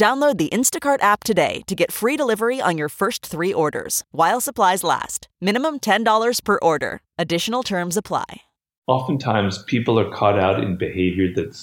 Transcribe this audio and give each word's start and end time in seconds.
Download 0.00 0.38
the 0.38 0.48
Instacart 0.48 1.02
app 1.02 1.24
today 1.24 1.60
to 1.66 1.74
get 1.74 1.92
free 1.92 2.16
delivery 2.16 2.58
on 2.58 2.78
your 2.78 2.88
first 2.88 3.26
three 3.26 3.52
orders 3.52 4.02
while 4.12 4.40
supplies 4.40 4.82
last. 4.82 5.28
Minimum 5.42 5.80
$10 5.80 6.42
per 6.42 6.58
order. 6.62 7.02
Additional 7.18 7.62
terms 7.62 7.98
apply. 7.98 8.40
Oftentimes, 8.86 9.62
people 9.64 10.00
are 10.00 10.10
caught 10.10 10.38
out 10.38 10.64
in 10.64 10.78
behavior 10.78 11.30
that 11.34 11.54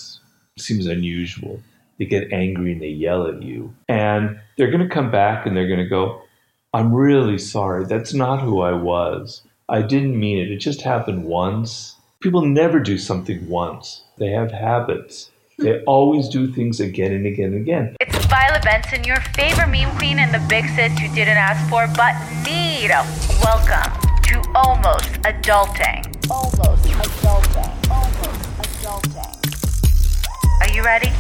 seems 0.55 0.85
unusual. 0.85 1.63
They 1.97 2.05
get 2.05 2.31
angry 2.31 2.73
and 2.73 2.79
they 2.83 2.89
yell 2.89 3.25
at 3.25 3.41
you. 3.41 3.73
And 3.89 4.39
they're 4.55 4.69
going 4.69 4.87
to 4.87 4.93
come 4.93 5.09
back 5.09 5.47
and 5.47 5.57
they're 5.57 5.67
going 5.67 5.79
to 5.79 5.89
go, 5.89 6.21
I'm 6.75 6.93
really 6.93 7.39
sorry. 7.39 7.85
That's 7.85 8.13
not 8.13 8.43
who 8.43 8.61
I 8.61 8.73
was. 8.73 9.41
I 9.67 9.81
didn't 9.81 10.19
mean 10.19 10.37
it. 10.37 10.51
It 10.51 10.57
just 10.57 10.83
happened 10.83 11.23
once. 11.23 11.95
People 12.19 12.45
never 12.45 12.79
do 12.79 12.99
something 12.99 13.49
once, 13.49 14.03
they 14.19 14.29
have 14.29 14.51
habits. 14.51 15.31
They 15.59 15.81
always 15.85 16.29
do 16.29 16.53
things 16.53 16.79
again 16.79 17.11
and 17.11 17.25
again 17.25 17.45
and 17.51 17.61
again. 17.61 17.95
It's 17.99 18.25
Violet 18.27 18.61
Benson, 18.61 19.03
your 19.03 19.19
favorite 19.33 19.69
meme 19.69 19.89
queen 19.97 20.19
and 20.19 20.31
the 20.31 20.37
big 20.47 20.65
sis 20.75 20.99
you 21.01 21.07
didn't 21.15 21.37
ask 21.37 21.67
for 21.67 21.87
but 21.97 22.13
need. 22.45 22.91
Welcome 23.41 23.91
to 24.21 24.51
Almost 24.53 25.13
Adulting. 25.23 26.05
Almost 26.29 26.83
Adulting. 26.85 27.89
Almost 27.89 28.83
Adulting. 28.85 30.61
Are 30.61 30.75
you 30.75 30.83
ready? 30.83 31.11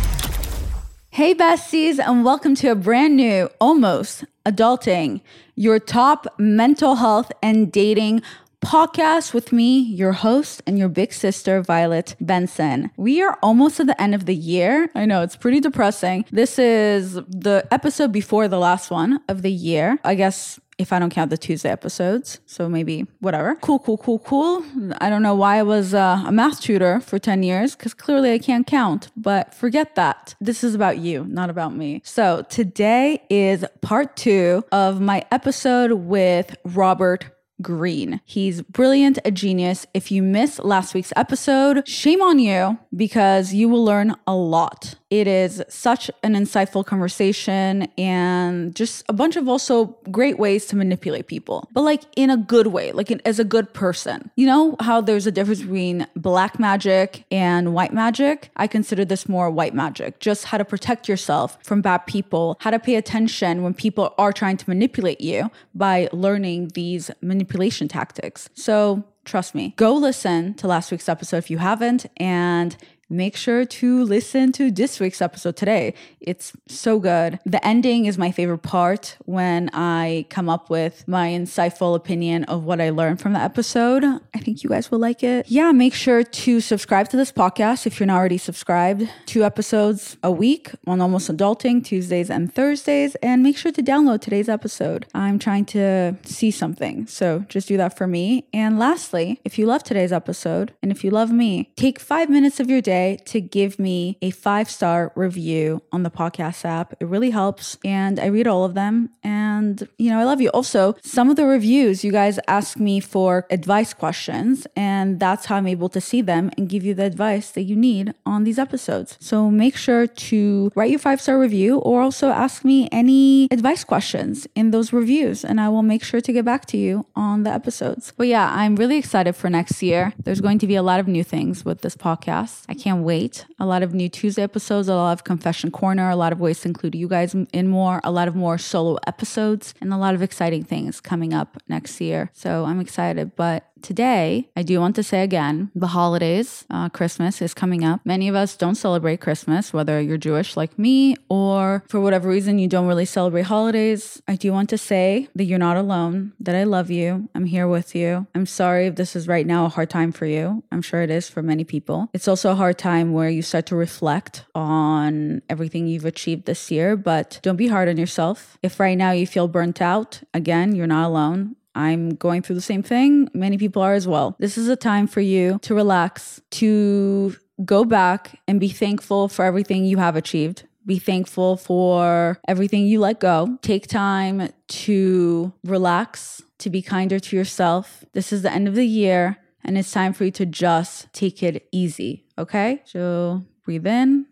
Hey, 1.09 1.33
besties, 1.33 1.97
and 1.97 2.23
welcome 2.23 2.53
to 2.57 2.67
a 2.67 2.75
brand 2.75 3.17
new 3.17 3.49
Almost 3.59 4.25
Adulting, 4.45 5.21
your 5.55 5.79
top 5.79 6.27
mental 6.37 6.97
health 6.97 7.31
and 7.41 7.71
dating 7.71 8.21
podcast 8.61 9.33
with 9.33 9.51
me, 9.51 9.79
your 9.79 10.11
host 10.11 10.61
and 10.67 10.77
your 10.77 10.89
big 10.89 11.13
sister, 11.13 11.61
Violet 11.61 12.15
Benson. 12.19 12.91
We 12.97 13.21
are 13.21 13.37
almost 13.41 13.79
at 13.79 13.87
the 13.87 14.01
end 14.01 14.15
of 14.15 14.25
the 14.25 14.35
year. 14.35 14.89
I 14.95 15.05
know 15.05 15.21
it's 15.21 15.35
pretty 15.35 15.59
depressing. 15.59 16.25
This 16.31 16.59
is 16.59 17.13
the 17.13 17.67
episode 17.71 18.11
before 18.11 18.47
the 18.47 18.59
last 18.59 18.91
one 18.91 19.21
of 19.27 19.41
the 19.41 19.51
year. 19.51 19.99
I 20.03 20.15
guess 20.15 20.59
if 20.77 20.93
I 20.93 20.99
don't 20.99 21.09
count 21.09 21.29
the 21.29 21.37
Tuesday 21.37 21.69
episodes. 21.69 22.39
So 22.45 22.69
maybe 22.69 23.07
whatever. 23.19 23.55
Cool, 23.55 23.79
cool, 23.79 23.97
cool, 23.97 24.19
cool. 24.19 24.63
I 24.99 25.09
don't 25.09 25.23
know 25.23 25.35
why 25.35 25.57
I 25.57 25.63
was 25.63 25.93
uh, 25.93 26.23
a 26.25 26.31
math 26.31 26.61
tutor 26.61 26.99
for 26.99 27.17
10 27.17 27.43
years 27.43 27.75
because 27.75 27.93
clearly 27.93 28.31
I 28.33 28.37
can't 28.37 28.67
count, 28.67 29.09
but 29.15 29.53
forget 29.53 29.95
that. 29.95 30.35
This 30.39 30.63
is 30.63 30.75
about 30.75 30.97
you, 30.99 31.25
not 31.25 31.49
about 31.49 31.75
me. 31.75 32.01
So 32.03 32.45
today 32.49 33.23
is 33.29 33.65
part 33.81 34.15
two 34.15 34.63
of 34.71 35.01
my 35.01 35.25
episode 35.31 35.93
with 35.93 36.55
Robert 36.63 37.25
Greene. 37.61 38.21
He's 38.25 38.61
brilliant, 38.61 39.19
a 39.25 39.31
genius. 39.31 39.85
If 39.93 40.11
you 40.11 40.21
missed 40.21 40.63
last 40.63 40.93
week's 40.93 41.13
episode, 41.15 41.87
shame 41.87 42.21
on 42.21 42.39
you 42.39 42.77
because 42.95 43.53
you 43.53 43.69
will 43.69 43.83
learn 43.83 44.15
a 44.27 44.35
lot. 44.35 44.95
It 45.09 45.27
is 45.27 45.63
such 45.69 46.11
an 46.21 46.33
insightful 46.33 46.85
conversation 46.85 47.83
and 47.97 48.75
just 48.75 49.05
a 49.07 49.13
bunch 49.13 49.37
of 49.37 49.47
also 49.47 49.97
great 50.11 50.37
ways 50.37 50.65
to 50.67 50.75
manipulate 50.75 51.27
people, 51.27 51.69
but 51.71 51.81
like 51.81 52.03
in 52.17 52.29
a 52.29 52.35
good 52.35 52.67
way, 52.67 52.91
like 52.91 53.09
in, 53.09 53.21
as 53.23 53.39
a 53.39 53.45
good 53.45 53.73
person. 53.73 54.29
You 54.35 54.47
know 54.47 54.75
how 54.81 54.99
there's 54.99 55.25
a 55.25 55.31
difference 55.31 55.61
between 55.61 56.07
black 56.15 56.59
magic 56.59 57.23
and 57.31 57.73
white 57.73 57.93
magic? 57.93 58.49
I 58.57 58.67
consider 58.67 59.05
this 59.05 59.29
more 59.29 59.49
white 59.49 59.73
magic, 59.73 60.19
just 60.19 60.45
how 60.45 60.57
to 60.57 60.65
protect 60.65 61.07
yourself 61.07 61.57
from 61.63 61.81
bad 61.81 61.99
people, 61.99 62.57
how 62.59 62.71
to 62.71 62.79
pay 62.79 62.95
attention 62.95 63.63
when 63.63 63.73
people 63.73 64.13
are 64.17 64.33
trying 64.33 64.57
to 64.57 64.69
manipulate 64.69 65.21
you 65.21 65.49
by 65.73 66.09
learning 66.11 66.71
these 66.73 67.09
manipulation 67.21 67.87
tactics. 67.87 68.49
So, 68.55 69.05
trust 69.23 69.53
me, 69.55 69.73
go 69.77 69.93
listen 69.93 70.53
to 70.55 70.67
last 70.67 70.91
week's 70.91 71.09
episode 71.09 71.37
if 71.37 71.49
you 71.49 71.57
haven't. 71.57 72.05
And 72.17 72.75
make 73.09 73.35
sure 73.35 73.65
to 73.65 74.03
listen 74.03 74.51
to 74.53 74.71
this 74.71 74.99
week's 74.99 75.21
episode 75.21 75.55
today. 75.55 75.93
It's 76.19 76.53
so 76.67 76.99
good. 76.99 77.39
The 77.45 77.65
ending 77.65 78.05
is 78.05 78.17
my 78.17 78.31
favorite 78.31 78.59
part 78.59 79.17
when 79.25 79.69
I 79.73 80.25
come 80.29 80.49
up 80.49 80.69
with 80.69 81.07
my 81.07 81.29
insightful 81.29 81.95
opinion 81.95 82.43
of 82.45 82.63
what 82.63 82.81
I 82.81 82.89
learned 82.89 83.21
from 83.21 83.33
the 83.33 83.39
episode. 83.39 84.03
I 84.03 84.39
think 84.39 84.63
you 84.63 84.69
guys 84.69 84.91
will 84.91 84.99
like 84.99 85.23
it. 85.23 85.49
Yeah, 85.49 85.71
make 85.71 85.93
sure 85.93 86.23
to 86.23 86.59
subscribe 86.59 87.09
to 87.09 87.17
this 87.17 87.31
podcast 87.31 87.85
if 87.85 87.99
you're 87.99 88.07
not 88.07 88.17
already 88.17 88.37
subscribed. 88.37 89.09
Two 89.25 89.43
episodes 89.43 90.17
a 90.23 90.31
week 90.31 90.71
on 90.85 90.99
Almost 90.99 91.29
Adulting, 91.29 91.83
Tuesdays 91.83 92.29
and 92.29 92.53
Thursdays. 92.53 93.15
And 93.15 93.43
make 93.43 93.57
sure 93.57 93.71
to 93.71 93.83
download 93.83 94.21
today's 94.21 94.49
episode. 94.49 95.05
I'm 95.13 95.39
trying 95.39 95.65
to 95.65 96.17
see 96.23 96.51
something. 96.51 97.07
So 97.07 97.45
just 97.47 97.67
do 97.67 97.77
that 97.77 97.97
for 97.97 98.07
me. 98.07 98.45
And 98.53 98.77
lastly, 98.77 99.39
if 99.45 99.57
you 99.57 99.65
love 99.65 99.83
today's 99.83 100.11
episode 100.11 100.73
and 100.81 100.91
if 100.91 101.03
you 101.03 101.11
love 101.11 101.31
me, 101.31 101.71
take 101.75 101.99
five 101.99 102.29
minutes 102.29 102.59
of 102.59 102.69
your 102.69 102.81
day 102.81 102.96
to 103.25 103.41
give 103.41 103.79
me 103.79 104.17
a 104.21 104.31
five 104.31 104.69
star 104.69 105.11
review 105.15 105.81
on 105.91 106.03
the 106.03 106.09
podcast 106.09 106.65
app. 106.65 106.93
It 106.99 107.07
really 107.07 107.31
helps. 107.31 107.77
And 107.83 108.19
I 108.19 108.27
read 108.27 108.47
all 108.47 108.63
of 108.63 108.73
them. 108.73 109.09
And, 109.23 109.87
you 109.97 110.09
know, 110.09 110.19
I 110.19 110.23
love 110.23 110.41
you. 110.41 110.49
Also, 110.49 110.95
some 111.03 111.29
of 111.29 111.35
the 111.35 111.45
reviews, 111.45 112.03
you 112.03 112.11
guys 112.11 112.39
ask 112.47 112.77
me 112.77 112.99
for 112.99 113.45
advice 113.49 113.93
questions. 113.93 114.67
And 114.75 115.19
that's 115.19 115.45
how 115.47 115.55
I'm 115.57 115.67
able 115.67 115.89
to 115.89 116.01
see 116.01 116.21
them 116.21 116.51
and 116.57 116.69
give 116.69 116.83
you 116.83 116.93
the 116.93 117.03
advice 117.03 117.51
that 117.51 117.63
you 117.63 117.75
need 117.75 118.13
on 118.25 118.43
these 118.43 118.59
episodes. 118.59 119.17
So 119.19 119.49
make 119.49 119.75
sure 119.75 120.07
to 120.07 120.71
write 120.75 120.89
your 120.89 120.99
five 120.99 121.19
star 121.21 121.39
review 121.39 121.79
or 121.79 122.01
also 122.01 122.29
ask 122.29 122.63
me 122.63 122.87
any 122.91 123.47
advice 123.51 123.83
questions 123.83 124.47
in 124.55 124.71
those 124.71 124.93
reviews. 124.93 125.43
And 125.43 125.59
I 125.59 125.69
will 125.69 125.83
make 125.83 126.03
sure 126.03 126.21
to 126.21 126.31
get 126.31 126.45
back 126.45 126.65
to 126.67 126.77
you 126.77 127.05
on 127.15 127.43
the 127.43 127.51
episodes. 127.51 128.13
But 128.15 128.27
yeah, 128.27 128.51
I'm 128.53 128.75
really 128.75 128.97
excited 128.97 129.35
for 129.35 129.49
next 129.49 129.83
year. 129.83 130.13
There's 130.23 130.41
going 130.41 130.59
to 130.59 130.67
be 130.67 130.75
a 130.75 130.83
lot 130.83 130.99
of 130.99 131.07
new 131.07 131.23
things 131.23 131.65
with 131.65 131.81
this 131.81 131.95
podcast. 131.95 132.63
I 132.69 132.73
can't 132.73 132.86
can't 132.87 133.03
wait. 133.03 133.45
A 133.59 133.65
lot 133.65 133.83
of 133.83 133.93
new 133.93 134.07
Tuesday 134.07 134.43
episodes, 134.43 134.87
a 134.87 134.95
lot 134.95 135.11
of 135.11 135.25
Confession 135.25 135.71
Corner, 135.71 136.09
a 136.09 136.15
lot 136.15 136.31
of 136.31 136.39
ways 136.39 136.61
to 136.61 136.69
include 136.69 136.95
you 136.95 137.09
guys 137.09 137.35
in 137.35 137.67
more, 137.67 137.99
a 138.05 138.11
lot 138.11 138.29
of 138.29 138.35
more 138.35 138.57
solo 138.57 138.97
episodes, 139.05 139.73
and 139.81 139.91
a 139.91 139.97
lot 139.97 140.15
of 140.15 140.21
exciting 140.21 140.63
things 140.63 141.01
coming 141.01 141.33
up 141.33 141.57
next 141.67 141.99
year. 141.99 142.29
So 142.33 142.63
I'm 142.63 142.79
excited. 142.79 143.35
But 143.35 143.65
today, 143.81 144.49
I 144.55 144.63
do 144.63 144.79
want 144.79 144.95
to 144.95 145.03
say 145.03 145.23
again 145.23 145.71
the 145.75 145.87
holidays, 145.87 146.65
uh, 146.69 146.89
Christmas 146.89 147.41
is 147.41 147.53
coming 147.53 147.83
up. 147.83 148.01
Many 148.05 148.27
of 148.27 148.35
us 148.35 148.55
don't 148.55 148.75
celebrate 148.75 149.21
Christmas, 149.21 149.73
whether 149.73 149.99
you're 150.01 150.17
Jewish 150.17 150.57
like 150.57 150.77
me 150.77 151.15
or 151.29 151.83
for 151.87 151.99
whatever 151.99 152.29
reason 152.29 152.59
you 152.59 152.67
don't 152.67 152.87
really 152.87 153.05
celebrate 153.05 153.43
holidays. 153.43 154.21
I 154.27 154.35
do 154.35 154.51
want 154.51 154.69
to 154.69 154.77
say 154.77 155.29
that 155.35 155.45
you're 155.45 155.59
not 155.59 155.77
alone, 155.77 156.33
that 156.39 156.55
I 156.55 156.63
love 156.63 156.89
you. 156.89 157.29
I'm 157.35 157.45
here 157.45 157.67
with 157.67 157.95
you. 157.95 158.27
I'm 158.35 158.45
sorry 158.45 158.87
if 158.87 158.95
this 158.95 159.15
is 159.15 159.27
right 159.27 159.45
now 159.45 159.65
a 159.65 159.69
hard 159.69 159.89
time 159.89 160.11
for 160.11 160.25
you. 160.25 160.63
I'm 160.71 160.81
sure 160.81 161.01
it 161.01 161.09
is 161.09 161.29
for 161.29 161.41
many 161.41 161.63
people. 161.63 162.09
It's 162.13 162.27
also 162.27 162.51
a 162.51 162.55
hard 162.55 162.77
time 162.77 163.13
where 163.13 163.29
you 163.29 163.41
start 163.41 163.65
to 163.67 163.75
reflect 163.75 164.45
on 164.55 165.41
everything 165.49 165.87
you've 165.87 166.05
achieved 166.05 166.45
this 166.45 166.71
year, 166.71 166.95
but 166.95 167.39
don't 167.41 167.55
be 167.55 167.67
hard 167.67 167.89
on 167.89 167.97
yourself. 167.97 168.57
If 168.63 168.79
right 168.79 168.97
now 168.97 169.11
you 169.11 169.27
feel 169.27 169.47
burnt 169.47 169.81
out, 169.81 170.21
again, 170.33 170.75
you're 170.75 170.87
not 170.87 171.07
alone. 171.07 171.55
I'm 171.77 172.15
going 172.15 172.41
through 172.41 172.55
the 172.55 172.61
same 172.61 172.81
thing. 172.81 173.29
Many 173.33 173.57
people 173.57 173.83
are 173.83 173.93
as 173.93 174.07
well. 174.07 174.35
This 174.39 174.57
is 174.57 174.67
a 174.67 174.75
time 174.75 175.05
for 175.05 175.21
you 175.21 175.59
to 175.61 175.75
relax, 175.75 176.41
to 176.51 177.35
go 177.63 177.85
back 177.85 178.39
and 178.47 178.59
be 178.59 178.69
thankful 178.69 179.27
for 179.27 179.45
everything 179.45 179.85
you 179.85 179.97
have 179.97 180.15
achieved. 180.15 180.63
Be 180.87 180.97
thankful 180.97 181.55
for 181.55 182.39
everything 182.47 182.87
you 182.87 182.99
let 182.99 183.19
go. 183.19 183.59
Take 183.61 183.87
time 183.87 184.49
to 184.67 185.53
relax, 185.63 186.41
to 186.59 186.69
be 186.69 186.81
kinder 186.81 187.19
to 187.19 187.35
yourself. 187.35 188.03
This 188.13 188.33
is 188.33 188.41
the 188.41 188.51
end 188.51 188.67
of 188.67 188.75
the 188.75 188.87
year, 188.87 189.37
and 189.63 189.77
it's 189.77 189.91
time 189.91 190.13
for 190.13 190.25
you 190.25 190.31
to 190.31 190.45
just 190.45 191.11
take 191.13 191.43
it 191.43 191.67
easy. 191.71 192.25
Okay? 192.37 192.81
So 192.85 193.43
breathe 193.63 193.85
in, 193.85 194.25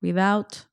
breathe 0.00 0.18
out 0.18 0.64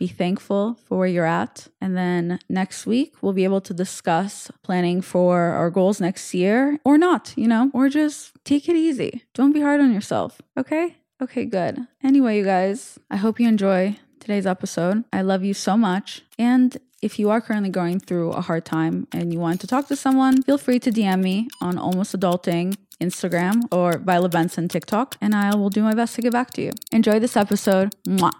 be 0.00 0.08
thankful 0.08 0.78
for 0.86 0.98
where 0.98 1.06
you're 1.06 1.26
at. 1.26 1.68
And 1.80 1.94
then 1.94 2.40
next 2.48 2.86
week, 2.86 3.12
we'll 3.20 3.34
be 3.34 3.44
able 3.44 3.60
to 3.60 3.74
discuss 3.74 4.50
planning 4.62 5.02
for 5.02 5.38
our 5.60 5.70
goals 5.70 6.00
next 6.00 6.32
year 6.34 6.80
or 6.84 6.96
not, 6.96 7.34
you 7.36 7.46
know, 7.46 7.70
or 7.74 7.90
just 7.90 8.32
take 8.42 8.66
it 8.68 8.76
easy. 8.76 9.24
Don't 9.34 9.52
be 9.52 9.60
hard 9.60 9.80
on 9.80 9.92
yourself. 9.92 10.40
Okay. 10.56 10.96
Okay, 11.22 11.44
good. 11.44 11.86
Anyway, 12.02 12.38
you 12.38 12.44
guys, 12.44 12.98
I 13.10 13.18
hope 13.18 13.38
you 13.38 13.46
enjoy 13.46 13.98
today's 14.18 14.46
episode. 14.46 15.04
I 15.12 15.20
love 15.20 15.44
you 15.44 15.52
so 15.52 15.76
much. 15.76 16.22
And 16.38 16.78
if 17.02 17.18
you 17.18 17.28
are 17.28 17.42
currently 17.42 17.68
going 17.68 18.00
through 18.00 18.32
a 18.32 18.40
hard 18.40 18.64
time 18.64 19.06
and 19.12 19.34
you 19.34 19.38
want 19.38 19.60
to 19.60 19.66
talk 19.66 19.86
to 19.88 19.96
someone, 19.96 20.42
feel 20.42 20.56
free 20.56 20.78
to 20.80 20.90
DM 20.90 21.22
me 21.22 21.48
on 21.60 21.76
Almost 21.76 22.18
Adulting 22.18 22.74
Instagram 23.02 23.64
or 23.70 23.98
Violet 23.98 24.32
Benson 24.32 24.68
TikTok, 24.68 25.16
and 25.20 25.34
I 25.34 25.54
will 25.56 25.70
do 25.70 25.82
my 25.82 25.94
best 25.94 26.14
to 26.16 26.22
get 26.22 26.32
back 26.32 26.50
to 26.52 26.62
you. 26.62 26.72
Enjoy 26.90 27.18
this 27.18 27.36
episode. 27.36 27.94
Mwah. 28.06 28.32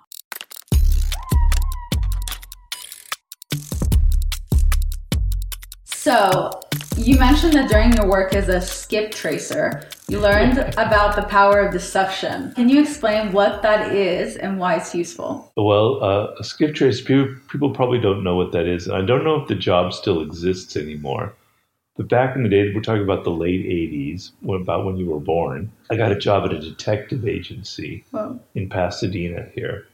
So, 6.01 6.51
you 6.97 7.19
mentioned 7.19 7.53
that 7.53 7.69
during 7.69 7.93
your 7.93 8.09
work 8.09 8.35
as 8.35 8.49
a 8.49 8.63
skip 8.63 9.11
tracer, 9.11 9.87
you 10.09 10.19
learned 10.19 10.57
about 10.79 11.15
the 11.15 11.25
power 11.25 11.61
of 11.61 11.75
deception. 11.75 12.55
Can 12.55 12.71
you 12.71 12.81
explain 12.81 13.33
what 13.33 13.61
that 13.61 13.93
is 13.93 14.37
and 14.37 14.59
why 14.59 14.77
it's 14.77 14.95
useful? 14.95 15.53
Well, 15.59 16.03
uh, 16.03 16.29
a 16.41 16.43
skip 16.43 16.75
trace, 16.75 17.03
people, 17.03 17.37
people 17.51 17.75
probably 17.75 18.01
don't 18.01 18.25
know 18.25 18.35
what 18.35 18.51
that 18.53 18.65
is. 18.65 18.87
And 18.87 18.97
I 18.97 19.03
don't 19.03 19.25
know 19.25 19.43
if 19.43 19.49
the 19.49 19.55
job 19.55 19.93
still 19.93 20.23
exists 20.23 20.75
anymore. 20.75 21.35
But 21.99 22.09
back 22.09 22.35
in 22.35 22.45
the 22.45 22.49
day, 22.49 22.73
we're 22.75 22.81
talking 22.81 23.05
about 23.05 23.25
the 23.25 23.31
late 23.31 23.67
80s, 23.67 24.31
about 24.49 24.87
when 24.87 24.97
you 24.97 25.05
were 25.05 25.21
born, 25.21 25.71
I 25.91 25.97
got 25.97 26.13
a 26.13 26.19
job 26.19 26.47
at 26.47 26.55
a 26.55 26.61
detective 26.61 27.29
agency 27.29 28.07
Well, 28.11 28.41
in 28.55 28.71
Pasadena 28.71 29.51
here. 29.55 29.87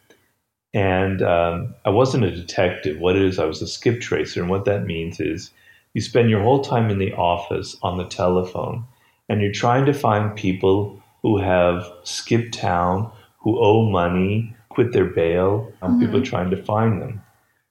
And 0.72 1.20
um, 1.22 1.74
I 1.84 1.90
wasn't 1.90 2.26
a 2.26 2.30
detective. 2.30 3.00
What 3.00 3.16
it 3.16 3.22
is, 3.22 3.40
I 3.40 3.44
was 3.46 3.60
a 3.60 3.66
skip 3.66 4.00
tracer. 4.00 4.40
And 4.40 4.48
what 4.48 4.66
that 4.66 4.84
means 4.84 5.18
is 5.18 5.50
you 5.96 6.02
spend 6.02 6.28
your 6.28 6.42
whole 6.42 6.60
time 6.60 6.90
in 6.90 6.98
the 6.98 7.14
office 7.14 7.74
on 7.82 7.96
the 7.96 8.04
telephone 8.04 8.84
and 9.30 9.40
you're 9.40 9.50
trying 9.50 9.86
to 9.86 9.94
find 9.94 10.36
people 10.36 11.02
who 11.22 11.38
have 11.38 11.90
skipped 12.02 12.52
town, 12.52 13.10
who 13.38 13.58
owe 13.58 13.88
money, 13.88 14.54
quit 14.68 14.92
their 14.92 15.06
bail. 15.06 15.72
Um, 15.80 15.98
People 15.98 16.20
trying 16.20 16.50
to 16.50 16.62
find 16.62 17.00
them, 17.00 17.22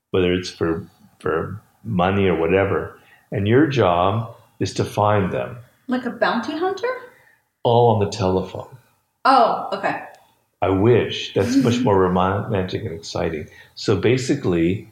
whether 0.10 0.34
it's 0.34 0.50
for, 0.50 0.90
for 1.20 1.62
money 1.84 2.26
or 2.26 2.36
whatever. 2.36 3.00
And 3.32 3.48
your 3.48 3.68
job 3.68 4.36
is 4.60 4.74
to 4.74 4.84
find 4.84 5.32
them 5.32 5.58
like 5.88 6.08
a 6.08 6.10
bounty 6.10 6.58
hunter? 6.58 6.90
all 7.62 7.94
on 7.94 8.04
the 8.04 8.10
telephone. 8.10 8.76
Oh, 9.24 9.70
okay. 9.72 10.02
I 10.64 10.70
wish. 10.70 11.32
That's 11.36 11.58
much 11.58 11.80
more 11.84 12.00
romantic 12.00 12.82
and 12.82 12.94
exciting. 12.94 13.50
So 13.76 13.96
basically, 13.98 14.92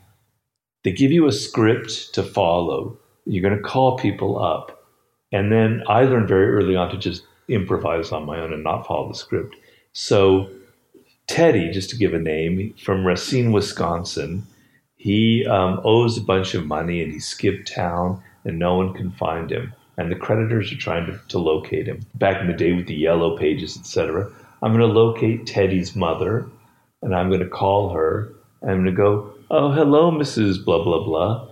they 0.83 0.91
give 0.91 1.11
you 1.11 1.25
a 1.25 1.31
script 1.31 2.13
to 2.13 2.21
follow. 2.21 2.99
You're 3.25 3.43
going 3.43 3.57
to 3.57 3.63
call 3.63 3.97
people 3.97 4.43
up. 4.43 4.85
And 5.31 5.51
then 5.51 5.83
I 5.87 6.03
learned 6.03 6.27
very 6.27 6.47
early 6.47 6.75
on 6.75 6.89
to 6.91 6.97
just 6.97 7.23
improvise 7.47 8.11
on 8.11 8.25
my 8.25 8.39
own 8.39 8.53
and 8.53 8.63
not 8.63 8.85
follow 8.85 9.09
the 9.09 9.15
script. 9.17 9.55
So 9.93 10.49
Teddy, 11.27 11.71
just 11.71 11.89
to 11.91 11.97
give 11.97 12.13
a 12.13 12.19
name, 12.19 12.73
from 12.83 13.05
Racine, 13.05 13.51
Wisconsin, 13.51 14.45
he 14.97 15.45
um, 15.45 15.81
owes 15.83 16.17
a 16.17 16.21
bunch 16.21 16.53
of 16.53 16.65
money 16.65 17.01
and 17.01 17.11
he 17.11 17.19
skipped 17.19 17.73
town 17.73 18.21
and 18.45 18.59
no 18.59 18.75
one 18.75 18.93
can 18.93 19.11
find 19.11 19.51
him. 19.51 19.73
And 19.97 20.11
the 20.11 20.15
creditors 20.15 20.71
are 20.71 20.77
trying 20.77 21.05
to, 21.05 21.19
to 21.29 21.39
locate 21.39 21.87
him. 21.87 22.05
Back 22.15 22.41
in 22.41 22.47
the 22.47 22.53
day 22.53 22.73
with 22.73 22.87
the 22.87 22.95
yellow 22.95 23.37
pages, 23.37 23.77
etc. 23.77 24.31
I'm 24.61 24.73
going 24.73 24.87
to 24.87 24.99
locate 24.99 25.45
Teddy's 25.45 25.95
mother 25.95 26.49
and 27.01 27.15
I'm 27.15 27.29
going 27.29 27.41
to 27.41 27.49
call 27.49 27.89
her 27.89 28.33
and 28.61 28.71
I'm 28.71 28.83
going 28.83 28.95
to 28.95 29.01
go, 29.01 29.33
Oh, 29.51 29.71
hello, 29.71 30.09
Mrs. 30.11 30.63
Blah, 30.63 30.83
blah, 30.83 31.03
blah. 31.03 31.47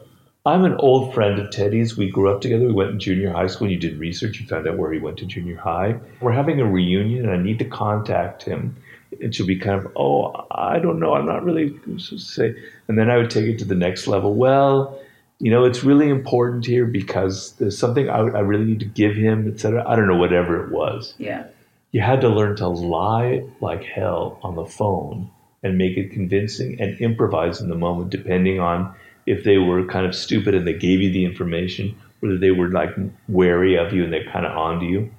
I'm 0.46 0.66
an 0.66 0.76
old 0.80 1.14
friend 1.14 1.40
of 1.40 1.52
Teddy's. 1.52 1.96
We 1.96 2.10
grew 2.10 2.32
up 2.32 2.42
together. 2.42 2.66
We 2.66 2.74
went 2.74 2.92
in 2.92 3.00
junior 3.00 3.32
high 3.32 3.48
school. 3.48 3.70
You 3.70 3.78
did 3.78 4.00
research. 4.00 4.40
You 4.40 4.48
found 4.48 4.68
out 4.68 4.78
where 4.78 4.92
he 4.92 4.98
went 5.00 5.18
to 5.18 5.26
junior 5.26 5.56
high. 5.58 6.00
We're 6.20 6.32
having 6.32 6.60
a 6.60 6.66
reunion 6.66 7.30
and 7.30 7.32
I 7.32 7.38
need 7.42 7.60
to 7.60 7.66
contact 7.66 8.42
him. 8.44 8.76
And 9.22 9.36
she'll 9.36 9.46
be 9.46 9.60
kind 9.60 9.86
of, 9.86 9.92
Oh, 9.96 10.48
I 10.50 10.80
don't 10.80 11.00
know. 11.00 11.14
I'm 11.14 11.28
not 11.28 11.44
really 11.44 11.80
say. 12.00 12.56
And 12.88 12.98
then 12.98 13.12
I 13.12 13.18
would 13.18 13.30
take 13.30 13.46
it 13.46 13.60
to 13.60 13.66
the 13.66 13.76
next 13.76 14.08
level. 14.08 14.34
Well, 14.34 15.00
you 15.38 15.52
know, 15.52 15.64
it's 15.66 15.84
really 15.84 16.10
important 16.10 16.66
here 16.66 16.86
because 16.86 17.52
there's 17.54 17.78
something 17.78 18.10
I, 18.10 18.18
I 18.20 18.40
really 18.40 18.66
need 18.66 18.80
to 18.80 18.86
give 18.86 19.16
him, 19.16 19.48
etc. 19.48 19.84
I 19.88 19.96
don't 19.96 20.08
know, 20.08 20.18
whatever 20.18 20.64
it 20.66 20.72
was 20.72 21.14
Yeah. 21.20 21.46
you 21.92 22.02
had 22.02 22.22
to 22.22 22.30
learn 22.30 22.56
to 22.58 22.68
lie 22.68 23.44
like 23.60 23.84
hell 23.84 24.40
on 24.42 24.56
the 24.56 24.66
phone 24.66 25.30
and 25.62 25.78
make 25.78 25.98
it 25.98 26.12
convincing 26.12 26.82
and 26.82 27.00
improvise 27.00 27.62
in 27.62 27.70
the 27.70 27.76
moment 27.76 28.10
depending 28.10 28.60
on 28.60 28.96
if 29.26 29.44
they 29.44 29.58
were 29.58 29.86
kind 29.86 30.06
of 30.06 30.16
stupid 30.16 30.56
and 30.56 30.68
they 30.68 30.74
gave 30.74 31.02
you 31.02 31.12
the 31.12 31.26
information 31.26 31.96
whether 32.22 32.38
they 32.38 32.52
were 32.52 32.70
like 32.70 32.92
wary 33.28 33.76
of 33.76 33.94
you 33.94 34.04
and 34.04 34.14
they're 34.14 34.32
kind 34.32 34.46
of 34.46 34.56
onto 34.56 34.86
you. 34.86 35.12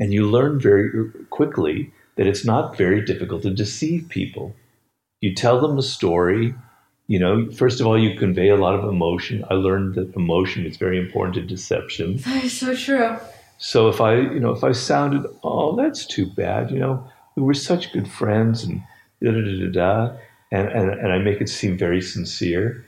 And 0.00 0.12
you 0.12 0.28
learn 0.28 0.60
very 0.60 1.10
quickly 1.30 1.92
that 2.16 2.26
it's 2.26 2.44
not 2.44 2.76
very 2.76 3.04
difficult 3.04 3.42
to 3.42 3.50
deceive 3.50 4.08
people. 4.08 4.54
You 5.20 5.34
tell 5.34 5.60
them 5.60 5.78
a 5.78 5.82
story 5.82 6.54
you 7.08 7.18
know 7.18 7.50
first 7.52 7.80
of 7.80 7.86
all 7.86 7.98
you 7.98 8.18
convey 8.18 8.48
a 8.48 8.56
lot 8.56 8.74
of 8.74 8.84
emotion. 8.84 9.44
I 9.50 9.54
learned 9.54 9.94
that 9.94 10.14
emotion 10.14 10.66
is 10.66 10.76
very 10.76 10.98
important 10.98 11.34
to 11.34 11.42
deception. 11.42 12.18
That 12.24 12.44
is 12.44 12.58
so 12.58 12.74
true. 12.74 13.16
so 13.58 13.88
if 13.88 14.00
I, 14.00 14.16
you 14.16 14.40
know, 14.40 14.52
if 14.52 14.62
I 14.62 14.72
sounded, 14.72 15.24
oh, 15.42 15.74
that's 15.74 16.06
too 16.06 16.26
bad, 16.26 16.70
you 16.70 16.78
know, 16.78 17.10
we 17.34 17.42
were 17.42 17.54
such 17.54 17.92
good 17.92 18.08
friends 18.08 18.62
and 18.62 18.82
da 19.22 19.32
da 19.32 19.40
da 19.40 19.58
da 19.58 19.70
da, 19.72 20.16
and, 20.50 20.68
and, 20.68 20.90
and 20.90 21.12
I 21.12 21.18
make 21.18 21.40
it 21.40 21.48
seem 21.48 21.76
very 21.76 22.00
sincere, 22.00 22.84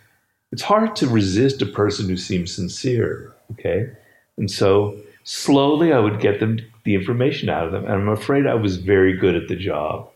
it's 0.52 0.62
hard 0.62 0.96
to 0.96 1.08
resist 1.08 1.62
a 1.62 1.66
person 1.66 2.08
who 2.08 2.16
seems 2.16 2.54
sincere, 2.54 3.34
okay? 3.52 3.90
And 4.36 4.50
so 4.50 4.98
slowly 5.24 5.92
I 5.92 5.98
would 5.98 6.20
get 6.20 6.40
them 6.40 6.58
the 6.84 6.94
information 6.94 7.48
out 7.48 7.66
of 7.66 7.72
them, 7.72 7.84
and 7.84 7.94
I'm 7.94 8.08
afraid 8.08 8.46
I 8.46 8.54
was 8.54 8.78
very 8.78 9.16
good 9.16 9.36
at 9.36 9.48
the 9.48 9.56
job. 9.56 10.08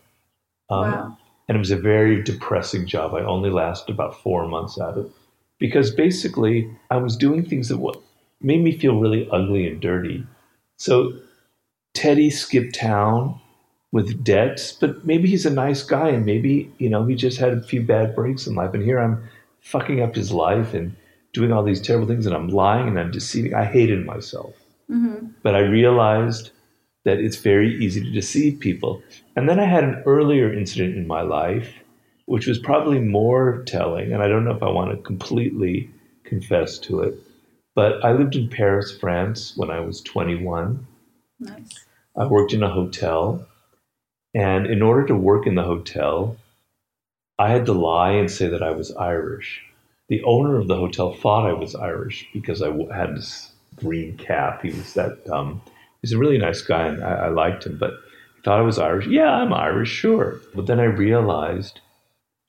Um, 0.69 0.91
Wow. 0.91 1.17
And 1.47 1.55
it 1.55 1.59
was 1.59 1.69
a 1.69 1.77
very 1.77 2.23
depressing 2.23 2.87
job. 2.87 3.13
I 3.13 3.23
only 3.23 3.51
lasted 3.51 3.93
about 3.93 4.19
four 4.19 4.47
months 4.47 4.79
at 4.79 4.97
it 4.97 5.11
because 5.59 5.91
basically 5.91 6.69
I 6.89 6.97
was 6.97 7.15
doing 7.15 7.45
things 7.45 7.69
that 7.69 7.95
made 8.41 8.63
me 8.63 8.71
feel 8.75 8.99
really 8.99 9.29
ugly 9.31 9.67
and 9.67 9.79
dirty. 9.79 10.25
So 10.77 11.13
Teddy 11.93 12.31
skipped 12.31 12.73
town 12.73 13.39
with 13.95 14.25
debts, 14.25 14.73
but 14.73 15.05
maybe 15.05 15.29
he's 15.29 15.45
a 15.45 15.49
nice 15.49 15.81
guy 15.81 16.09
and 16.09 16.25
maybe, 16.25 16.69
you 16.79 16.89
know, 16.89 17.05
he 17.05 17.15
just 17.15 17.37
had 17.37 17.53
a 17.53 17.61
few 17.61 17.81
bad 17.81 18.13
breaks 18.13 18.45
in 18.45 18.53
life. 18.53 18.73
And 18.73 18.83
here 18.83 18.99
I'm 18.99 19.23
fucking 19.61 20.01
up 20.01 20.13
his 20.13 20.33
life 20.33 20.73
and 20.73 20.93
doing 21.31 21.53
all 21.53 21.63
these 21.63 21.79
terrible 21.79 22.05
things 22.05 22.25
and 22.25 22.35
I'm 22.35 22.49
lying 22.49 22.89
and 22.89 22.99
I'm 22.99 23.09
deceiving. 23.09 23.53
I 23.53 23.63
hated 23.63 24.05
myself. 24.05 24.53
Mm-hmm. 24.91 25.27
But 25.43 25.55
I 25.55 25.59
realized 25.59 26.51
that 27.05 27.19
it's 27.19 27.37
very 27.37 27.81
easy 27.81 28.03
to 28.03 28.11
deceive 28.11 28.59
people. 28.59 29.01
And 29.37 29.47
then 29.47 29.61
I 29.61 29.65
had 29.65 29.85
an 29.85 30.03
earlier 30.05 30.51
incident 30.51 30.97
in 30.97 31.07
my 31.07 31.21
life, 31.21 31.73
which 32.25 32.47
was 32.47 32.59
probably 32.59 32.99
more 32.99 33.63
telling. 33.65 34.11
And 34.11 34.21
I 34.21 34.27
don't 34.27 34.43
know 34.43 34.57
if 34.57 34.61
I 34.61 34.71
want 34.71 34.91
to 34.91 34.97
completely 35.03 35.89
confess 36.25 36.79
to 36.79 36.99
it. 36.99 37.17
But 37.75 38.03
I 38.03 38.11
lived 38.11 38.35
in 38.35 38.49
Paris, 38.49 38.91
France 38.99 39.53
when 39.55 39.69
I 39.69 39.79
was 39.79 40.01
21. 40.01 40.85
Nice. 41.39 41.85
I 42.17 42.25
worked 42.25 42.51
in 42.51 42.61
a 42.61 42.69
hotel. 42.69 43.47
And 44.35 44.67
in 44.67 44.81
order 44.81 45.07
to 45.07 45.15
work 45.15 45.47
in 45.47 45.55
the 45.55 45.63
hotel, 45.63 46.35
I 47.39 47.49
had 47.49 47.65
to 47.67 47.73
lie 47.73 48.11
and 48.11 48.29
say 48.29 48.47
that 48.47 48.61
I 48.61 48.71
was 48.71 48.93
Irish. 48.97 49.61
The 50.09 50.21
owner 50.23 50.57
of 50.57 50.67
the 50.67 50.75
hotel 50.75 51.13
thought 51.13 51.49
I 51.49 51.53
was 51.53 51.73
Irish 51.73 52.27
because 52.33 52.61
I 52.61 52.69
had 52.93 53.15
this 53.15 53.51
green 53.77 54.17
cap. 54.17 54.61
He 54.61 54.71
was 54.71 54.93
that 54.93 55.27
um, 55.29 55.61
he's 56.01 56.11
a 56.11 56.17
really 56.17 56.37
nice 56.37 56.61
guy, 56.61 56.87
and 56.87 57.03
I, 57.03 57.13
I 57.13 57.27
liked 57.29 57.65
him. 57.65 57.77
But 57.77 57.93
he 58.35 58.41
thought 58.43 58.59
I 58.59 58.63
was 58.63 58.77
Irish. 58.77 59.07
Yeah, 59.07 59.31
I'm 59.31 59.53
Irish, 59.53 59.89
sure. 59.89 60.41
But 60.53 60.67
then 60.67 60.81
I 60.81 60.85
realized 60.85 61.79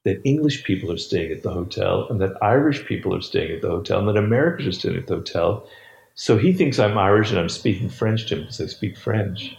that 0.04 0.20
English 0.24 0.64
people 0.64 0.90
are 0.92 0.98
staying 0.98 1.30
at 1.30 1.44
the 1.44 1.52
hotel, 1.52 2.08
and 2.10 2.20
that 2.20 2.42
Irish 2.42 2.84
people 2.84 3.14
are 3.14 3.22
staying 3.22 3.52
at 3.52 3.62
the 3.62 3.70
hotel, 3.70 4.00
and 4.00 4.08
that 4.08 4.16
Americans 4.16 4.68
are 4.68 4.72
staying 4.72 4.96
at 4.96 5.06
the 5.06 5.16
hotel. 5.16 5.68
So 6.16 6.36
he 6.36 6.52
thinks 6.52 6.80
I'm 6.80 6.98
Irish, 6.98 7.30
and 7.30 7.38
I'm 7.38 7.48
speaking 7.48 7.88
French 7.88 8.26
to 8.26 8.34
him 8.34 8.40
because 8.42 8.60
I 8.60 8.66
speak 8.66 8.96
French. 8.96 9.56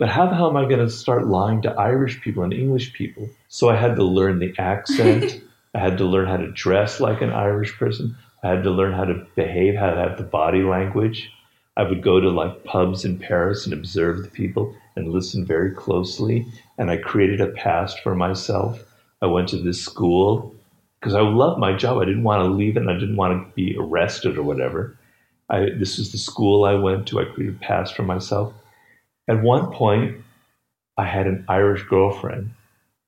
But 0.00 0.08
how 0.08 0.26
the 0.26 0.34
hell 0.34 0.48
am 0.48 0.56
I 0.56 0.64
going 0.64 0.78
to 0.78 0.88
start 0.88 1.26
lying 1.26 1.60
to 1.60 1.74
Irish 1.74 2.22
people 2.22 2.42
and 2.42 2.54
English 2.54 2.94
people? 2.94 3.28
So 3.48 3.68
I 3.68 3.76
had 3.76 3.96
to 3.96 4.02
learn 4.02 4.38
the 4.38 4.54
accent. 4.58 5.42
I 5.74 5.78
had 5.78 5.98
to 5.98 6.06
learn 6.06 6.26
how 6.26 6.38
to 6.38 6.50
dress 6.52 7.00
like 7.00 7.20
an 7.20 7.30
Irish 7.30 7.76
person. 7.76 8.16
I 8.42 8.48
had 8.48 8.62
to 8.62 8.70
learn 8.70 8.94
how 8.94 9.04
to 9.04 9.26
behave, 9.36 9.74
how 9.74 9.90
to 9.90 10.00
have 10.00 10.16
the 10.16 10.24
body 10.24 10.62
language. 10.62 11.30
I 11.76 11.82
would 11.82 12.02
go 12.02 12.18
to 12.18 12.30
like 12.30 12.64
pubs 12.64 13.04
in 13.04 13.18
Paris 13.18 13.66
and 13.66 13.74
observe 13.74 14.22
the 14.22 14.30
people 14.30 14.74
and 14.96 15.12
listen 15.12 15.44
very 15.44 15.70
closely. 15.70 16.46
And 16.78 16.90
I 16.90 16.96
created 16.96 17.42
a 17.42 17.48
past 17.48 18.00
for 18.00 18.14
myself. 18.14 18.82
I 19.20 19.26
went 19.26 19.50
to 19.50 19.58
this 19.58 19.82
school 19.82 20.54
because 20.98 21.14
I 21.14 21.20
loved 21.20 21.60
my 21.60 21.76
job. 21.76 21.98
I 21.98 22.06
didn't 22.06 22.24
want 22.24 22.42
to 22.42 22.48
leave 22.48 22.78
it 22.78 22.80
and 22.80 22.90
I 22.90 22.94
didn't 22.94 23.16
want 23.16 23.46
to 23.46 23.54
be 23.54 23.76
arrested 23.78 24.38
or 24.38 24.44
whatever. 24.44 24.96
I, 25.50 25.66
this 25.78 25.98
was 25.98 26.10
the 26.10 26.16
school 26.16 26.64
I 26.64 26.72
went 26.72 27.06
to. 27.08 27.20
I 27.20 27.24
created 27.26 27.56
a 27.56 27.58
past 27.58 27.94
for 27.94 28.02
myself. 28.02 28.54
At 29.30 29.42
one 29.42 29.70
point, 29.70 30.16
I 30.98 31.04
had 31.04 31.28
an 31.28 31.44
Irish 31.48 31.84
girlfriend, 31.84 32.50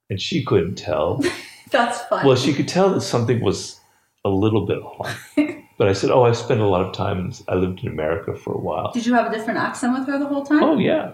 and 0.08 0.20
she 0.20 0.44
couldn't 0.44 0.76
tell. 0.76 1.20
That's 1.72 2.00
fun. 2.02 2.24
Well, 2.24 2.36
she 2.36 2.54
could 2.54 2.68
tell 2.68 2.90
that 2.90 3.00
something 3.00 3.40
was 3.40 3.80
a 4.24 4.28
little 4.28 4.64
bit 4.66 4.78
off. 4.78 5.36
But 5.78 5.88
I 5.88 5.94
said, 5.94 6.10
"Oh, 6.10 6.22
I 6.22 6.32
spent 6.32 6.60
a 6.60 6.66
lot 6.66 6.82
of 6.82 6.92
time. 6.92 7.32
I 7.48 7.56
lived 7.56 7.80
in 7.80 7.88
America 7.88 8.36
for 8.36 8.54
a 8.54 8.58
while." 8.58 8.92
Did 8.92 9.04
you 9.04 9.14
have 9.14 9.26
a 9.32 9.34
different 9.34 9.58
accent 9.58 9.98
with 9.98 10.06
her 10.06 10.16
the 10.16 10.26
whole 10.26 10.44
time? 10.44 10.62
Oh 10.62 10.78
yeah. 10.78 11.12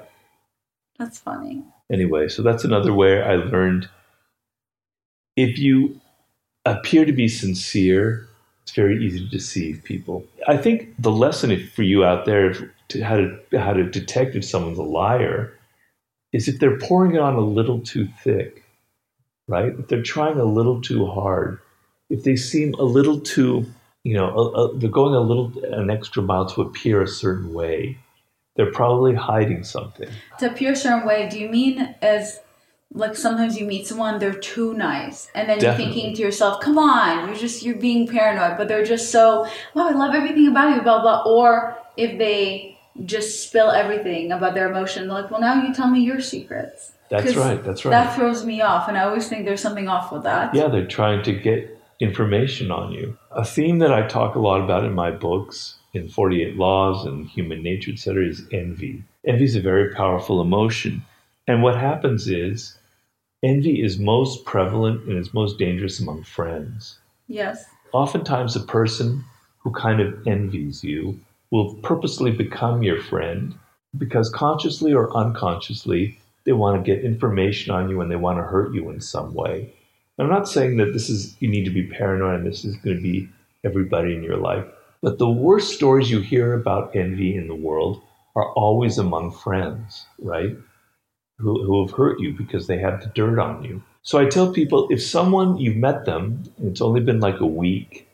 That's 0.98 1.18
funny. 1.18 1.62
Anyway, 1.90 2.28
so 2.28 2.42
that's 2.42 2.64
another 2.64 2.92
way 2.92 3.22
I 3.22 3.36
learned. 3.36 3.88
If 5.36 5.58
you 5.58 6.00
appear 6.66 7.06
to 7.06 7.12
be 7.12 7.28
sincere, 7.28 8.27
it's 8.68 8.76
very 8.76 9.02
easy 9.02 9.20
to 9.20 9.30
deceive 9.30 9.80
people. 9.82 10.26
I 10.46 10.58
think 10.58 10.94
the 10.98 11.10
lesson 11.10 11.66
for 11.68 11.82
you 11.82 12.04
out 12.04 12.26
there 12.26 12.52
to 12.88 13.02
how 13.02 13.16
to 13.16 13.38
how 13.58 13.72
to 13.72 13.82
detect 13.82 14.36
if 14.36 14.44
someone's 14.44 14.76
a 14.76 14.82
liar 14.82 15.54
is 16.34 16.48
if 16.48 16.58
they're 16.58 16.78
pouring 16.78 17.14
it 17.14 17.20
on 17.20 17.34
a 17.34 17.40
little 17.40 17.80
too 17.80 18.06
thick, 18.22 18.62
right? 19.46 19.72
If 19.78 19.88
they're 19.88 20.02
trying 20.02 20.38
a 20.38 20.44
little 20.44 20.82
too 20.82 21.06
hard, 21.06 21.60
if 22.10 22.24
they 22.24 22.36
seem 22.36 22.74
a 22.74 22.82
little 22.82 23.20
too 23.20 23.64
you 24.04 24.14
know, 24.14 24.28
a, 24.28 24.50
a, 24.50 24.78
they're 24.78 24.90
going 24.90 25.14
a 25.14 25.20
little 25.20 25.50
an 25.72 25.90
extra 25.90 26.22
mile 26.22 26.46
to 26.50 26.60
appear 26.60 27.00
a 27.02 27.08
certain 27.08 27.54
way. 27.54 27.96
They're 28.56 28.72
probably 28.72 29.14
hiding 29.14 29.64
something. 29.64 30.08
To 30.40 30.50
appear 30.50 30.72
a 30.72 30.76
certain 30.76 31.06
way, 31.06 31.26
do 31.28 31.38
you 31.38 31.48
mean 31.48 31.94
as 32.02 32.40
like 32.94 33.14
sometimes 33.14 33.58
you 33.58 33.66
meet 33.66 33.86
someone 33.86 34.18
they're 34.18 34.32
too 34.32 34.72
nice 34.74 35.28
and 35.34 35.48
then 35.48 35.58
Definitely. 35.58 35.84
you're 35.84 35.94
thinking 35.94 36.16
to 36.16 36.22
yourself 36.22 36.60
come 36.60 36.78
on 36.78 37.28
you're 37.28 37.36
just 37.36 37.62
you're 37.62 37.76
being 37.76 38.06
paranoid 38.08 38.56
but 38.56 38.66
they're 38.66 38.84
just 38.84 39.10
so 39.12 39.46
wow 39.74 39.88
i 39.88 39.92
love 39.92 40.14
everything 40.14 40.48
about 40.48 40.74
you 40.74 40.82
blah 40.82 41.00
blah 41.02 41.22
or 41.26 41.76
if 41.96 42.18
they 42.18 42.78
just 43.04 43.46
spill 43.46 43.70
everything 43.70 44.32
about 44.32 44.54
their 44.54 44.70
emotion 44.70 45.06
they're 45.06 45.20
like 45.20 45.30
well 45.30 45.40
now 45.40 45.62
you 45.62 45.74
tell 45.74 45.88
me 45.90 46.00
your 46.00 46.20
secrets 46.20 46.92
that's 47.10 47.34
right. 47.36 47.62
That's 47.64 47.84
right. 47.84 47.90
that 47.90 48.16
throws 48.16 48.44
me 48.44 48.60
off 48.62 48.88
and 48.88 48.96
i 48.96 49.04
always 49.04 49.28
think 49.28 49.44
there's 49.44 49.60
something 49.62 49.88
off 49.88 50.10
with 50.12 50.22
that 50.24 50.54
Yeah, 50.54 50.68
they're 50.68 50.86
trying 50.86 51.22
to 51.24 51.32
get 51.32 51.78
information 52.00 52.70
on 52.70 52.92
you. 52.92 53.18
A 53.32 53.44
theme 53.44 53.78
that 53.80 53.92
I 53.92 54.06
talk 54.06 54.34
a 54.34 54.38
lot 54.40 54.60
about 54.62 54.84
in 54.84 54.94
my 54.94 55.10
books, 55.10 55.76
in 55.92 56.08
48 56.08 56.56
Laws 56.56 57.04
and 57.04 57.26
Human 57.26 57.62
Nature, 57.62 57.90
etc., 57.92 58.24
is 58.28 58.46
envy. 58.52 59.02
Envy 59.26 59.44
is 59.44 59.56
a 59.56 59.60
very 59.60 59.92
powerful 59.94 60.40
emotion. 60.40 61.02
And 61.48 61.62
what 61.62 61.76
happens 61.76 62.28
is, 62.28 62.77
envy 63.42 63.82
is 63.82 63.98
most 63.98 64.44
prevalent 64.44 65.04
and 65.04 65.18
is 65.18 65.34
most 65.34 65.58
dangerous 65.58 66.00
among 66.00 66.22
friends. 66.22 66.98
yes 67.26 67.64
Oftentimes, 67.92 68.54
a 68.54 68.60
person 68.60 69.24
who 69.58 69.70
kind 69.70 70.00
of 70.00 70.26
envies 70.26 70.84
you 70.84 71.18
will 71.50 71.74
purposely 71.76 72.30
become 72.30 72.82
your 72.82 73.00
friend 73.00 73.54
because 73.96 74.28
consciously 74.28 74.92
or 74.92 75.16
unconsciously, 75.16 76.18
they 76.44 76.52
want 76.52 76.76
to 76.76 76.94
get 76.94 77.04
information 77.04 77.72
on 77.74 77.88
you 77.88 78.00
and 78.00 78.10
they 78.10 78.16
want 78.16 78.38
to 78.38 78.42
hurt 78.42 78.74
you 78.74 78.90
in 78.90 79.00
some 79.00 79.32
way. 79.32 79.72
I'm 80.18 80.28
not 80.28 80.48
saying 80.48 80.76
that 80.78 80.92
this 80.92 81.08
is, 81.08 81.36
you 81.40 81.48
need 81.48 81.64
to 81.64 81.70
be 81.70 81.86
paranoid 81.86 82.40
and 82.40 82.46
this 82.46 82.64
is 82.64 82.76
going 82.76 82.96
to 82.96 83.02
be 83.02 83.28
everybody 83.64 84.14
in 84.14 84.22
your 84.22 84.36
life. 84.36 84.64
But 85.00 85.18
the 85.18 85.30
worst 85.30 85.74
stories 85.74 86.10
you 86.10 86.20
hear 86.20 86.54
about 86.54 86.94
envy 86.94 87.36
in 87.36 87.48
the 87.48 87.54
world 87.54 88.02
are 88.34 88.52
always 88.52 88.98
among 88.98 89.30
friends, 89.30 90.06
right? 90.18 90.56
Who, 91.38 91.64
who 91.64 91.86
have 91.86 91.96
hurt 91.96 92.18
you 92.20 92.32
because 92.32 92.66
they 92.66 92.78
have 92.78 93.00
the 93.00 93.08
dirt 93.08 93.38
on 93.38 93.62
you. 93.62 93.82
So 94.02 94.18
I 94.18 94.26
tell 94.26 94.52
people 94.52 94.88
if 94.90 95.02
someone, 95.02 95.56
you've 95.58 95.76
met 95.76 96.04
them, 96.04 96.42
it's 96.62 96.80
only 96.80 97.00
been 97.00 97.20
like 97.20 97.40
a 97.40 97.46
week, 97.46 98.08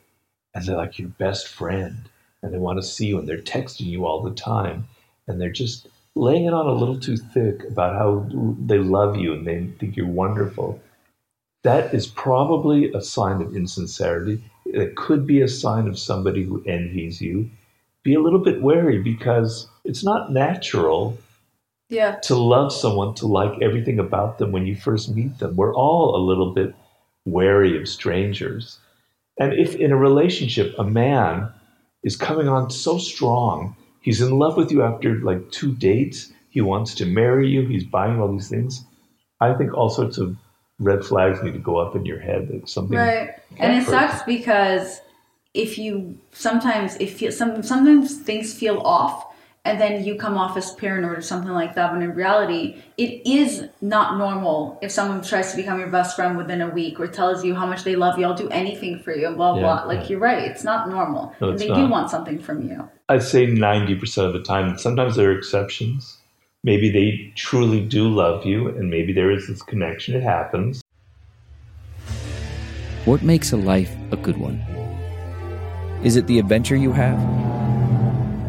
and 0.53 0.63
they're 0.65 0.77
like 0.77 0.99
your 0.99 1.09
best 1.09 1.47
friend, 1.47 2.09
and 2.41 2.53
they 2.53 2.59
want 2.59 2.79
to 2.79 2.87
see 2.87 3.07
you, 3.07 3.17
and 3.17 3.27
they're 3.27 3.37
texting 3.37 3.87
you 3.87 4.05
all 4.05 4.21
the 4.21 4.33
time, 4.33 4.87
and 5.27 5.41
they're 5.41 5.49
just 5.49 5.87
laying 6.15 6.45
it 6.45 6.53
on 6.53 6.65
a 6.65 6.73
little 6.73 6.99
too 6.99 7.17
thick 7.17 7.63
about 7.65 7.95
how 7.95 8.25
they 8.65 8.77
love 8.77 9.17
you 9.17 9.33
and 9.33 9.45
they 9.45 9.67
think 9.79 9.97
you're 9.97 10.07
wonderful, 10.07 10.81
that 11.63 11.93
is 11.93 12.07
probably 12.07 12.91
a 12.93 13.01
sign 13.01 13.41
of 13.41 13.55
insincerity. 13.55 14.41
It 14.65 14.95
could 14.95 15.27
be 15.27 15.41
a 15.41 15.47
sign 15.47 15.87
of 15.87 15.99
somebody 15.99 16.43
who 16.43 16.63
envies 16.65 17.21
you. 17.21 17.49
Be 18.03 18.13
a 18.13 18.21
little 18.21 18.39
bit 18.39 18.61
wary 18.61 18.99
because 18.99 19.67
it's 19.83 20.03
not 20.03 20.31
natural 20.31 21.17
yeah 21.89 22.15
to 22.23 22.35
love 22.35 22.73
someone, 22.73 23.13
to 23.15 23.27
like 23.27 23.61
everything 23.61 23.99
about 23.99 24.37
them 24.37 24.51
when 24.51 24.65
you 24.65 24.75
first 24.75 25.13
meet 25.13 25.37
them. 25.39 25.55
We're 25.55 25.75
all 25.75 26.15
a 26.15 26.21
little 26.23 26.53
bit 26.53 26.75
wary 27.25 27.79
of 27.79 27.87
strangers. 27.87 28.79
And 29.39 29.53
if 29.53 29.75
in 29.75 29.91
a 29.91 29.97
relationship, 29.97 30.73
a 30.77 30.83
man 30.83 31.51
is 32.03 32.15
coming 32.15 32.47
on 32.47 32.69
so 32.69 32.97
strong, 32.97 33.75
he's 34.01 34.21
in 34.21 34.37
love 34.37 34.55
with 34.55 34.71
you 34.71 34.83
after 34.83 35.15
like 35.19 35.51
two 35.51 35.75
dates, 35.75 36.31
he 36.49 36.61
wants 36.61 36.95
to 36.95 37.05
marry 37.05 37.49
you, 37.49 37.67
he's 37.67 37.83
buying 37.83 38.19
all 38.19 38.31
these 38.31 38.47
things, 38.47 38.85
I 39.41 39.53
think 39.53 39.73
all 39.73 39.89
sorts 39.89 40.17
of 40.17 40.37
red 40.79 41.03
flags 41.03 41.41
need 41.43 41.53
to 41.53 41.59
go 41.59 41.77
up 41.77 41.95
in 41.95 42.05
your 42.05 42.19
head 42.19 42.47
that 42.49 42.69
something. 42.69 42.97
Right. 42.97 43.31
And 43.57 43.73
it 43.73 43.85
sucks 43.87 44.23
because 44.23 45.01
if 45.53 45.77
you 45.77 46.17
sometimes 46.31 46.95
if 46.97 47.21
you 47.21 47.31
some 47.31 47.63
sometimes 47.63 48.17
things 48.21 48.53
feel 48.53 48.79
off 48.79 49.24
and 49.65 49.81
then 49.81 50.03
you 50.03 50.15
come 50.15 50.37
off 50.37 50.55
as 50.55 50.71
paranoid 50.73 51.17
or 51.17 51.21
something 51.21 51.51
like 51.51 51.75
that 51.75 51.91
when 51.91 52.01
in 52.01 52.13
reality 52.13 52.81
it 52.97 53.25
is 53.27 53.67
not 53.81 54.17
normal 54.17 54.79
if 54.81 54.91
someone 54.91 55.21
tries 55.21 55.51
to 55.51 55.57
become 55.57 55.79
your 55.79 55.89
best 55.89 56.15
friend 56.15 56.37
within 56.37 56.61
a 56.61 56.69
week 56.69 56.99
or 56.99 57.07
tells 57.07 57.43
you 57.43 57.55
how 57.55 57.65
much 57.65 57.83
they 57.83 57.95
love 57.95 58.17
you 58.17 58.25
i'll 58.25 58.35
do 58.35 58.47
anything 58.49 58.99
for 58.99 59.13
you 59.13 59.27
and 59.27 59.35
blah 59.35 59.55
Yeah, 59.55 59.61
blah 59.61 59.83
like 59.85 60.01
yeah. 60.01 60.07
you're 60.09 60.19
right 60.19 60.43
it's 60.43 60.63
not 60.63 60.87
normal 60.89 61.33
No, 61.41 61.49
it's 61.49 61.61
they 61.61 61.67
do 61.67 61.87
want 61.87 62.09
something 62.09 62.39
from 62.39 62.69
you 62.69 62.87
I'd 63.07 63.21
say 63.21 63.45
90% 63.45 64.25
of 64.25 64.33
the 64.33 64.41
time. 64.41 64.79
Sometimes 64.79 65.15
there 65.15 65.29
are 65.29 65.37
exceptions. 65.37 66.17
Maybe 66.63 66.89
they 66.89 67.31
truly 67.35 67.79
do 67.85 68.09
love 68.09 68.47
you, 68.47 68.67
and 68.67 68.89
maybe 68.89 69.13
there 69.13 69.29
is 69.29 69.47
this 69.47 69.61
connection. 69.61 70.15
It 70.15 70.23
happens. 70.23 70.81
What 73.05 73.21
makes 73.21 73.51
a 73.51 73.57
life 73.57 73.95
a 74.11 74.17
good 74.17 74.37
one? 74.37 74.57
Is 76.03 76.15
it 76.15 76.25
the 76.25 76.39
adventure 76.39 76.75
you 76.75 76.91
have? 76.93 77.54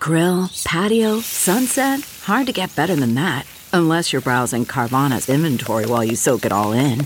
Grill, 0.00 0.48
patio, 0.64 1.20
sunset. 1.20 2.00
Hard 2.22 2.46
to 2.46 2.54
get 2.54 2.74
better 2.74 2.96
than 2.96 3.14
that. 3.16 3.46
Unless 3.74 4.12
you're 4.12 4.22
browsing 4.22 4.64
Carvana's 4.64 5.28
inventory 5.28 5.84
while 5.84 6.02
you 6.02 6.16
soak 6.16 6.46
it 6.46 6.52
all 6.52 6.72
in. 6.72 7.04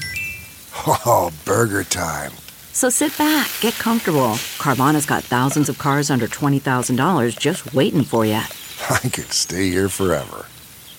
Oh, 0.86 1.32
burger 1.44 1.82
time. 1.82 2.30
So 2.72 2.90
sit 2.90 3.16
back, 3.18 3.50
get 3.60 3.74
comfortable. 3.74 4.38
Carvana's 4.58 5.06
got 5.06 5.24
thousands 5.24 5.68
of 5.68 5.78
cars 5.78 6.08
under 6.08 6.26
$20,000 6.28 7.36
just 7.38 7.74
waiting 7.74 8.04
for 8.04 8.24
you. 8.24 8.34
I 8.90 9.08
could 9.08 9.32
stay 9.32 9.70
here 9.70 9.88
forever. 9.88 10.46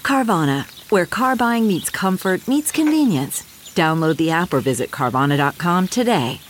Carvana, 0.04 0.66
where 0.92 1.06
car 1.06 1.36
buying 1.38 1.66
meets 1.66 1.90
comfort, 1.90 2.46
meets 2.48 2.72
convenience. 2.72 3.42
Download 3.74 4.18
the 4.18 4.32
app 4.32 4.54
or 4.54 4.60
visit 4.60 4.92
Carvana.com 4.92 5.88
today. 5.88 6.42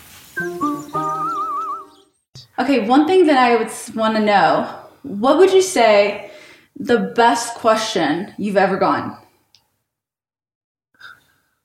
okay 2.58 2.88
one 2.88 3.06
thing 3.06 3.26
that 3.26 3.38
i 3.38 3.56
would 3.56 3.70
want 3.96 4.16
to 4.16 4.22
know 4.22 4.85
what 5.06 5.38
would 5.38 5.54
you 5.54 5.62
say 5.62 6.32
the 6.76 7.00
best 7.16 7.56
question 7.56 8.34
you've 8.38 8.58
ever 8.58 8.78
gotten 8.78 9.16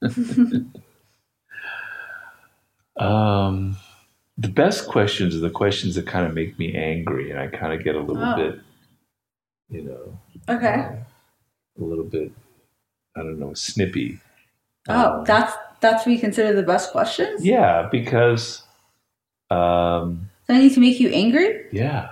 Um, 2.96 3.76
the 4.36 4.48
best 4.48 4.86
questions 4.88 5.34
are 5.34 5.38
the 5.40 5.48
questions 5.50 5.94
that 5.94 6.06
kind 6.06 6.26
of 6.26 6.34
make 6.34 6.58
me 6.58 6.74
angry, 6.74 7.30
and 7.30 7.38
I 7.40 7.46
kind 7.46 7.72
of 7.72 7.82
get 7.82 7.94
a 7.94 8.00
little 8.00 8.22
Oh. 8.22 8.36
bit, 8.36 8.60
you 9.70 9.82
know, 9.82 10.18
okay 10.48 10.98
a 11.78 11.82
little 11.82 12.04
bit, 12.04 12.30
I 13.16 13.20
don't 13.20 13.38
know, 13.38 13.54
snippy. 13.54 14.20
oh 14.88 15.18
Um, 15.20 15.24
that's 15.24 15.54
that's 15.80 16.04
what 16.04 16.12
you 16.12 16.18
consider 16.18 16.52
the 16.52 16.62
best 16.62 16.92
questions 16.92 17.42
yeah, 17.44 17.88
because, 17.90 18.62
um, 19.50 20.28
need 20.50 20.74
to 20.74 20.80
make 20.80 21.00
you 21.00 21.08
angry? 21.08 21.66
yeah. 21.72 22.10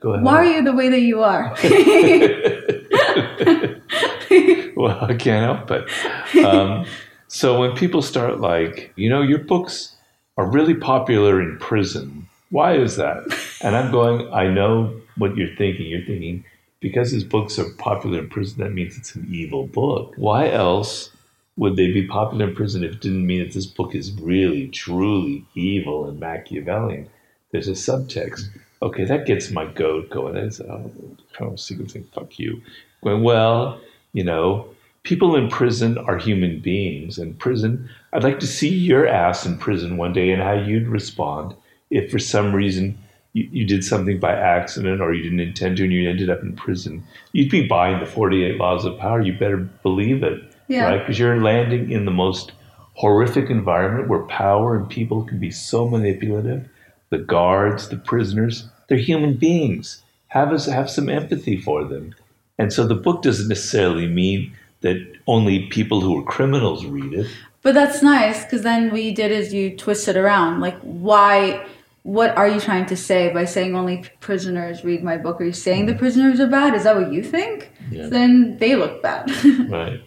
Go 0.00 0.12
ahead. 0.12 0.24
Why 0.24 0.36
are 0.36 0.44
you 0.44 0.62
the 0.62 0.72
way 0.72 0.88
that 0.88 1.00
you 1.00 1.22
are? 1.22 1.56
well, 4.76 5.04
I 5.04 5.14
can't 5.14 5.44
help 5.44 5.70
it. 5.70 6.44
Um, 6.44 6.86
so 7.26 7.58
when 7.58 7.76
people 7.76 8.02
start 8.02 8.40
like, 8.40 8.92
you 8.96 9.10
know, 9.10 9.22
your 9.22 9.40
books 9.40 9.96
are 10.36 10.46
really 10.46 10.74
popular 10.74 11.42
in 11.42 11.58
prison. 11.58 12.28
Why 12.50 12.74
is 12.74 12.96
that? 12.96 13.24
And 13.62 13.74
I'm 13.74 13.90
going, 13.90 14.32
I 14.32 14.48
know 14.48 14.94
what 15.16 15.36
you're 15.36 15.54
thinking. 15.56 15.86
You're 15.86 16.06
thinking 16.06 16.44
because 16.80 17.10
his 17.10 17.24
books 17.24 17.58
are 17.58 17.70
popular 17.74 18.20
in 18.20 18.28
prison, 18.28 18.62
that 18.62 18.72
means 18.72 18.96
it's 18.96 19.14
an 19.14 19.26
evil 19.30 19.66
book. 19.66 20.14
Why 20.16 20.50
else 20.50 21.10
would 21.56 21.76
they 21.76 21.92
be 21.92 22.06
popular 22.06 22.48
in 22.48 22.54
prison 22.54 22.84
if 22.84 22.92
it 22.92 23.00
didn't 23.00 23.26
mean 23.26 23.40
that 23.40 23.52
this 23.52 23.66
book 23.66 23.94
is 23.94 24.12
really, 24.12 24.68
truly 24.68 25.44
evil 25.54 26.08
and 26.08 26.20
Machiavellian? 26.20 27.08
There's 27.50 27.68
a 27.68 27.72
subtext. 27.72 28.48
Okay, 28.80 29.04
that 29.04 29.26
gets 29.26 29.50
my 29.50 29.66
goat 29.66 30.08
going. 30.10 30.34
That's 30.34 30.60
oh, 30.60 30.64
uh, 30.66 31.36
kind 31.36 31.52
of 31.52 31.60
secret 31.60 31.90
thing. 31.90 32.04
Fuck 32.14 32.38
you. 32.38 32.62
Going 33.02 33.22
well, 33.22 33.80
you 34.12 34.24
know, 34.24 34.68
people 35.02 35.34
in 35.36 35.48
prison 35.48 35.98
are 35.98 36.16
human 36.16 36.60
beings. 36.60 37.18
In 37.18 37.34
prison, 37.34 37.88
I'd 38.12 38.24
like 38.24 38.40
to 38.40 38.46
see 38.46 38.68
your 38.68 39.06
ass 39.06 39.44
in 39.46 39.58
prison 39.58 39.96
one 39.96 40.12
day 40.12 40.30
and 40.30 40.42
how 40.42 40.52
you'd 40.52 40.86
respond 40.88 41.54
if 41.90 42.10
for 42.10 42.18
some 42.18 42.54
reason 42.54 42.98
you, 43.32 43.48
you 43.50 43.66
did 43.66 43.82
something 43.84 44.20
by 44.20 44.32
accident 44.32 45.00
or 45.00 45.14
you 45.14 45.22
didn't 45.22 45.40
intend 45.40 45.76
to 45.78 45.84
and 45.84 45.92
you 45.92 46.08
ended 46.08 46.30
up 46.30 46.42
in 46.42 46.54
prison. 46.54 47.02
You'd 47.32 47.50
be 47.50 47.66
buying 47.66 47.98
the 48.00 48.06
48 48.06 48.56
laws 48.58 48.84
of 48.84 48.98
power. 48.98 49.20
You 49.20 49.32
better 49.32 49.56
believe 49.56 50.22
it, 50.22 50.40
Yeah. 50.68 50.84
right? 50.84 50.98
Because 50.98 51.18
you're 51.18 51.40
landing 51.40 51.90
in 51.90 52.04
the 52.04 52.10
most 52.10 52.52
horrific 52.94 53.48
environment 53.48 54.08
where 54.08 54.20
power 54.24 54.76
and 54.76 54.88
people 54.88 55.22
can 55.24 55.38
be 55.38 55.50
so 55.50 55.88
manipulative. 55.88 56.68
The 57.10 57.18
guards, 57.18 57.88
the 57.88 57.96
prisoners, 57.96 58.68
they're 58.88 58.98
human 58.98 59.34
beings. 59.34 60.02
Have 60.28 60.52
us 60.52 60.66
have 60.66 60.90
some 60.90 61.08
empathy 61.08 61.60
for 61.60 61.84
them. 61.84 62.14
And 62.58 62.72
so 62.72 62.86
the 62.86 62.94
book 62.94 63.22
doesn't 63.22 63.48
necessarily 63.48 64.06
mean 64.06 64.52
that 64.80 65.16
only 65.26 65.66
people 65.66 66.00
who 66.00 66.18
are 66.18 66.24
criminals 66.24 66.84
read 66.84 67.12
it. 67.12 67.26
But 67.62 67.74
that's 67.74 68.02
nice 68.02 68.44
because 68.44 68.62
then 68.62 68.90
what 68.90 69.02
you 69.02 69.14
did 69.14 69.32
is 69.32 69.52
you 69.52 69.76
twist 69.76 70.08
it 70.08 70.16
around. 70.16 70.60
Like, 70.60 70.78
why? 70.80 71.66
What 72.04 72.36
are 72.36 72.48
you 72.48 72.60
trying 72.60 72.86
to 72.86 72.96
say 72.96 73.32
by 73.32 73.44
saying 73.44 73.74
only 73.74 74.04
prisoners 74.20 74.84
read 74.84 75.02
my 75.02 75.18
book? 75.18 75.40
Are 75.40 75.44
you 75.44 75.52
saying 75.52 75.86
the 75.86 75.94
prisoners 75.94 76.40
are 76.40 76.46
bad? 76.46 76.74
Is 76.74 76.84
that 76.84 76.96
what 76.96 77.12
you 77.12 77.22
think? 77.22 77.70
Yeah. 77.90 78.06
Then 78.06 78.56
they 78.58 78.76
look 78.76 79.02
bad. 79.02 79.30
Right. 79.68 80.00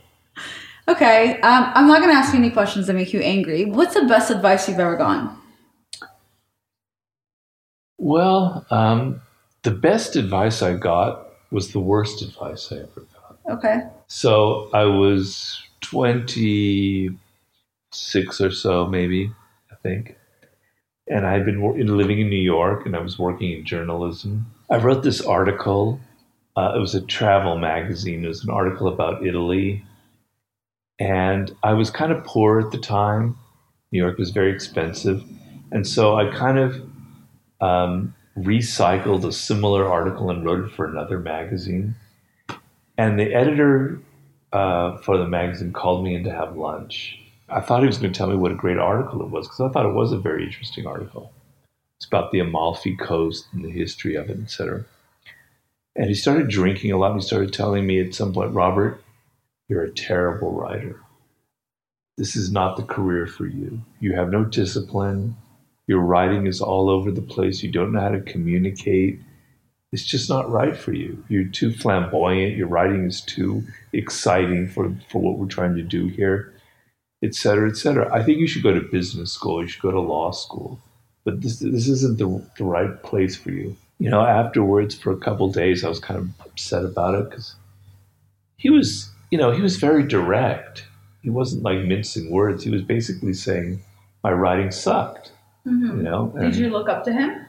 okay, 0.87 1.39
um, 1.41 1.71
I'm 1.75 1.87
not 1.87 1.99
going 1.99 2.09
to 2.09 2.17
ask 2.17 2.33
you 2.33 2.39
any 2.39 2.49
questions 2.49 2.87
that 2.87 2.93
make 2.93 3.13
you 3.13 3.19
angry. 3.19 3.65
What's 3.65 3.93
the 3.93 4.05
best 4.05 4.31
advice 4.31 4.67
you've 4.67 4.79
ever 4.79 4.95
gotten? 4.95 5.29
Well, 8.01 8.65
um, 8.71 9.21
the 9.61 9.69
best 9.69 10.15
advice 10.15 10.63
I 10.63 10.73
got 10.73 11.27
was 11.51 11.71
the 11.71 11.79
worst 11.79 12.23
advice 12.23 12.71
I 12.71 12.77
ever 12.77 13.05
got. 13.13 13.37
Okay. 13.47 13.83
So 14.07 14.71
I 14.73 14.85
was 14.85 15.61
26 15.81 18.41
or 18.41 18.49
so, 18.49 18.87
maybe, 18.87 19.31
I 19.71 19.75
think. 19.83 20.17
And 21.07 21.27
I 21.27 21.33
had 21.33 21.45
been 21.45 21.61
living 21.95 22.19
in 22.19 22.27
New 22.27 22.41
York 22.41 22.87
and 22.87 22.95
I 22.95 23.01
was 23.01 23.19
working 23.19 23.51
in 23.51 23.65
journalism. 23.65 24.47
I 24.71 24.77
wrote 24.77 25.03
this 25.03 25.21
article. 25.21 25.99
Uh, 26.55 26.73
it 26.75 26.79
was 26.79 26.95
a 26.95 27.01
travel 27.01 27.59
magazine. 27.59 28.25
It 28.25 28.29
was 28.29 28.43
an 28.43 28.49
article 28.49 28.87
about 28.87 29.23
Italy. 29.23 29.85
And 30.97 31.55
I 31.61 31.73
was 31.73 31.91
kind 31.91 32.11
of 32.11 32.23
poor 32.23 32.61
at 32.61 32.71
the 32.71 32.79
time. 32.79 33.37
New 33.91 34.01
York 34.01 34.17
was 34.17 34.31
very 34.31 34.51
expensive. 34.51 35.23
And 35.71 35.85
so 35.85 36.15
I 36.15 36.35
kind 36.35 36.57
of 36.57 36.81
um, 37.61 38.13
recycled 38.37 39.25
a 39.25 39.31
similar 39.31 39.89
article 39.89 40.29
and 40.29 40.43
wrote 40.45 40.65
it 40.65 40.71
for 40.71 40.85
another 40.85 41.19
magazine. 41.19 41.95
And 42.97 43.19
the 43.19 43.33
editor 43.33 43.99
uh, 44.53 44.97
for 44.97 45.17
the 45.17 45.27
magazine 45.27 45.73
called 45.73 46.03
me 46.03 46.15
in 46.15 46.23
to 46.23 46.31
have 46.31 46.57
lunch. 46.57 47.17
I 47.49 47.59
thought 47.59 47.81
he 47.81 47.87
was 47.87 47.97
going 47.97 48.11
to 48.13 48.17
tell 48.17 48.27
me 48.29 48.35
what 48.35 48.51
a 48.51 48.55
great 48.55 48.77
article 48.77 49.21
it 49.21 49.29
was 49.29 49.47
because 49.47 49.61
I 49.61 49.69
thought 49.69 49.85
it 49.85 49.93
was 49.93 50.11
a 50.11 50.17
very 50.17 50.45
interesting 50.45 50.87
article. 50.87 51.31
It's 51.97 52.05
about 52.07 52.31
the 52.31 52.39
Amalfi 52.39 52.95
Coast 52.95 53.47
and 53.53 53.63
the 53.63 53.69
history 53.69 54.15
of 54.15 54.29
it, 54.29 54.39
etc. 54.39 54.85
And 55.95 56.07
he 56.07 56.15
started 56.15 56.47
drinking 56.47 56.91
a 56.91 56.97
lot. 56.97 57.11
And 57.11 57.21
he 57.21 57.27
started 57.27 57.53
telling 57.53 57.85
me 57.85 57.99
at 57.99 58.15
some 58.15 58.33
point, 58.33 58.53
Robert, 58.53 59.03
you're 59.67 59.83
a 59.83 59.91
terrible 59.91 60.51
writer. 60.51 60.99
This 62.17 62.35
is 62.35 62.51
not 62.51 62.77
the 62.77 62.83
career 62.83 63.27
for 63.27 63.45
you. 63.45 63.81
You 63.99 64.13
have 64.13 64.29
no 64.29 64.45
discipline. 64.45 65.35
Your 65.87 65.99
writing 65.99 66.47
is 66.47 66.61
all 66.61 66.89
over 66.89 67.11
the 67.11 67.21
place. 67.21 67.63
You 67.63 67.71
don't 67.71 67.91
know 67.91 67.99
how 67.99 68.09
to 68.09 68.21
communicate. 68.21 69.19
It's 69.91 70.05
just 70.05 70.29
not 70.29 70.49
right 70.49 70.77
for 70.77 70.93
you. 70.93 71.23
You're 71.27 71.49
too 71.49 71.73
flamboyant. 71.73 72.55
Your 72.55 72.67
writing 72.67 73.05
is 73.05 73.21
too 73.21 73.63
exciting 73.91 74.69
for, 74.69 74.95
for 75.09 75.21
what 75.21 75.37
we're 75.37 75.47
trying 75.47 75.75
to 75.75 75.81
do 75.81 76.07
here, 76.07 76.53
et 77.21 77.35
cetera, 77.35 77.69
et 77.69 77.75
cetera. 77.75 78.13
I 78.13 78.23
think 78.23 78.39
you 78.39 78.47
should 78.47 78.63
go 78.63 78.73
to 78.73 78.79
business 78.81 79.33
school. 79.33 79.61
You 79.61 79.67
should 79.67 79.81
go 79.81 79.91
to 79.91 79.99
law 79.99 80.31
school. 80.31 80.79
But 81.25 81.41
this, 81.41 81.59
this 81.59 81.87
isn't 81.87 82.17
the, 82.19 82.41
the 82.57 82.63
right 82.63 83.03
place 83.03 83.35
for 83.35 83.51
you. 83.51 83.75
You 83.99 84.09
know, 84.09 84.21
afterwards, 84.21 84.95
for 84.95 85.11
a 85.11 85.17
couple 85.17 85.51
days, 85.51 85.83
I 85.83 85.89
was 85.89 85.99
kind 85.99 86.19
of 86.19 86.29
upset 86.47 86.85
about 86.85 87.13
it 87.15 87.29
because 87.29 87.55
he 88.57 88.69
was, 88.69 89.09
you 89.29 89.37
know, 89.37 89.51
he 89.51 89.61
was 89.61 89.75
very 89.75 90.03
direct. 90.07 90.85
He 91.21 91.29
wasn't 91.29 91.63
like 91.63 91.79
mincing 91.79 92.31
words. 92.31 92.63
He 92.63 92.71
was 92.71 92.81
basically 92.81 93.33
saying, 93.33 93.83
my 94.23 94.31
writing 94.31 94.71
sucked, 94.71 95.31
you 95.65 95.71
know? 96.03 96.33
Did 96.39 96.55
you 96.55 96.69
look 96.69 96.89
up 96.89 97.03
to 97.05 97.13
him? 97.13 97.45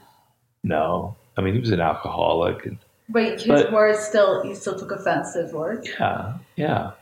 no, 0.64 1.16
I 1.37 1.40
mean 1.40 1.54
he 1.54 1.61
was 1.61 1.71
an 1.71 1.81
alcoholic, 1.81 2.66
and 2.66 2.78
Wait, 3.11 3.40
his 3.40 3.46
But- 3.46 3.72
words 3.72 3.98
still, 3.98 4.44
you 4.44 4.55
still 4.55 4.79
took 4.79 4.90
offense 4.92 5.33
to 5.35 5.42
his 5.42 5.53
words? 5.53 5.88
yeah, 5.98 6.35
yeah. 6.57 6.92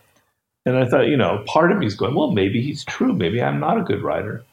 And 0.67 0.77
I 0.77 0.87
thought, 0.87 1.07
you 1.09 1.17
know, 1.17 1.43
part 1.47 1.73
of 1.73 1.79
me 1.79 1.87
is 1.87 1.95
going, 1.95 2.15
well, 2.15 2.33
maybe 2.33 2.61
he's 2.61 2.85
true. 2.85 3.13
Maybe 3.15 3.43
I'm 3.43 3.61
not 3.61 3.79
a 3.79 3.83
good 3.83 4.03
writer. 4.03 4.45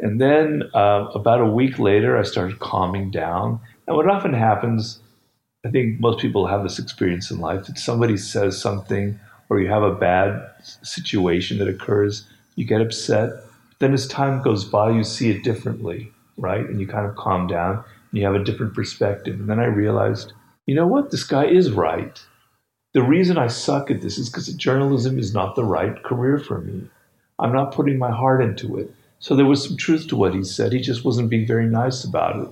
And 0.00 0.20
then 0.20 0.62
uh, 0.74 1.08
about 1.14 1.40
a 1.40 1.46
week 1.46 1.78
later, 1.78 2.18
I 2.18 2.22
started 2.22 2.58
calming 2.60 3.10
down. 3.10 3.60
And 3.86 3.96
what 3.96 4.08
often 4.08 4.32
happens, 4.32 5.00
I 5.64 5.70
think 5.70 6.00
most 6.00 6.18
people 6.18 6.46
have 6.46 6.62
this 6.62 6.78
experience 6.78 7.30
in 7.30 7.40
life 7.40 7.66
that 7.66 7.78
somebody 7.78 8.16
says 8.16 8.60
something 8.60 9.18
or 9.50 9.60
you 9.60 9.68
have 9.68 9.82
a 9.82 9.94
bad 9.94 10.42
situation 10.82 11.58
that 11.58 11.68
occurs, 11.68 12.26
you 12.56 12.64
get 12.64 12.80
upset. 12.80 13.30
Then 13.78 13.92
as 13.92 14.06
time 14.06 14.42
goes 14.42 14.64
by, 14.64 14.90
you 14.90 15.04
see 15.04 15.30
it 15.30 15.44
differently, 15.44 16.12
right? 16.36 16.64
And 16.64 16.80
you 16.80 16.86
kind 16.86 17.06
of 17.06 17.16
calm 17.16 17.46
down 17.46 17.84
and 18.10 18.20
you 18.20 18.24
have 18.24 18.34
a 18.34 18.44
different 18.44 18.74
perspective. 18.74 19.40
And 19.40 19.48
then 19.48 19.60
I 19.60 19.66
realized, 19.66 20.32
you 20.66 20.74
know 20.74 20.86
what? 20.86 21.10
This 21.10 21.24
guy 21.24 21.46
is 21.46 21.72
right. 21.72 22.22
The 22.92 23.02
reason 23.02 23.36
I 23.36 23.48
suck 23.48 23.90
at 23.90 24.00
this 24.00 24.18
is 24.18 24.30
because 24.30 24.46
journalism 24.54 25.18
is 25.18 25.34
not 25.34 25.56
the 25.56 25.64
right 25.64 26.00
career 26.04 26.38
for 26.38 26.60
me. 26.60 26.88
I'm 27.38 27.52
not 27.52 27.74
putting 27.74 27.98
my 27.98 28.12
heart 28.12 28.42
into 28.42 28.78
it. 28.78 28.94
So 29.18 29.34
there 29.34 29.46
was 29.46 29.66
some 29.66 29.76
truth 29.76 30.06
to 30.08 30.16
what 30.16 30.34
he 30.34 30.44
said. 30.44 30.72
He 30.72 30.80
just 30.80 31.04
wasn't 31.04 31.30
being 31.30 31.46
very 31.46 31.66
nice 31.66 32.04
about 32.04 32.36
it. 32.36 32.48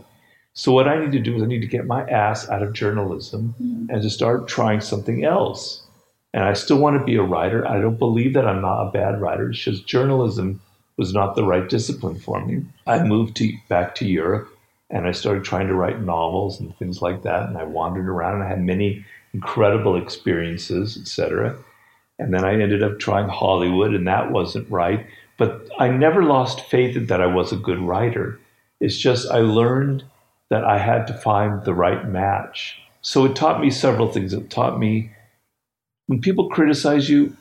So 0.55 0.73
what 0.73 0.89
I 0.89 0.99
need 0.99 1.13
to 1.13 1.21
do 1.21 1.37
is 1.37 1.43
I 1.43 1.47
need 1.47 1.61
to 1.61 1.67
get 1.67 1.87
my 1.87 2.03
ass 2.09 2.49
out 2.49 2.63
of 2.63 2.73
journalism 2.73 3.55
mm-hmm. 3.63 3.91
and 3.91 4.03
to 4.03 4.11
start 4.11 4.49
trying 4.49 4.81
something 4.81 5.25
else. 5.25 5.83
And 6.35 6.45
I 6.45 6.55
still 6.55 6.79
want 6.79 6.99
to 6.99 7.05
be 7.05 7.17
a 7.17 7.23
writer. 7.23 7.67
I 7.69 7.81
don't 7.81 7.99
believe 7.99 8.35
that 8.35 8.47
I'm 8.47 8.63
not 8.63 8.89
a 8.89 8.91
bad 8.91 9.21
writer. 9.21 9.51
It's 9.51 9.59
just 9.59 9.87
journalism 9.87 10.61
was 10.97 11.13
not 11.13 11.35
the 11.35 11.45
right 11.45 11.69
discipline 11.69 12.19
for 12.19 12.45
me. 12.45 12.65
I 12.87 13.03
moved 13.03 13.37
to 13.37 13.53
back 13.69 13.95
to 13.97 14.07
Europe 14.07 14.49
and 14.91 15.07
I 15.07 15.13
started 15.13 15.45
trying 15.45 15.69
to 15.69 15.75
write 15.75 16.03
novels 16.03 16.61
and 16.61 16.77
things 16.77 17.01
like 17.01 17.23
that. 17.23 17.49
And 17.49 17.57
I 17.57 17.65
wandered 17.65 18.09
around 18.09 18.35
and 18.35 18.45
I 18.45 18.49
had 18.49 18.63
many 18.63 19.05
incredible 19.33 19.97
experiences, 19.97 20.99
etc. 20.99 21.57
And 22.19 22.33
then 22.33 22.45
I 22.45 22.53
ended 22.53 22.83
up 22.83 22.99
trying 22.99 23.29
Hollywood, 23.29 23.95
and 23.95 24.07
that 24.07 24.31
wasn't 24.31 24.71
right. 24.71 25.07
But 25.39 25.69
I 25.79 25.89
never 25.89 26.23
lost 26.23 26.67
faith 26.67 27.09
that 27.09 27.21
I 27.21 27.27
was 27.27 27.53
a 27.53 27.57
good 27.57 27.81
writer. 27.81 28.39
It's 28.81 28.99
just 28.99 29.31
I 29.31 29.39
learned 29.39 30.05
that 30.51 30.65
I 30.65 30.79
had 30.79 31.07
to 31.07 31.15
find 31.15 31.65
the 31.65 31.75
right 31.75 32.07
match. 32.07 32.79
So 33.01 33.25
it 33.25 33.35
taught 33.35 33.61
me 33.61 33.71
several 33.71 34.13
things. 34.13 34.33
It 34.35 34.51
taught 34.51 34.79
me 34.79 35.11
when 36.07 36.21
people 36.21 36.51
criticize 36.51 37.09
you, 37.09 37.35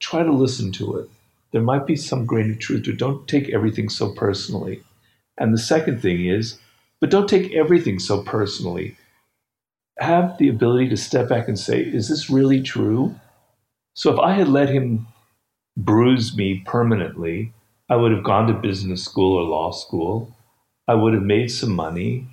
try 0.00 0.22
to 0.24 0.32
listen 0.32 0.72
to 0.72 0.96
it. 0.96 1.08
There 1.52 1.62
might 1.62 1.86
be 1.86 1.96
some 1.96 2.26
grain 2.26 2.50
of 2.50 2.58
truth 2.58 2.84
to. 2.84 2.92
Don't 2.92 3.26
take 3.26 3.48
everything 3.48 3.88
so 3.88 4.12
personally. 4.12 4.82
And 5.38 5.54
the 5.54 5.58
second 5.58 6.00
thing 6.02 6.26
is, 6.26 6.58
but 7.00 7.10
don't 7.10 7.28
take 7.28 7.54
everything 7.54 7.98
so 7.98 8.22
personally. 8.22 8.96
Have 9.98 10.36
the 10.38 10.48
ability 10.48 10.88
to 10.90 10.96
step 10.96 11.28
back 11.28 11.48
and 11.48 11.58
say, 11.58 11.80
is 11.80 12.08
this 12.08 12.28
really 12.28 12.62
true? 12.62 13.18
So 13.94 14.12
if 14.12 14.18
I 14.18 14.32
had 14.32 14.48
let 14.48 14.68
him 14.68 15.06
bruise 15.76 16.36
me 16.36 16.62
permanently, 16.66 17.52
I 17.88 17.96
would 17.96 18.12
have 18.12 18.24
gone 18.24 18.46
to 18.48 18.52
business 18.54 19.04
school 19.04 19.38
or 19.38 19.42
law 19.42 19.70
school. 19.70 20.36
I 20.86 20.94
would 20.94 21.14
have 21.14 21.22
made 21.22 21.50
some 21.50 21.72
money. 21.72 22.28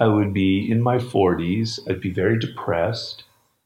I 0.00 0.06
would 0.06 0.32
be 0.32 0.70
in 0.70 0.82
my 0.82 0.98
40s. 0.98 1.78
I'd 1.88 2.00
be 2.00 2.12
very 2.12 2.38
depressed. 2.38 3.24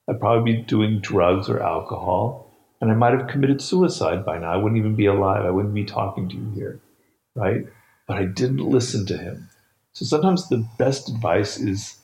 I'd 0.09 0.20
probably 0.20 0.55
be 0.55 0.62
doing 0.62 1.00
drugs 1.00 1.48
or 1.48 1.62
alcohol. 1.62 2.41
And 2.83 2.90
I 2.90 2.95
might 2.95 3.16
have 3.16 3.29
committed 3.29 3.62
suicide 3.62 4.27
by 4.27 4.38
now. 4.38 4.53
I 4.53 4.57
wouldn't 4.57 4.79
even 4.79 4.97
be 4.97 5.07
alive. 5.07 5.45
I 5.45 5.51
wouldn't 5.51 5.73
be 5.73 5.85
talking 5.85 6.29
to 6.29 6.35
you 6.35 6.51
here. 6.53 6.81
Right? 7.37 7.64
But 8.09 8.18
I 8.18 8.25
didn't 8.25 8.59
listen 8.59 9.07
to 9.07 9.16
him. 9.16 9.49
So 9.92 10.05
sometimes 10.05 10.49
the 10.49 10.66
best 10.79 11.09
advice 11.09 11.59
is 11.59 11.97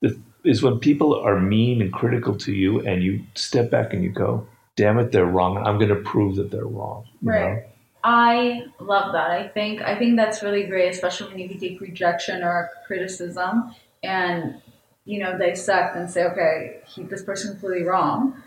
the, 0.00 0.16
is 0.44 0.62
when 0.62 0.78
people 0.78 1.14
are 1.20 1.40
mean 1.40 1.82
and 1.82 1.92
critical 1.92 2.36
to 2.36 2.52
you 2.52 2.78
and 2.86 3.02
you 3.02 3.24
step 3.34 3.72
back 3.72 3.92
and 3.92 4.04
you 4.04 4.10
go, 4.10 4.46
damn 4.76 5.00
it, 5.00 5.10
they're 5.10 5.26
wrong. 5.26 5.58
I'm 5.58 5.78
going 5.78 5.88
to 5.88 5.96
prove 5.96 6.36
that 6.36 6.52
they're 6.52 6.64
wrong. 6.64 7.08
Right. 7.22 7.56
know? 7.56 7.62
I 8.04 8.62
love 8.78 9.12
that. 9.12 9.32
I 9.32 9.48
think 9.48 9.82
I 9.82 9.98
think 9.98 10.16
that's 10.16 10.42
really 10.42 10.62
great, 10.64 10.88
especially 10.90 11.28
when 11.28 11.38
you 11.40 11.48
can 11.48 11.58
take 11.58 11.80
rejection 11.80 12.42
or 12.42 12.70
criticism 12.86 13.74
and 14.02 14.62
you 15.04 15.18
know 15.18 15.36
dissect 15.36 15.96
and 15.96 16.08
say, 16.08 16.24
okay, 16.24 16.80
he, 16.86 17.02
this 17.02 17.24
person's 17.24 17.52
completely 17.58 17.86
wrong, 17.86 18.42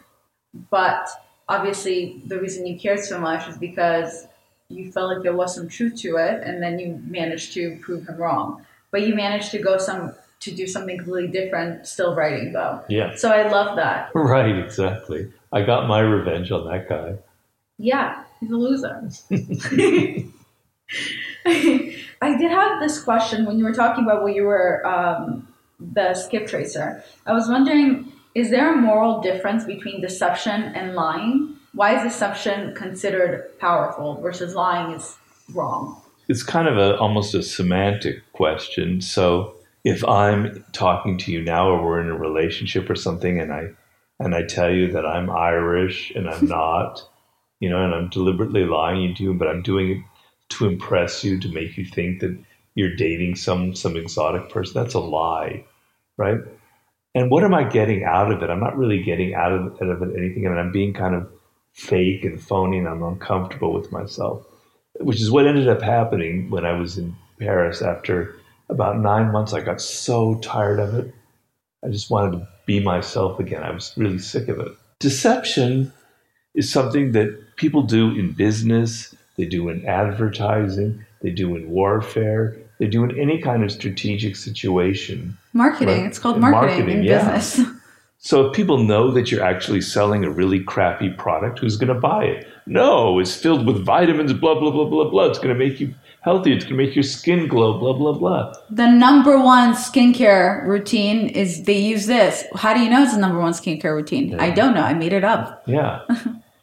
but 0.71 1.07
obviously 1.47 2.21
the 2.25 2.39
reason 2.39 2.65
you 2.65 2.79
cared 2.79 2.99
so 2.99 3.19
much 3.19 3.47
is 3.47 3.57
because 3.57 4.27
you 4.69 4.91
felt 4.91 5.13
like 5.13 5.23
there 5.23 5.35
was 5.35 5.53
some 5.53 5.67
truth 5.67 5.99
to 6.01 6.17
it, 6.17 6.41
and 6.43 6.61
then 6.61 6.79
you 6.79 7.01
managed 7.05 7.53
to 7.53 7.77
prove 7.81 8.07
him 8.07 8.17
wrong. 8.17 8.65
But 8.91 9.07
you 9.07 9.15
managed 9.15 9.51
to 9.51 9.59
go 9.59 9.77
some 9.77 10.13
to 10.41 10.51
do 10.51 10.67
something 10.67 10.97
completely 10.97 11.31
different, 11.31 11.87
still 11.87 12.15
writing 12.15 12.53
though. 12.53 12.81
Yeah. 12.89 13.15
So 13.15 13.29
I 13.29 13.49
love 13.49 13.75
that. 13.77 14.11
Right, 14.15 14.57
exactly. 14.57 15.31
I 15.51 15.63
got 15.63 15.87
my 15.87 15.99
revenge 15.99 16.51
on 16.51 16.67
that 16.67 16.89
guy. 16.89 17.15
Yeah, 17.77 18.23
he's 18.39 18.51
a 18.51 18.55
loser. 18.55 19.09
I 21.45 22.37
did 22.37 22.51
have 22.51 22.79
this 22.81 23.01
question 23.03 23.45
when 23.45 23.57
you 23.57 23.63
were 23.63 23.73
talking 23.73 24.03
about 24.03 24.23
what 24.23 24.35
you 24.35 24.43
were 24.43 24.85
um, 24.85 25.47
the 25.79 26.13
skip 26.13 26.47
tracer. 26.47 27.03
I 27.25 27.33
was 27.33 27.47
wondering, 27.49 28.12
is 28.35 28.49
there 28.49 28.73
a 28.73 28.77
moral 28.77 29.21
difference 29.21 29.63
between 29.65 30.01
deception 30.01 30.63
and 30.75 30.95
lying? 30.95 31.55
Why 31.73 31.97
is 31.97 32.03
deception 32.03 32.75
considered 32.75 33.57
powerful 33.59 34.21
versus 34.21 34.55
lying 34.55 34.93
is 34.93 35.17
wrong? 35.53 36.03
it's 36.27 36.43
kind 36.43 36.67
of 36.67 36.77
a 36.77 36.97
almost 36.97 37.35
a 37.35 37.43
semantic 37.43 38.31
question. 38.33 39.01
So 39.01 39.55
if 39.83 40.03
I'm 40.05 40.63
talking 40.71 41.17
to 41.19 41.31
you 41.31 41.41
now 41.41 41.69
or 41.69 41.83
we're 41.83 42.01
in 42.01 42.09
a 42.09 42.17
relationship 42.17 42.89
or 42.89 42.95
something 42.95 43.39
and 43.39 43.51
I 43.51 43.69
and 44.19 44.33
I 44.35 44.43
tell 44.43 44.71
you 44.71 44.91
that 44.91 45.05
I'm 45.05 45.29
Irish 45.29 46.11
and 46.15 46.29
I'm 46.29 46.47
not, 46.59 47.01
you 47.59 47.69
know, 47.69 47.83
and 47.83 47.93
I'm 47.93 48.09
deliberately 48.09 48.65
lying 48.65 49.15
to 49.15 49.23
you, 49.23 49.33
but 49.33 49.47
I'm 49.47 49.61
doing 49.61 49.91
it 49.91 50.03
to 50.55 50.67
impress 50.67 51.23
you, 51.23 51.39
to 51.39 51.49
make 51.49 51.77
you 51.77 51.85
think 51.85 52.19
that 52.21 52.37
you're 52.75 52.95
dating 52.95 53.35
some 53.35 53.75
some 53.75 53.97
exotic 53.97 54.49
person, 54.49 54.81
that's 54.81 54.93
a 54.93 54.99
lie, 54.99 55.65
right? 56.17 56.39
And 57.15 57.29
what 57.29 57.43
am 57.43 57.53
I 57.53 57.63
getting 57.63 58.03
out 58.03 58.31
of 58.31 58.41
it? 58.41 58.49
I'm 58.49 58.59
not 58.59 58.77
really 58.77 59.03
getting 59.03 59.35
out 59.35 59.51
of, 59.51 59.73
out 59.81 59.89
of 59.89 60.01
it 60.01 60.17
anything. 60.17 60.45
I 60.45 60.49
mean, 60.49 60.57
I'm 60.57 60.71
being 60.71 60.93
kind 60.93 61.15
of 61.15 61.29
fake 61.73 62.23
and 62.23 62.41
phony 62.41 62.79
and 62.79 62.87
I'm 62.87 63.03
uncomfortable 63.03 63.73
with 63.73 63.91
myself, 63.91 64.45
which 64.99 65.21
is 65.21 65.29
what 65.29 65.47
ended 65.47 65.67
up 65.67 65.81
happening 65.81 66.49
when 66.49 66.65
I 66.65 66.73
was 66.73 66.97
in 66.97 67.15
Paris 67.39 67.81
after 67.81 68.35
about 68.69 68.99
nine 68.99 69.31
months. 69.31 69.53
I 69.53 69.61
got 69.61 69.81
so 69.81 70.35
tired 70.39 70.79
of 70.79 70.95
it. 70.95 71.13
I 71.83 71.89
just 71.89 72.09
wanted 72.09 72.39
to 72.39 72.47
be 72.65 72.79
myself 72.79 73.39
again. 73.39 73.63
I 73.63 73.71
was 73.71 73.93
really 73.97 74.19
sick 74.19 74.47
of 74.47 74.59
it. 74.59 74.71
Deception 74.99 75.91
is 76.55 76.71
something 76.71 77.11
that 77.11 77.55
people 77.57 77.83
do 77.83 78.09
in 78.11 78.31
business, 78.31 79.13
they 79.37 79.45
do 79.45 79.69
in 79.69 79.85
advertising, 79.85 81.03
they 81.21 81.31
do 81.31 81.55
in 81.55 81.69
warfare, 81.69 82.57
they 82.79 82.87
do 82.87 83.03
in 83.03 83.19
any 83.19 83.41
kind 83.41 83.63
of 83.63 83.71
strategic 83.71 84.35
situation. 84.35 85.37
Marketing. 85.53 86.01
Right. 86.01 86.07
It's 86.07 86.19
called 86.19 86.39
marketing, 86.39 86.77
Marketing, 86.79 86.97
in 86.99 87.03
yeah. 87.03 87.35
business. 87.35 87.67
So 88.25 88.47
if 88.47 88.53
people 88.53 88.77
know 88.77 89.11
that 89.11 89.29
you're 89.31 89.43
actually 89.43 89.81
selling 89.81 90.23
a 90.23 90.29
really 90.29 90.63
crappy 90.63 91.09
product, 91.09 91.59
who's 91.59 91.75
going 91.75 91.93
to 91.93 91.99
buy 91.99 92.23
it? 92.23 92.47
No, 92.65 93.19
it's 93.19 93.35
filled 93.35 93.67
with 93.67 93.83
vitamins, 93.83 94.31
blah, 94.31 94.57
blah, 94.57 94.71
blah, 94.71 94.85
blah, 94.85 95.09
blah. 95.09 95.25
It's 95.25 95.39
going 95.39 95.49
to 95.49 95.55
make 95.55 95.81
you 95.81 95.93
healthy. 96.21 96.53
It's 96.53 96.63
going 96.63 96.77
to 96.77 96.85
make 96.85 96.95
your 96.95 97.03
skin 97.03 97.49
glow, 97.49 97.77
blah, 97.77 97.91
blah, 97.91 98.13
blah. 98.13 98.53
the 98.69 98.89
number 98.89 99.37
one 99.37 99.73
skincare 99.73 100.65
routine 100.65 101.27
is 101.27 101.63
they 101.63 101.77
use 101.77 102.05
this. 102.05 102.45
How 102.55 102.73
do 102.73 102.79
you 102.79 102.89
know 102.89 103.03
it's 103.03 103.13
the 103.13 103.19
number 103.19 103.39
one 103.39 103.51
skincare 103.51 103.93
routine? 103.93 104.39
I 104.39 104.51
don't 104.51 104.73
know. 104.73 104.83
I 104.83 104.93
made 104.93 105.11
it 105.11 105.25
up. 105.25 105.61
Yeah. 105.73 106.03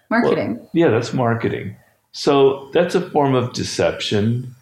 Marketing. 0.08 0.66
Yeah, 0.72 0.88
that's 0.88 1.12
marketing. 1.12 1.76
So 2.12 2.70
that's 2.72 2.94
a 2.94 3.02
form 3.10 3.34
of 3.34 3.52
deception. 3.52 4.54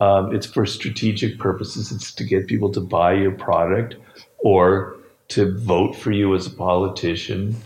Um, 0.00 0.34
it's 0.34 0.46
for 0.46 0.66
strategic 0.66 1.38
purposes. 1.38 1.90
It's 1.90 2.12
to 2.14 2.24
get 2.24 2.46
people 2.46 2.70
to 2.72 2.80
buy 2.80 3.14
your 3.14 3.32
product 3.32 3.96
or 4.38 4.96
to 5.28 5.56
vote 5.58 5.96
for 5.96 6.12
you 6.12 6.34
as 6.34 6.46
a 6.46 6.50
politician, 6.50 7.56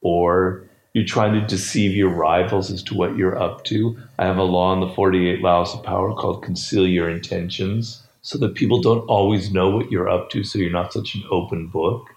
or 0.00 0.64
you're 0.94 1.04
trying 1.04 1.34
to 1.34 1.46
deceive 1.46 1.94
your 1.94 2.08
rivals 2.08 2.70
as 2.70 2.82
to 2.84 2.94
what 2.94 3.16
you're 3.16 3.40
up 3.40 3.64
to. 3.64 3.98
I 4.18 4.26
have 4.26 4.38
a 4.38 4.42
law 4.42 4.72
in 4.72 4.80
the 4.80 4.94
48 4.94 5.40
Laws 5.40 5.74
of 5.74 5.82
Power 5.82 6.14
called 6.14 6.42
Conceal 6.42 6.86
Your 6.86 7.10
Intentions, 7.10 8.02
so 8.22 8.38
that 8.38 8.54
people 8.54 8.80
don't 8.80 9.06
always 9.06 9.52
know 9.52 9.68
what 9.70 9.90
you're 9.90 10.08
up 10.08 10.30
to, 10.30 10.44
so 10.44 10.58
you're 10.58 10.70
not 10.70 10.92
such 10.92 11.14
an 11.14 11.24
open 11.30 11.66
book, 11.66 12.08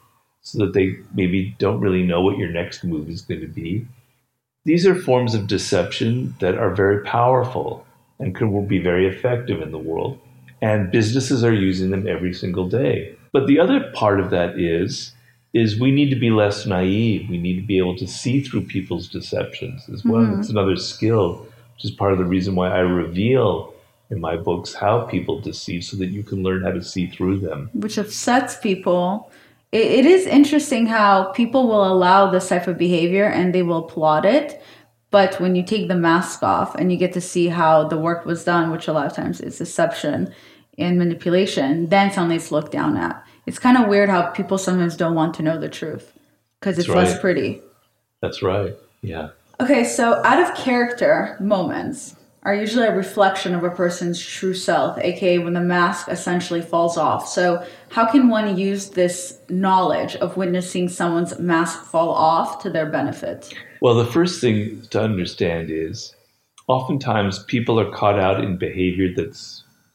so 0.42 0.58
that 0.60 0.74
they 0.74 0.98
maybe 1.14 1.56
don't 1.60 1.82
really 1.82 2.04
know 2.04 2.22
what 2.22 2.38
your 2.38 2.50
next 2.50 2.84
move 2.84 3.10
is 3.10 3.22
going 3.22 3.42
to 3.42 3.48
be. 3.48 3.86
These 4.66 4.88
are 4.88 4.96
forms 4.96 5.36
of 5.36 5.48
deception 5.48 6.36
that 6.40 6.58
are 6.58 6.74
very 6.74 7.04
powerful 7.04 7.86
and 8.24 8.34
can 8.34 8.54
will 8.54 8.66
be 8.66 8.80
very 8.80 9.06
effective 9.06 9.62
in 9.62 9.72
the 9.72 9.78
world. 9.78 10.18
And 10.62 10.90
businesses 10.90 11.44
are 11.44 11.54
using 11.54 11.92
them 11.92 12.08
every 12.08 12.34
single 12.34 12.70
day. 12.70 13.16
But 13.34 13.48
the 13.48 13.60
other 13.60 13.92
part 13.94 14.20
of 14.20 14.30
that 14.30 14.58
is 14.58 15.12
is 15.54 15.80
we 15.80 15.92
need 15.92 16.10
to 16.10 16.16
be 16.16 16.32
less 16.32 16.66
naive. 16.66 17.30
We 17.30 17.38
need 17.38 17.58
to 17.58 17.68
be 17.68 17.78
able 17.78 17.96
to 17.98 18.08
see 18.08 18.42
through 18.42 18.64
people's 18.64 19.08
deceptions 19.08 19.88
as 19.90 20.04
well. 20.04 20.24
Mm-hmm. 20.24 20.40
It's 20.40 20.50
another 20.50 20.78
skill, 20.78 21.46
which 21.76 21.86
is 21.86 21.92
part 21.92 22.12
of 22.12 22.18
the 22.18 22.26
reason 22.26 22.56
why 22.56 22.70
I 22.70 22.80
reveal 22.80 23.72
in 24.10 24.20
my 24.20 24.36
books 24.36 24.74
how 24.74 25.02
people 25.02 25.40
deceive 25.40 25.84
so 25.84 25.98
that 25.98 26.08
you 26.08 26.24
can 26.24 26.42
learn 26.42 26.64
how 26.64 26.72
to 26.72 26.82
see 26.82 27.06
through 27.08 27.40
them. 27.40 27.70
which 27.74 27.98
upsets 27.98 28.58
people. 28.58 29.30
It, 29.72 29.86
it 30.00 30.06
is 30.08 30.26
interesting 30.26 30.88
how 30.88 31.26
people 31.34 31.68
will 31.68 31.86
allow 31.86 32.32
this 32.32 32.50
type 32.50 32.68
of 32.68 32.78
behavior 32.78 33.26
and 33.26 33.54
they 33.54 33.64
will 33.64 33.86
applaud 33.86 34.26
it. 34.26 34.60
But 35.14 35.40
when 35.40 35.56
you 35.56 35.62
take 35.62 35.90
the 35.90 35.96
mask 35.96 36.42
off 36.42 36.74
and 36.74 36.92
you 36.92 36.98
get 36.98 37.14
to 37.14 37.22
see 37.22 37.50
how 37.50 37.88
the 37.88 38.00
work 38.00 38.26
was 38.26 38.44
done, 38.44 38.72
which 38.72 38.88
a 38.88 38.94
lot 38.94 39.06
of 39.06 39.14
times 39.14 39.40
is 39.42 39.60
deception 39.60 40.34
and 40.80 40.98
manipulation, 40.98 41.90
then 41.90 42.12
suddenly 42.12 42.38
it's 42.38 42.52
looked 42.52 42.72
down 42.72 42.98
at. 42.98 43.24
It's 43.46 43.60
kind 43.60 43.78
of 43.78 43.88
weird 43.88 44.10
how 44.10 44.32
people 44.32 44.58
sometimes 44.58 44.98
don't 44.98 45.14
want 45.14 45.36
to 45.36 45.44
know 45.44 45.60
the 45.60 45.70
truth 45.70 46.14
because 46.60 46.80
it's 46.80 46.88
That's 46.88 47.12
less 47.12 47.20
pretty. 47.20 47.62
That's 48.22 48.42
right. 48.42 48.74
Yeah. 49.04 49.30
Okay, 49.60 49.84
so 49.84 50.20
out 50.26 50.42
of 50.42 50.58
character 50.58 51.38
moments 51.40 52.16
are 52.42 52.56
usually 52.56 52.88
a 52.88 52.96
reflection 52.96 53.54
of 53.54 53.64
a 53.64 53.70
person's 53.70 54.20
true 54.20 54.56
self, 54.56 54.98
aka 54.98 55.38
when 55.38 55.54
the 55.54 55.62
mask 55.62 56.08
essentially 56.10 56.62
falls 56.62 56.98
off. 56.98 57.28
So, 57.28 57.64
how 57.90 58.10
can 58.10 58.30
one 58.30 58.58
use 58.58 58.90
this 58.90 59.38
knowledge 59.48 60.16
of 60.16 60.38
witnessing 60.38 60.90
someone's 60.90 61.38
mask 61.38 61.84
fall 61.84 62.10
off 62.10 62.64
to 62.64 62.72
their 62.72 62.88
benefit? 62.88 63.54
Well, 63.84 63.96
the 63.96 64.06
first 64.06 64.40
thing 64.40 64.82
to 64.92 65.02
understand 65.02 65.70
is 65.70 66.16
oftentimes 66.70 67.44
people 67.44 67.78
are 67.78 67.92
caught 67.92 68.18
out 68.18 68.42
in 68.42 68.56
behavior 68.56 69.14
that 69.16 69.36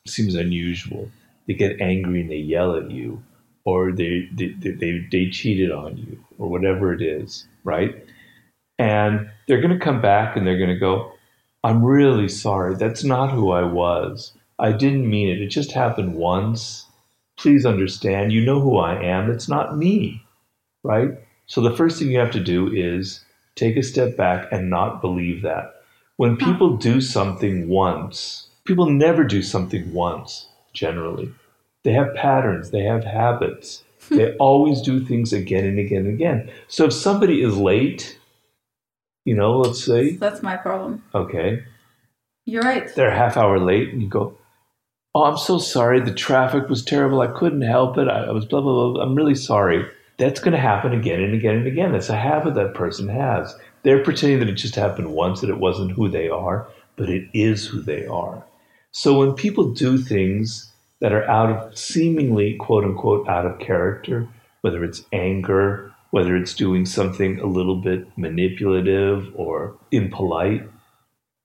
seems 0.07 0.35
unusual. 0.35 1.11
They 1.46 1.55
get 1.55 1.81
angry 1.81 2.20
and 2.20 2.31
they 2.31 2.37
yell 2.37 2.77
at 2.77 2.90
you, 2.90 3.22
or 3.64 3.90
they, 3.92 4.29
they, 4.35 4.48
they, 4.59 5.09
they, 5.11 5.31
cheated 5.31 5.72
on 5.72 5.96
you, 5.96 6.22
or 6.37 6.51
whatever 6.51 6.92
it 6.92 7.01
is, 7.01 7.48
right? 7.64 8.05
And 8.79 9.31
they're 9.46 9.62
going 9.62 9.79
to 9.79 9.83
come 9.83 10.03
back 10.03 10.37
and 10.37 10.46
they're 10.46 10.59
going 10.59 10.68
to 10.68 10.79
go, 10.79 11.11
I'm 11.64 11.83
really 11.83 12.29
sorry. 12.29 12.74
That's 12.74 13.05
not 13.05 13.33
who 13.33 13.53
I 13.53 13.62
was. 13.62 14.35
I 14.59 14.72
didn't 14.72 15.09
mean 15.09 15.31
it. 15.31 15.40
It 15.40 15.48
just 15.48 15.72
happened 15.72 16.14
once. 16.14 16.85
Please 17.38 17.64
understand. 17.64 18.35
You 18.35 18.44
know 18.44 18.61
who 18.61 18.77
I 18.77 19.03
am. 19.03 19.31
It's 19.31 19.48
not 19.48 19.79
me, 19.79 20.22
right? 20.83 21.12
So 21.46 21.62
the 21.62 21.74
first 21.74 21.98
thing 21.98 22.11
you 22.11 22.18
have 22.18 22.33
to 22.33 22.44
do 22.44 22.70
is 22.70 23.24
take 23.59 23.77
a 23.77 23.83
step 23.83 24.16
back 24.16 24.47
and 24.53 24.71
not 24.71 25.01
believe 25.01 25.42
that. 25.42 25.75
When 26.16 26.37
people 26.37 26.77
do 26.77 27.01
something 27.01 27.68
once, 27.68 28.49
people 28.64 28.87
never 28.90 29.25
do 29.25 29.42
something 29.42 29.92
once, 29.92 30.47
generally. 30.73 31.33
They 31.85 31.92
have 31.92 32.14
patterns, 32.14 32.71
they 32.71 32.83
have 32.83 33.05
habits. 33.05 33.83
Hmm. 34.09 34.16
they 34.16 34.37
always 34.37 34.81
do 34.81 35.05
things 35.05 35.33
again 35.33 35.64
and 35.64 35.79
again 35.79 36.07
and 36.07 36.14
again. 36.14 36.51
So 36.68 36.85
if 36.87 36.92
somebody 36.92 37.42
is 37.42 37.57
late, 37.57 38.18
you 39.25 39.35
know, 39.35 39.59
let's 39.59 39.85
say, 39.85 40.12
That's 40.16 40.42
my 40.42 40.57
problem. 40.57 41.03
okay, 41.14 41.64
You're 42.47 42.62
right. 42.62 42.94
they're 42.94 43.11
a 43.11 43.16
half 43.16 43.37
hour 43.37 43.59
late 43.59 43.92
and 43.92 44.01
you 44.01 44.09
go, 44.09 44.37
Oh, 45.14 45.25
I'm 45.25 45.37
so 45.38 45.59
sorry. 45.59 46.01
The 46.01 46.14
traffic 46.14 46.68
was 46.68 46.85
terrible. 46.85 47.21
I 47.21 47.27
couldn't 47.29 47.62
help 47.62 47.99
it. 47.99 48.09
I, 48.09 48.25
I 48.25 48.31
was 48.31 48.44
blah, 48.44 48.61
blah, 48.61 48.92
blah. 48.92 49.03
I'm 49.03 49.14
really 49.16 49.35
sorry. 49.35 49.85
That's 50.18 50.40
going 50.40 50.52
to 50.52 50.61
happen 50.61 50.92
again 50.92 51.20
and 51.20 51.35
again 51.35 51.57
and 51.57 51.66
again. 51.66 51.92
That's 51.92 52.09
a 52.09 52.16
habit 52.16 52.54
that 52.54 52.74
person 52.74 53.09
has. 53.09 53.54
They're 53.83 54.02
pretending 54.02 54.40
that 54.40 54.48
it 54.48 54.54
just 54.54 54.74
happened 54.74 55.12
once, 55.12 55.40
that 55.40 55.50
it 55.50 55.59
wasn't 55.59 55.92
who 55.92 56.09
they 56.09 56.28
are, 56.28 56.68
but 56.96 57.09
it 57.09 57.28
is 57.33 57.66
who 57.66 57.81
they 57.81 58.04
are. 58.07 58.44
So 58.90 59.18
when 59.18 59.35
people 59.35 59.72
do 59.72 59.96
things 59.96 60.72
that 61.00 61.12
are 61.12 61.28
out 61.31 61.50
of 61.50 61.78
seemingly, 61.78 62.57
quote 62.57 62.85
unquote, 62.85 63.28
out 63.28 63.46
of 63.46 63.61
character, 63.61 64.28
whether 64.62 64.85
it's 64.85 65.04
anger, 65.12 65.94
whether 66.11 66.35
it's 66.37 66.54
doing 66.54 66.87
something 66.87 67.38
a 67.38 67.46
little 67.46 67.76
bit 67.76 68.07
manipulative 68.16 69.31
or 69.35 69.76
impolite, 69.92 70.62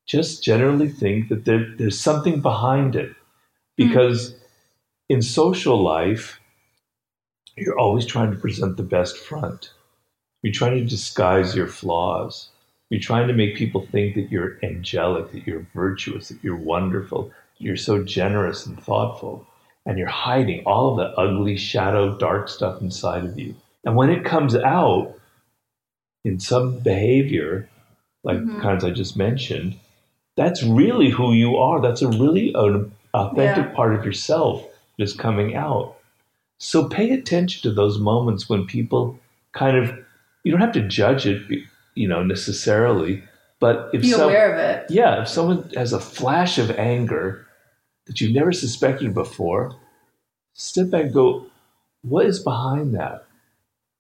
just 0.05 0.43
generally 0.43 0.89
think 0.89 1.29
that 1.29 1.45
there, 1.45 1.75
there's 1.77 1.99
something 1.99 2.41
behind 2.41 2.95
it. 2.95 3.09
Hmm. 3.09 3.15
Because 3.88 4.36
in 5.09 5.21
social 5.21 5.81
life, 5.81 6.39
you're 7.56 7.80
always 7.80 8.06
trying 8.06 8.32
to 8.32 8.38
present 8.38 8.78
the 8.78 8.84
best 8.84 9.18
front. 9.18 9.72
You're 10.42 10.54
trying 10.54 10.78
to 10.78 10.86
disguise 10.86 11.56
your 11.56 11.68
flaws. 11.68 12.50
You're 12.89 13.00
trying 13.00 13.28
to 13.28 13.34
make 13.34 13.56
people 13.56 13.88
think 13.92 14.16
that 14.16 14.32
you're 14.32 14.60
angelic, 14.63 15.32
that 15.32 15.48
you're 15.48 15.66
virtuous, 15.74 16.30
that 16.30 16.44
you're 16.44 16.56
wonderful, 16.56 17.30
that 17.30 17.63
you're 17.63 17.76
so 17.78 18.04
generous 18.04 18.66
and 18.66 18.82
thoughtful. 18.82 19.48
And 19.86 19.98
you're 19.98 20.08
hiding 20.08 20.63
all 20.66 20.92
of 20.92 20.98
the 20.98 21.20
ugly, 21.20 21.58
shadow, 21.58 22.18
dark 22.18 22.48
stuff 22.48 22.82
inside 22.82 23.26
of 23.26 23.38
you. 23.38 23.56
And 23.84 23.96
when 23.96 24.10
it 24.10 24.24
comes 24.24 24.56
out 24.56 25.16
in 26.24 26.39
some 26.39 26.80
behavior, 26.80 27.70
like 28.24 28.38
the 28.38 28.52
mm-hmm. 28.52 28.62
kinds 28.62 28.84
I 28.84 28.92
just 28.92 29.18
mentioned, 29.18 29.76
that's 30.38 30.63
really 30.63 31.10
who 31.10 31.34
you 31.34 31.58
are. 31.58 31.82
That's 31.82 32.02
a 32.02 32.08
really 32.08 32.54
uh, 32.56 32.63
an 32.66 32.92
authentic 33.13 33.66
Yeah. 33.66 33.76
part 33.76 33.94
of 33.94 34.06
yourself 34.06 34.66
that 34.98 35.04
is 35.04 35.13
coming 35.13 35.56
out. 35.56 35.98
So 36.58 36.88
pay 36.88 37.12
attention 37.12 37.62
to 37.63 37.72
those 37.76 38.00
moments 38.00 38.48
when 38.50 38.66
people 38.66 39.20
kind 39.54 39.78
of 39.78 39.98
you 40.44 40.52
don't 40.52 40.62
have 40.62 40.74
to 40.74 40.88
judge 40.88 41.26
it, 41.26 41.42
you 41.96 42.08
know, 42.08 42.24
necessarily, 42.24 43.24
but 43.60 43.89
if 43.94 44.02
Be 44.02 44.10
some- 44.12 44.22
aware 44.30 44.52
of 44.54 44.60
it. 44.60 44.92
yeah, 44.92 45.22
if 45.22 45.28
someone 45.30 45.70
has 45.76 45.94
a 45.94 46.00
flash 46.00 46.58
of 46.58 46.70
anger 46.72 47.46
that 48.08 48.20
you've 48.20 48.34
never 48.34 48.52
suspected 48.52 49.13
before, 49.13 49.74
step 50.54 50.89
back 50.89 51.06
and 51.06 51.13
go, 51.13 51.46
what 52.02 52.26
is 52.26 52.39
behind 52.44 52.94
that? 52.96 53.26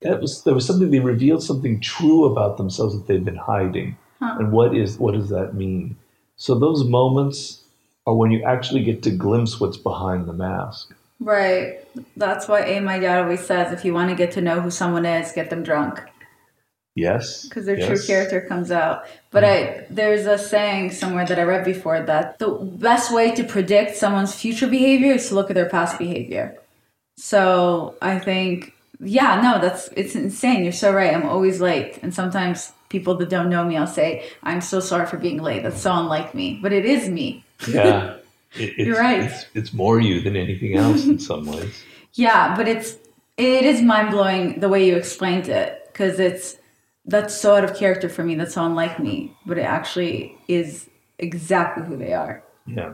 That 0.01 0.19
was 0.19 0.43
there 0.43 0.53
was 0.53 0.65
something 0.65 0.91
they 0.91 0.99
revealed 0.99 1.43
something 1.43 1.79
true 1.79 2.25
about 2.25 2.57
themselves 2.57 2.93
that 2.93 3.07
they've 3.07 3.23
been 3.23 3.37
hiding. 3.37 3.97
And 4.19 4.51
what 4.51 4.75
is 4.75 4.97
what 4.99 5.13
does 5.13 5.29
that 5.29 5.53
mean? 5.53 5.95
So 6.37 6.57
those 6.57 6.83
moments 6.85 7.61
are 8.07 8.15
when 8.15 8.31
you 8.31 8.41
actually 8.43 8.83
get 8.83 9.03
to 9.03 9.11
glimpse 9.11 9.59
what's 9.61 9.77
behind 9.77 10.27
the 10.27 10.33
mask. 10.33 10.93
Right. 11.23 11.79
That's 12.17 12.47
why 12.47 12.65
A, 12.65 12.81
my 12.81 12.99
dad 12.99 13.23
always 13.23 13.45
says 13.45 13.71
if 13.71 13.85
you 13.85 13.93
want 13.93 14.09
to 14.09 14.15
get 14.15 14.33
to 14.33 14.41
know 14.41 14.59
who 14.59 14.69
someone 14.69 15.05
is, 15.05 15.31
get 15.31 15.49
them 15.49 15.63
drunk. 15.63 16.01
Yes. 16.95 17.43
Because 17.47 17.65
their 17.65 17.79
yes. 17.79 17.87
true 17.87 18.05
character 18.05 18.41
comes 18.41 18.71
out. 18.71 19.05
But 19.31 19.43
I 19.43 19.85
there's 19.89 20.27
a 20.27 20.37
saying 20.37 20.91
somewhere 20.91 21.25
that 21.25 21.39
I 21.39 21.43
read 21.43 21.65
before 21.65 22.01
that 22.01 22.39
the 22.39 22.49
best 22.49 23.11
way 23.11 23.33
to 23.35 23.43
predict 23.43 23.95
someone's 23.95 24.35
future 24.35 24.67
behavior 24.67 25.13
is 25.13 25.29
to 25.29 25.35
look 25.35 25.49
at 25.49 25.55
their 25.55 25.69
past 25.69 25.97
behavior. 25.97 26.55
So 27.17 27.95
I 28.01 28.19
think 28.19 28.73
yeah, 28.99 29.41
no, 29.41 29.59
that's 29.59 29.87
it's 29.95 30.15
insane. 30.15 30.63
You're 30.63 30.73
so 30.73 30.93
right. 30.93 31.13
I'm 31.13 31.25
always 31.25 31.61
late. 31.61 31.99
And 32.03 32.13
sometimes 32.13 32.73
people 32.89 33.15
that 33.15 33.29
don't 33.29 33.49
know 33.49 33.63
me, 33.63 33.77
I'll 33.77 33.87
say, 33.87 34.29
I'm 34.43 34.61
so 34.61 34.79
sorry 34.79 35.07
for 35.07 35.17
being 35.17 35.41
late. 35.41 35.63
That's 35.63 35.81
so 35.81 35.93
unlike 35.93 36.35
me. 36.35 36.59
But 36.61 36.73
it 36.73 36.85
is 36.85 37.09
me. 37.09 37.43
Yeah. 37.67 38.17
It, 38.55 38.73
it's, 38.77 38.87
You're 38.87 38.99
right. 38.99 39.21
It's, 39.21 39.45
it's 39.53 39.73
more 39.73 39.99
you 39.99 40.21
than 40.21 40.35
anything 40.35 40.75
else 40.75 41.05
in 41.05 41.19
some 41.19 41.45
ways. 41.45 41.83
Yeah, 42.15 42.55
but 42.55 42.67
it's 42.67 42.99
it 43.37 43.65
is 43.65 43.81
mind 43.81 44.11
blowing 44.11 44.59
the 44.59 44.69
way 44.69 44.85
you 44.85 44.95
explained 44.95 45.49
it 45.49 45.81
because 45.87 46.19
it's 46.19 46.57
that's 47.05 47.33
so 47.33 47.55
out 47.55 47.63
of 47.63 47.75
character 47.75 48.07
for 48.07 48.23
me. 48.23 48.35
That's 48.35 48.53
so 48.53 48.63
unlike 48.63 48.99
me, 48.99 49.35
but 49.47 49.57
it 49.57 49.63
actually 49.63 50.37
is 50.47 50.91
exactly 51.17 51.83
who 51.83 51.97
they 51.97 52.13
are. 52.13 52.43
Yeah. 52.67 52.93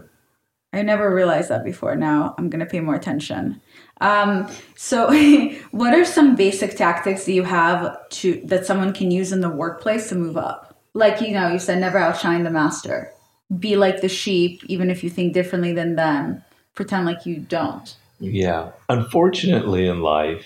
I 0.72 0.84
never 0.84 1.14
realized 1.14 1.50
that 1.50 1.66
before. 1.66 1.96
Now 1.96 2.34
I'm 2.38 2.50
gonna 2.50 2.66
pay 2.66 2.80
more 2.80 2.96
attention. 2.96 3.62
Um, 4.02 4.50
so, 4.76 5.12
what 5.72 5.94
are 5.94 6.06
some 6.06 6.36
basic 6.36 6.78
tactics 6.78 7.26
that 7.26 7.34
you 7.34 7.44
have 7.44 7.98
to 8.10 8.42
that 8.46 8.66
someone 8.66 8.94
can 8.94 9.12
use 9.12 9.32
in 9.32 9.42
the 9.42 9.50
workplace 9.50 10.10
to 10.10 10.16
move 10.16 10.38
up? 10.38 10.80
Like 10.94 11.22
you 11.22 11.32
know, 11.34 11.52
you 11.52 11.60
said 11.60 11.80
never 11.80 11.98
outshine 11.98 12.44
the 12.44 12.52
master. 12.52 13.12
Be 13.58 13.76
like 13.76 14.02
the 14.02 14.10
sheep, 14.10 14.64
even 14.68 14.90
if 14.90 15.04
you 15.04 15.10
think 15.10 15.34
differently 15.34 15.74
than 15.74 15.96
them. 15.96 16.44
Pretend 16.76 17.06
like 17.06 17.26
you 17.26 17.38
don't. 17.38 17.96
Yeah. 18.20 18.72
Unfortunately, 18.90 19.88
in 19.88 20.02
life, 20.02 20.46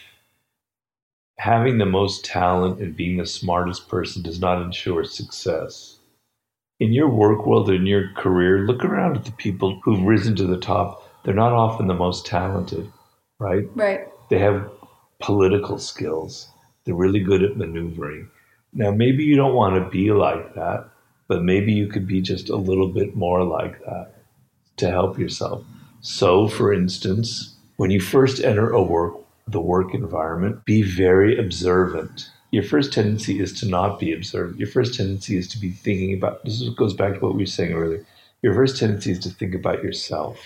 having 1.37 1.77
the 1.77 1.85
most 1.85 2.23
talent 2.23 2.79
and 2.79 2.95
being 2.95 3.17
the 3.17 3.25
smartest 3.25 3.89
person 3.89 4.21
does 4.23 4.39
not 4.39 4.61
ensure 4.61 5.03
success. 5.03 5.97
In 6.79 6.93
your 6.93 7.09
work 7.09 7.45
world, 7.45 7.69
or 7.69 7.75
in 7.75 7.85
your 7.85 8.11
career, 8.13 8.59
look 8.59 8.83
around 8.83 9.17
at 9.17 9.25
the 9.25 9.31
people 9.31 9.79
who've 9.83 10.03
risen 10.03 10.35
to 10.37 10.47
the 10.47 10.57
top. 10.57 11.09
They're 11.23 11.33
not 11.33 11.53
often 11.53 11.87
the 11.87 11.93
most 11.93 12.25
talented, 12.25 12.91
right? 13.39 13.65
Right. 13.75 14.07
They 14.29 14.39
have 14.39 14.69
political 15.19 15.77
skills. 15.77 16.49
They're 16.83 16.95
really 16.95 17.21
good 17.21 17.43
at 17.43 17.57
maneuvering. 17.57 18.29
Now, 18.73 18.91
maybe 18.91 19.23
you 19.23 19.35
don't 19.35 19.55
want 19.55 19.75
to 19.75 19.89
be 19.89 20.11
like 20.11 20.55
that, 20.55 20.89
but 21.27 21.43
maybe 21.43 21.73
you 21.73 21.87
could 21.87 22.07
be 22.07 22.21
just 22.21 22.49
a 22.49 22.55
little 22.55 22.87
bit 22.87 23.15
more 23.15 23.43
like 23.43 23.79
that 23.81 24.13
to 24.77 24.89
help 24.89 25.17
yourself. 25.17 25.63
So, 26.01 26.47
for 26.47 26.73
instance, 26.73 27.55
when 27.77 27.91
you 27.91 28.01
first 28.01 28.43
enter 28.43 28.69
a 28.69 28.81
work 28.81 29.15
the 29.47 29.61
work 29.61 29.93
environment, 29.93 30.63
be 30.65 30.81
very 30.81 31.37
observant. 31.37 32.29
Your 32.51 32.63
first 32.63 32.93
tendency 32.93 33.39
is 33.39 33.51
to 33.59 33.67
not 33.67 33.99
be 33.99 34.13
observant. 34.13 34.59
Your 34.59 34.67
first 34.67 34.95
tendency 34.95 35.37
is 35.37 35.47
to 35.49 35.57
be 35.59 35.71
thinking 35.71 36.13
about 36.13 36.43
this 36.45 36.61
goes 36.69 36.93
back 36.93 37.15
to 37.15 37.19
what 37.19 37.33
we 37.33 37.43
were 37.43 37.47
saying 37.47 37.73
earlier. 37.73 38.05
Your 38.41 38.53
first 38.53 38.77
tendency 38.77 39.11
is 39.11 39.19
to 39.19 39.29
think 39.29 39.55
about 39.55 39.83
yourself. 39.83 40.37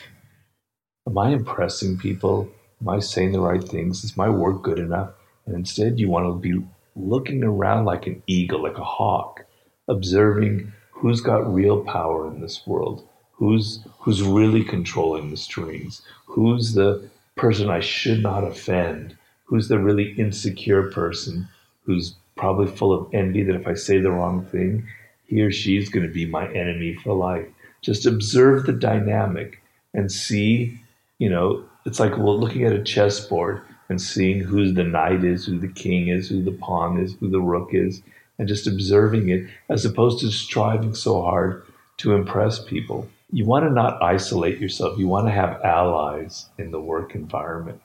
Am 1.08 1.18
I 1.18 1.30
impressing 1.30 1.98
people? 1.98 2.50
Am 2.82 2.90
I 2.90 3.00
saying 3.00 3.32
the 3.32 3.40
right 3.40 3.64
things? 3.64 4.04
Is 4.04 4.18
my 4.18 4.30
work 4.30 4.62
good 4.62 4.80
enough? 4.80 5.12
And 5.46 5.56
instead, 5.56 6.00
you 6.00 6.10
want 6.10 6.26
to 6.26 6.40
be 6.40 6.64
looking 6.96 7.44
around 7.44 7.86
like 7.86 8.08
an 8.08 8.22
eagle, 8.28 8.64
like 8.64 8.78
a 8.78 8.84
hawk, 8.84 9.46
observing 9.88 10.72
who's 10.92 11.22
got 11.22 11.54
real 11.54 11.84
power 11.84 12.28
in 12.28 12.42
this 12.42 12.66
world, 12.66 13.08
who's 13.34 13.80
who's 14.00 14.22
really 14.22 14.64
controlling 14.64 15.30
the 15.30 15.38
strings, 15.38 16.02
who's 16.26 16.74
the 16.74 17.10
person 17.36 17.70
I 17.70 17.80
should 17.80 18.24
not 18.24 18.44
offend, 18.44 19.18
who's 19.46 19.68
the 19.68 19.80
really 19.80 20.12
insecure 20.14 20.90
person 20.92 21.48
who's 21.84 22.16
probably 22.36 22.68
full 22.68 22.94
of 22.94 23.14
envy 23.14 23.44
that 23.44 23.56
if 23.56 23.68
I 23.68 23.74
say 23.74 24.00
the 24.00 24.12
wrong 24.12 24.46
thing, 24.46 24.88
he 25.26 25.42
or 25.42 25.52
she's 25.52 25.90
going 25.90 26.06
to 26.06 26.14
be 26.14 26.26
my 26.26 26.48
enemy 26.54 26.96
for 26.96 27.14
life. 27.16 27.48
Just 27.82 28.06
observe 28.06 28.66
the 28.66 28.74
dynamic 28.74 29.62
and 29.94 30.12
see, 30.12 30.80
you 31.20 31.30
know, 31.30 31.64
it's 31.86 32.00
like 32.00 32.18
well, 32.18 32.40
looking 32.40 32.64
at 32.64 32.74
a 32.74 32.84
chessboard 32.84 33.62
and 33.90 34.02
seeing 34.02 34.42
who 34.42 34.72
the 34.72 34.84
knight 34.84 35.24
is, 35.24 35.46
who 35.46 35.58
the 35.58 35.68
king 35.68 36.10
is, 36.10 36.28
who 36.28 36.44
the 36.44 36.52
pawn 36.52 37.00
is, 37.00 37.16
who 37.20 37.30
the 37.30 37.40
rook 37.40 37.70
is, 37.72 38.02
and 38.40 38.48
just 38.48 38.68
observing 38.68 39.30
it 39.30 39.48
as 39.70 39.86
opposed 39.86 40.20
to 40.20 40.32
striving 40.32 40.94
so 40.94 41.22
hard 41.22 41.64
to 41.98 42.14
impress 42.14 42.64
people 42.64 43.10
you 43.32 43.46
want 43.46 43.66
to 43.66 43.72
not 43.72 44.02
isolate 44.02 44.60
yourself. 44.60 44.98
You 44.98 45.08
want 45.08 45.28
to 45.28 45.32
have 45.32 45.62
allies 45.62 46.50
in 46.58 46.72
the 46.72 46.80
work 46.80 47.14
environment. 47.16 47.82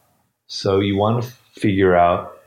So 0.47 0.81
you 0.81 0.97
want 0.97 1.25
to 1.25 1.31
figure 1.61 1.97
out 1.97 2.39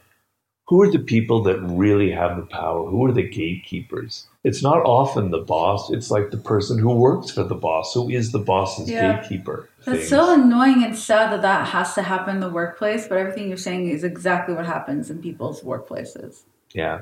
who 0.68 0.82
are 0.82 0.92
the 0.92 1.00
people 1.00 1.44
that 1.44 1.60
really 1.60 2.12
have 2.12 2.38
the 2.38 2.46
power? 2.46 2.90
Who 2.90 3.06
are 3.06 3.12
the 3.12 3.28
gatekeepers? 3.28 4.28
It's 4.44 4.64
not 4.64 4.78
often 4.84 5.30
the 5.30 5.40
boss. 5.40 5.92
It's 5.92 6.10
like 6.10 6.32
the 6.32 6.38
person 6.38 6.80
who 6.80 6.96
works 6.96 7.32
for 7.32 7.44
the 7.44 7.56
boss, 7.56 7.94
who 7.94 8.10
is 8.10 8.32
the 8.32 8.40
boss's 8.40 8.90
yeah. 8.90 9.20
gatekeeper. 9.20 9.70
That's 9.86 10.00
things. 10.00 10.10
so 10.10 10.34
annoying 10.34 10.84
and 10.84 10.98
sad 10.98 11.32
that 11.34 11.44
that 11.44 11.68
has 11.68 11.94
to 11.96 12.02
happen 12.02 12.36
in 12.36 12.42
the 12.42 12.50
workplace. 12.50 13.08
But 13.08 13.20
everything 13.20 13.48
you're 13.48 13.58
saying 13.58 13.90
is 13.90 14.04
exactly 14.04 14.56
what 14.56 14.66
happens 14.66 15.12
in 15.12 15.22
people's 15.22 15.62
workplaces. 15.62 16.44
Yeah. 16.74 17.02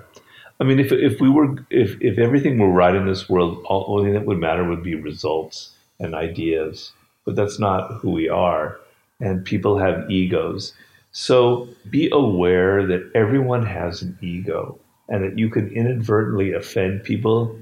I 0.60 0.64
mean, 0.64 0.80
if, 0.80 0.92
if 0.92 1.20
we 1.20 1.30
were, 1.30 1.56
if, 1.70 2.00
if 2.02 2.18
everything 2.18 2.58
were 2.58 2.70
right 2.70 2.96
in 2.96 3.06
this 3.06 3.28
world, 3.28 3.64
all, 3.66 3.86
only 3.88 4.12
that 4.12 4.26
would 4.26 4.40
matter 4.40 4.64
would 4.64 4.84
be 4.84 4.96
results 4.96 5.72
and 6.00 6.16
ideas, 6.16 6.92
but 7.26 7.36
that's 7.36 7.60
not 7.60 7.96
who 7.96 8.12
we 8.12 8.30
are. 8.30 8.80
And 9.20 9.46
people 9.46 9.78
have 9.78 10.10
egos. 10.10 10.74
So 11.12 11.68
be 11.90 12.10
aware 12.12 12.86
that 12.88 13.12
everyone 13.14 13.66
has 13.66 14.02
an 14.02 14.18
ego 14.22 14.80
and 15.10 15.24
that 15.24 15.38
you 15.38 15.50
can 15.50 15.70
inadvertently 15.70 16.54
offend 16.54 17.04
people, 17.04 17.58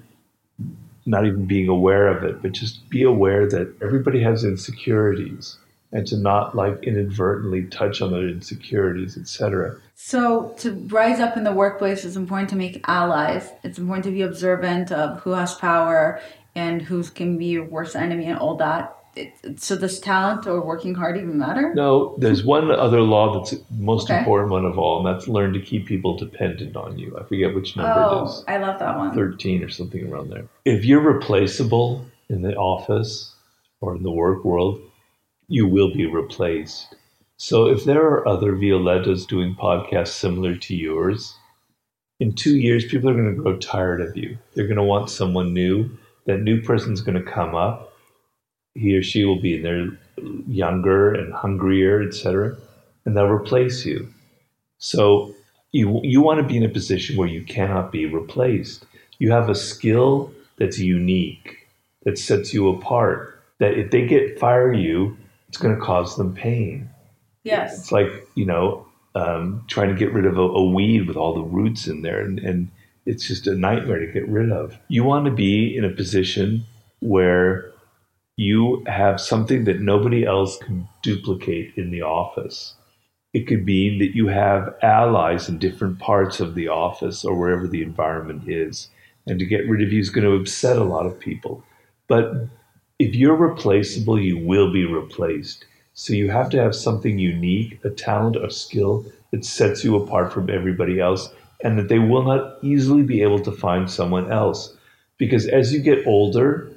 not 1.06 1.26
even 1.26 1.46
being 1.46 1.68
aware 1.68 2.08
of 2.08 2.24
it, 2.24 2.42
but 2.42 2.52
just 2.52 2.88
be 2.90 3.04
aware 3.04 3.48
that 3.50 3.74
everybody 3.82 4.22
has 4.22 4.44
insecurities 4.44 5.58
and 5.92 6.08
to 6.08 6.18
not 6.18 6.56
like 6.56 6.84
inadvertently 6.84 7.66
touch 7.66 8.02
on 8.02 8.12
their 8.12 8.28
insecurities, 8.28 9.18
etc. 9.18 9.76
So 9.96 10.56
to 10.60 10.72
rise 10.88 11.20
up 11.20 11.38
in 11.38 11.44
the 11.44 11.52
workplace, 11.52 12.06
it's 12.06 12.16
important 12.16 12.50
to 12.52 12.56
make 12.56 12.84
allies. 12.88 13.50
It's 13.64 13.78
important 13.78 14.06
to 14.06 14.12
be 14.12 14.22
observant 14.22 14.92
of 14.92 15.20
who 15.22 15.32
has 15.32 15.54
power 15.56 16.22
and 16.56 16.82
who 16.82 17.04
can 17.04 17.38
be 17.38 17.48
your 17.48 17.66
worst 17.66 17.96
enemy 17.96 18.26
and 18.26 18.40
all 18.40 18.56
that. 18.58 18.98
It, 19.14 19.60
so 19.60 19.78
does 19.78 20.00
talent 20.00 20.48
or 20.48 20.62
working 20.62 20.96
hard 20.96 21.18
even 21.18 21.38
matter? 21.38 21.74
No, 21.76 22.16
there's 22.18 22.46
one 22.46 22.72
other 22.72 23.02
law 23.02 23.38
that's 23.38 23.54
most 23.78 24.10
okay. 24.10 24.20
important 24.20 24.52
one 24.52 24.64
of 24.64 24.80
all, 24.80 25.06
and 25.06 25.06
that's 25.06 25.28
learn 25.28 25.52
to 25.52 25.60
keep 25.60 25.86
people 25.86 26.18
dependent 26.18 26.78
on 26.78 26.98
you. 26.98 27.18
I 27.20 27.24
forget 27.24 27.54
which 27.54 27.76
number 27.76 27.92
it 27.92 28.06
is. 28.06 28.10
oh, 28.10 28.24
it 28.24 28.30
is. 28.30 28.44
I 28.48 28.58
love 28.58 28.80
that 28.80 28.98
one. 28.98 29.14
13 29.14 29.64
or 29.64 29.70
something 29.70 30.08
around 30.08 30.30
there. 30.30 30.46
If 30.64 30.86
you're 30.86 31.02
replaceable 31.02 32.06
in 32.30 32.42
the 32.42 32.56
office 32.56 33.34
or 33.82 33.98
in 33.98 34.04
the 34.04 34.12
work 34.12 34.46
world, 34.46 34.82
you 35.52 35.68
will 35.68 35.94
be 35.94 36.06
replaced. 36.06 36.96
So 37.38 37.66
if 37.68 37.84
there 37.84 38.04
are 38.04 38.28
other 38.28 38.54
Violettas 38.54 39.28
doing 39.28 39.56
podcasts 39.56 40.10
similar 40.10 40.56
to 40.56 40.76
yours, 40.76 41.36
in 42.22 42.34
two 42.34 42.56
years, 42.56 42.86
people 42.86 43.10
are 43.10 43.16
going 43.16 43.36
to 43.36 43.42
grow 43.42 43.58
tired 43.58 44.00
of 44.00 44.16
you. 44.16 44.38
They're 44.54 44.68
going 44.68 44.78
to 44.78 44.84
want 44.84 45.10
someone 45.10 45.54
new 45.54 45.90
that 46.26 46.42
new 46.42 46.62
person's 46.62 47.02
going 47.02 47.22
to 47.22 47.32
come 47.32 47.56
up. 47.56 47.94
He 48.76 48.96
or 48.96 49.04
she 49.04 49.26
will 49.26 49.42
be 49.42 49.60
there 49.60 49.90
younger 50.48 51.14
and 51.14 51.34
hungrier, 51.34 52.02
etc., 52.02 52.56
and 53.06 53.18
they'll 53.18 53.26
replace 53.26 53.86
you. 53.86 54.08
So 54.78 55.34
you 55.72 56.00
you 56.04 56.22
want 56.22 56.40
to 56.40 56.48
be 56.48 56.58
in 56.58 56.64
a 56.64 56.70
position 56.70 57.18
where 57.18 57.28
you 57.28 57.44
cannot 57.44 57.92
be 57.92 58.06
replaced. 58.06 58.86
You 59.20 59.32
have 59.32 59.50
a 59.50 59.56
skill 59.56 60.32
that's 60.58 60.80
unique, 60.80 61.68
that 62.04 62.18
sets 62.18 62.54
you 62.54 62.70
apart. 62.70 63.44
That 63.60 63.78
if 63.78 63.92
they 63.92 64.06
get 64.06 64.40
fire 64.40 64.72
you, 64.72 65.18
it's 65.52 65.58
going 65.58 65.76
to 65.76 65.82
cause 65.82 66.16
them 66.16 66.34
pain. 66.34 66.90
Yes, 67.44 67.78
it's 67.78 67.92
like 67.92 68.08
you 68.36 68.46
know 68.46 68.88
um, 69.16 69.66
trying 69.68 69.90
to 69.90 69.96
get 69.96 70.14
rid 70.14 70.26
of 70.26 70.38
a, 70.38 70.42
a, 70.42 70.72
weed 70.72 71.08
with 71.10 71.18
all 71.18 71.34
the 71.34 71.42
roots 71.42 71.88
in 71.88 72.04
there, 72.04 72.22
and, 72.22 72.40
and 72.40 72.72
it's 73.06 73.28
just 73.28 73.48
a 73.48 73.56
nightmare 73.56 74.00
to 74.00 74.08
get 74.08 74.26
rid 74.30 74.50
of. 74.50 74.78
You 74.88 75.04
want 75.04 75.26
to 75.26 75.32
be 75.32 75.76
in 75.76 75.84
a 75.84 75.90
position 75.90 76.64
where 77.00 77.70
you 78.38 78.82
have 78.88 79.20
something 79.20 79.66
that 79.66 79.82
nobody 79.82 80.26
else 80.26 80.58
can 80.58 80.88
duplicate 81.02 81.74
in 81.76 81.92
the 81.92 82.02
office. 82.02 82.76
It 83.34 83.46
could 83.46 83.66
mean 83.66 84.00
that 84.00 84.16
you 84.16 84.28
have 84.28 84.74
allies 84.82 85.50
in 85.50 85.58
different 85.58 86.00
parts 86.00 86.40
of 86.40 86.56
the 86.56 86.70
office 86.70 87.26
or 87.26 87.38
wherever 87.38 87.68
the 87.68 87.82
environment 87.82 88.48
is. 88.48 88.88
And 89.28 89.38
to 89.40 89.46
get 89.46 89.68
rid 89.68 89.82
of 89.82 89.92
you 89.92 90.00
is 90.00 90.10
going 90.10 90.26
to 90.26 90.36
upset 90.36 90.78
a 90.78 90.86
lot 90.86 91.06
of 91.06 91.20
people. 91.20 91.66
But 92.08 92.48
if 93.02 93.16
you're 93.16 93.36
replaceable, 93.36 94.20
you 94.20 94.38
will 94.38 94.72
be 94.72 94.86
replaced. 94.86 95.66
So 95.96 96.14
you 96.14 96.30
have 96.30 96.52
to 96.52 96.62
have 96.62 96.76
something 96.76 97.18
unique, 97.18 97.80
a 97.84 97.90
talent, 97.90 98.36
a 98.36 98.52
skill 98.52 99.06
that 99.32 99.44
sets 99.44 99.84
you 99.84 99.96
apart 99.96 100.32
from 100.32 100.52
everybody 100.52 101.00
else 101.00 101.34
and 101.64 101.80
that 101.80 101.90
they 101.90 101.98
will 101.98 102.22
not 102.22 102.58
easily 102.62 103.02
be 103.02 103.24
able 103.24 103.40
to 103.40 103.52
find 103.52 103.90
someone 103.90 104.32
else. 104.32 104.78
Because 105.18 105.48
as 105.48 105.74
you 105.74 105.80
get 105.80 106.06
older, 106.06 106.72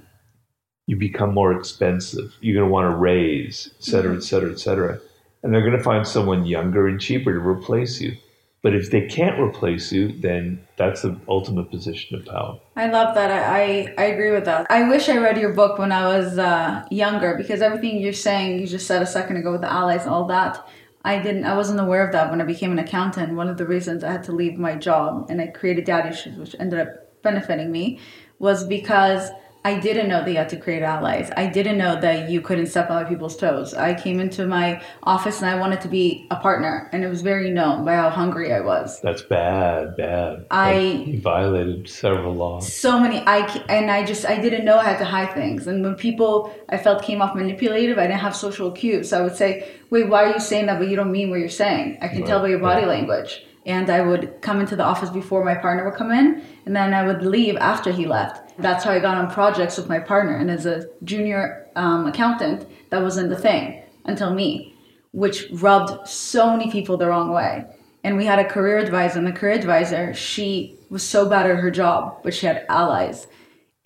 you 0.87 0.97
become 0.97 1.35
more 1.35 1.53
expensive. 1.53 2.35
You're 2.41 2.57
going 2.57 2.69
to 2.69 2.73
want 2.73 2.91
to 2.91 2.97
raise, 2.97 3.71
et 3.79 3.85
cetera, 3.85 4.17
et 4.17 4.23
cetera, 4.23 4.51
et 4.51 4.59
cetera. 4.59 4.99
And 5.43 5.53
they're 5.53 5.61
going 5.61 5.77
to 5.77 5.85
find 5.85 6.09
someone 6.09 6.47
younger 6.47 6.89
and 6.89 6.99
cheaper 6.99 7.35
to 7.35 7.39
replace 7.39 8.01
you. 8.01 8.17
But 8.64 8.74
if 8.74 8.90
they 8.90 9.03
can't 9.03 9.38
replace 9.38 9.92
you, 9.92 10.09
then 10.09 10.66
that's 10.79 11.03
the 11.03 11.20
ultimate 11.29 11.70
position 11.70 12.16
of 12.16 12.24
power. 12.24 12.59
I 12.74 12.87
love 12.87 13.14
that. 13.14 13.31
I, 13.31 13.61
I, 13.61 13.94
I 13.98 14.05
agree 14.07 14.31
with 14.31 14.46
that. 14.46 14.66
I 14.70 14.88
wish 14.88 15.11
I 15.11 15.18
read 15.18 15.37
your 15.37 15.53
book 15.53 15.79
when 15.79 15.92
I 15.92 16.07
was 16.07 16.38
uh, 16.38 16.83
younger 16.90 17.37
because 17.37 17.61
everything 17.61 18.00
you're 18.00 18.14
saying, 18.14 18.59
you 18.59 18.66
just 18.66 18.87
said 18.87 19.03
a 19.03 19.07
second 19.07 19.37
ago 19.37 19.53
with 19.53 19.61
the 19.61 19.70
allies 19.70 20.05
and 20.05 20.11
all 20.14 20.24
that. 20.29 20.66
I 21.05 21.18
didn't. 21.18 21.44
I 21.44 21.55
wasn't 21.55 21.79
aware 21.79 22.07
of 22.07 22.12
that 22.12 22.31
when 22.31 22.40
I 22.40 22.44
became 22.44 22.72
an 22.72 22.79
accountant. 22.79 23.35
One 23.35 23.50
of 23.50 23.59
the 23.59 23.66
reasons 23.66 24.03
I 24.03 24.11
had 24.11 24.24
to 24.24 24.33
leave 24.33 24.59
my 24.59 24.77
job 24.77 25.27
and 25.29 25.42
I 25.42 25.48
created 25.48 25.85
Dad 25.85 26.11
Issues, 26.11 26.38
which 26.38 26.57
ended 26.59 26.81
up 26.81 27.22
benefiting 27.22 27.70
me, 27.70 28.00
was 28.38 28.66
because 28.66 29.29
I 29.66 29.79
didn't 29.79 30.09
know 30.11 30.22
that 30.22 30.31
you 30.31 30.37
had 30.37 30.50
to 30.50 30.59
create 30.59 30.83
allies. 30.83 31.31
I 31.38 31.46
didn't 31.46 31.79
know 31.79 31.98
that 31.98 32.29
you 32.29 32.42
couldn't 32.42 32.66
step 32.66 32.90
on 32.90 32.98
other 32.98 33.09
people's 33.09 33.35
toes. 33.35 33.72
I 33.72 33.94
came 33.94 34.20
into 34.20 34.46
my 34.46 34.83
office 35.05 35.40
and 35.40 35.48
I 35.48 35.59
wanted 35.59 35.81
to 35.81 35.88
be 35.88 36.27
a 36.31 36.37
partner, 36.37 36.90
and 36.92 37.03
it 37.03 37.09
was 37.09 37.22
very 37.22 37.50
known 37.50 37.83
by 37.83 37.94
how 37.94 38.11
hungry 38.11 38.53
I 38.53 38.61
was. 38.61 39.00
That's 39.00 39.22
bad, 39.22 39.96
bad. 39.96 40.44
I- 40.50 41.05
Like, 41.07 41.22
violated 41.22 41.88
several 41.88 42.35
laws. 42.35 42.70
So 42.70 43.00
many, 43.00 43.22
I 43.27 43.38
and 43.70 43.90
I 43.90 44.05
just 44.05 44.27
I 44.27 44.38
didn't 44.38 44.66
know 44.66 44.77
I 44.77 44.85
had 44.85 44.98
to 44.98 45.07
hide 45.07 45.33
things. 45.33 45.66
And 45.66 45.83
when 45.83 45.94
people 45.94 46.53
I 46.68 46.77
felt 46.77 47.03
came 47.03 47.22
off 47.22 47.35
manipulative, 47.35 47.96
I 47.98 48.07
didn't 48.07 48.20
have 48.20 48.37
social 48.37 48.70
cues. 48.70 49.09
So 49.09 49.18
I 49.18 49.22
would 49.22 49.37
say, 49.37 49.66
"Wait, 49.88 50.09
why 50.11 50.24
are 50.24 50.33
you 50.35 50.40
saying 50.40 50.66
that? 50.66 50.79
But 50.79 50.88
you 50.88 50.96
don't 50.96 51.11
mean 51.11 51.31
what 51.31 51.38
you're 51.38 51.48
saying. 51.48 51.96
I 52.03 52.09
can 52.09 52.24
tell 52.24 52.40
by 52.40 52.48
your 52.48 52.59
body 52.59 52.85
language." 52.85 53.46
And 53.66 53.88
I 53.88 54.03
would 54.03 54.40
come 54.42 54.61
into 54.61 54.77
the 54.77 54.85
office 54.85 55.11
before 55.11 55.44
my 55.44 55.55
partner 55.55 55.85
would 55.85 55.94
come 55.94 56.12
in, 56.12 56.44
and 56.66 56.77
then 56.77 56.92
I 56.92 57.07
would 57.07 57.22
leave 57.22 57.57
after 57.57 57.90
he 57.90 58.07
left. 58.07 58.59
That's 58.59 58.85
how 58.85 58.90
I 58.90 59.00
got 59.00 59.16
on 59.16 59.31
projects 59.31 59.79
with 59.79 59.88
my 59.88 59.98
partner. 59.98 60.37
And 60.37 60.50
as 60.50 60.66
a 60.66 60.88
junior 61.03 61.66
um, 61.74 62.07
accountant, 62.07 62.66
that 62.90 63.03
wasn't 63.03 63.31
the 63.31 63.37
thing 63.37 63.83
until 64.05 64.35
me, 64.35 64.74
which 65.12 65.46
rubbed 65.53 66.07
so 66.07 66.50
many 66.57 66.70
people 66.70 66.96
the 66.96 67.07
wrong 67.07 67.33
way. 67.33 67.64
And 68.05 68.18
we 68.18 68.27
had 68.27 68.38
a 68.38 68.44
career 68.44 68.79
advisor, 68.79 69.18
and 69.18 69.27
the 69.27 69.33
career 69.33 69.55
advisor, 69.55 70.12
she 70.12 70.77
was 70.90 71.03
so 71.03 71.29
bad 71.29 71.50
at 71.50 71.57
her 71.57 71.70
job, 71.70 72.22
but 72.22 72.35
she 72.35 72.46
had 72.46 72.66
allies. 72.68 73.27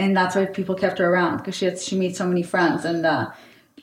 And 0.00 0.16
that's 0.16 0.34
why 0.34 0.46
people 0.46 0.74
kept 0.74 0.98
her 0.98 1.12
around 1.12 1.38
because 1.38 1.54
she 1.54 1.64
had 1.64 1.78
she 1.78 1.96
made 1.96 2.16
so 2.16 2.26
many 2.26 2.42
friends. 2.42 2.84
And 2.84 3.06
uh, 3.06 3.30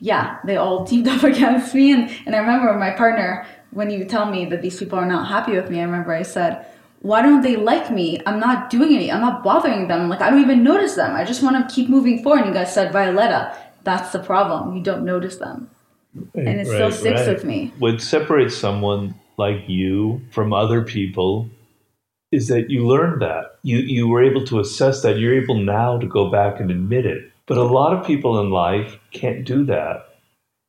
yeah, 0.00 0.38
they 0.44 0.56
all 0.56 0.84
teamed 0.84 1.08
up 1.08 1.22
against 1.32 1.74
me. 1.74 1.92
And, 1.92 2.10
and 2.26 2.34
I 2.34 2.38
remember 2.38 2.72
my 2.74 2.90
partner, 2.90 3.46
when 3.76 3.90
you 3.90 4.06
tell 4.06 4.26
me 4.30 4.46
that 4.46 4.62
these 4.62 4.78
people 4.78 4.98
are 4.98 5.06
not 5.06 5.28
happy 5.28 5.52
with 5.52 5.68
me, 5.70 5.80
I 5.80 5.82
remember 5.82 6.12
I 6.14 6.22
said, 6.22 6.64
why 7.00 7.20
don't 7.20 7.42
they 7.42 7.56
like 7.56 7.90
me? 7.90 8.18
I'm 8.24 8.40
not 8.40 8.70
doing 8.70 8.94
any, 8.94 9.12
I'm 9.12 9.20
not 9.20 9.44
bothering 9.44 9.86
them. 9.86 10.08
Like, 10.08 10.22
I 10.22 10.30
don't 10.30 10.40
even 10.40 10.64
notice 10.64 10.94
them. 10.94 11.14
I 11.14 11.24
just 11.24 11.42
want 11.42 11.56
to 11.56 11.74
keep 11.74 11.90
moving 11.90 12.22
forward. 12.22 12.40
And 12.40 12.48
you 12.48 12.54
guys 12.54 12.72
said, 12.72 12.90
Violetta, 12.90 13.54
that's 13.84 14.12
the 14.12 14.18
problem. 14.18 14.74
You 14.74 14.82
don't 14.82 15.04
notice 15.04 15.36
them. 15.36 15.70
And 16.34 16.58
it 16.60 16.66
still 16.66 16.90
sticks 16.90 17.26
with 17.26 17.44
me. 17.44 17.70
What 17.78 18.00
separates 18.00 18.56
someone 18.56 19.14
like 19.36 19.68
you 19.68 20.22
from 20.30 20.54
other 20.54 20.82
people 20.82 21.50
is 22.32 22.48
that 22.48 22.70
you 22.70 22.86
learned 22.86 23.20
that. 23.20 23.58
You 23.62 23.78
you 23.78 24.08
were 24.08 24.24
able 24.24 24.44
to 24.46 24.60
assess 24.60 25.02
that. 25.02 25.18
You're 25.18 25.40
able 25.42 25.58
now 25.58 25.98
to 25.98 26.06
go 26.06 26.30
back 26.30 26.58
and 26.58 26.70
admit 26.70 27.04
it. 27.04 27.30
But 27.44 27.58
a 27.58 27.64
lot 27.64 27.92
of 27.92 28.06
people 28.06 28.40
in 28.40 28.48
life 28.50 28.98
can't 29.12 29.44
do 29.44 29.66
that. 29.66 30.16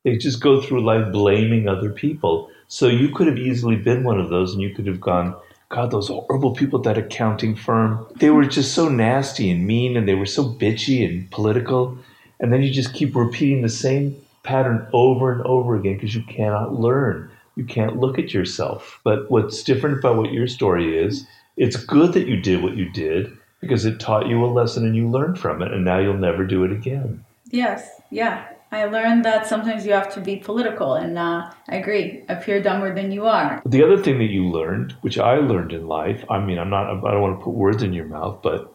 They 0.04 0.18
just 0.18 0.42
go 0.42 0.60
through 0.60 0.84
life 0.84 1.10
blaming 1.10 1.66
other 1.66 1.90
people. 1.90 2.50
So 2.68 2.86
you 2.86 3.08
could 3.08 3.26
have 3.26 3.38
easily 3.38 3.76
been 3.76 4.04
one 4.04 4.20
of 4.20 4.28
those 4.28 4.52
and 4.52 4.62
you 4.62 4.74
could 4.74 4.86
have 4.86 5.00
gone, 5.00 5.34
God, 5.70 5.90
those 5.90 6.08
horrible 6.08 6.54
people 6.54 6.78
at 6.78 6.84
that 6.84 6.98
accounting 6.98 7.56
firm, 7.56 8.06
they 8.16 8.30
were 8.30 8.44
just 8.44 8.74
so 8.74 8.88
nasty 8.88 9.50
and 9.50 9.66
mean 9.66 9.96
and 9.96 10.06
they 10.06 10.14
were 10.14 10.26
so 10.26 10.44
bitchy 10.44 11.08
and 11.08 11.30
political. 11.30 11.98
And 12.40 12.52
then 12.52 12.62
you 12.62 12.70
just 12.70 12.94
keep 12.94 13.16
repeating 13.16 13.62
the 13.62 13.68
same 13.68 14.16
pattern 14.42 14.86
over 14.92 15.32
and 15.32 15.42
over 15.42 15.76
again 15.76 15.94
because 15.94 16.14
you 16.14 16.22
cannot 16.22 16.74
learn. 16.74 17.30
You 17.56 17.64
can't 17.64 17.96
look 17.96 18.18
at 18.18 18.32
yourself. 18.32 19.00
But 19.02 19.30
what's 19.30 19.62
different 19.62 19.98
about 19.98 20.16
what 20.16 20.32
your 20.32 20.46
story 20.46 20.96
is, 20.96 21.26
it's 21.56 21.76
good 21.76 22.12
that 22.12 22.28
you 22.28 22.40
did 22.40 22.62
what 22.62 22.76
you 22.76 22.88
did 22.90 23.36
because 23.60 23.84
it 23.84 23.98
taught 23.98 24.28
you 24.28 24.44
a 24.44 24.46
lesson 24.46 24.86
and 24.86 24.94
you 24.94 25.08
learned 25.08 25.38
from 25.38 25.62
it, 25.62 25.72
and 25.72 25.84
now 25.84 25.98
you'll 25.98 26.14
never 26.14 26.44
do 26.44 26.62
it 26.64 26.70
again. 26.70 27.24
Yes, 27.50 28.00
yeah. 28.10 28.46
I 28.70 28.84
learned 28.84 29.24
that 29.24 29.46
sometimes 29.46 29.86
you 29.86 29.92
have 29.92 30.12
to 30.14 30.20
be 30.20 30.36
political, 30.36 30.94
and 30.94 31.18
uh, 31.18 31.50
I 31.68 31.76
agree. 31.76 32.24
Appear 32.28 32.62
dumber 32.62 32.94
than 32.94 33.10
you 33.10 33.26
are. 33.26 33.62
The 33.64 33.82
other 33.82 34.02
thing 34.02 34.18
that 34.18 34.30
you 34.30 34.48
learned, 34.48 34.92
which 35.00 35.18
I 35.18 35.36
learned 35.36 35.72
in 35.72 35.86
life, 35.86 36.24
I 36.28 36.38
mean, 36.38 36.58
I'm 36.58 36.68
not, 36.68 36.86
I 36.86 37.10
don't 37.12 37.22
want 37.22 37.38
to 37.38 37.44
put 37.44 37.54
words 37.54 37.82
in 37.82 37.94
your 37.94 38.04
mouth, 38.04 38.40
but 38.42 38.72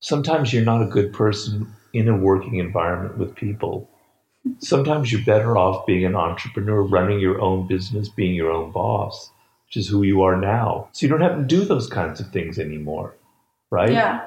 sometimes 0.00 0.52
you're 0.52 0.64
not 0.64 0.82
a 0.82 0.86
good 0.86 1.12
person 1.12 1.72
in 1.92 2.08
a 2.08 2.16
working 2.16 2.56
environment 2.56 3.18
with 3.18 3.36
people. 3.36 3.88
Sometimes 4.58 5.12
you're 5.12 5.24
better 5.24 5.56
off 5.56 5.86
being 5.86 6.04
an 6.04 6.16
entrepreneur, 6.16 6.82
running 6.82 7.20
your 7.20 7.40
own 7.40 7.68
business, 7.68 8.08
being 8.08 8.34
your 8.34 8.50
own 8.50 8.72
boss, 8.72 9.30
which 9.66 9.76
is 9.76 9.88
who 9.88 10.02
you 10.02 10.22
are 10.22 10.36
now. 10.36 10.88
So 10.90 11.06
you 11.06 11.10
don't 11.10 11.20
have 11.20 11.38
to 11.38 11.44
do 11.44 11.64
those 11.64 11.88
kinds 11.88 12.18
of 12.18 12.30
things 12.30 12.58
anymore, 12.58 13.14
right? 13.70 13.92
Yeah. 13.92 14.26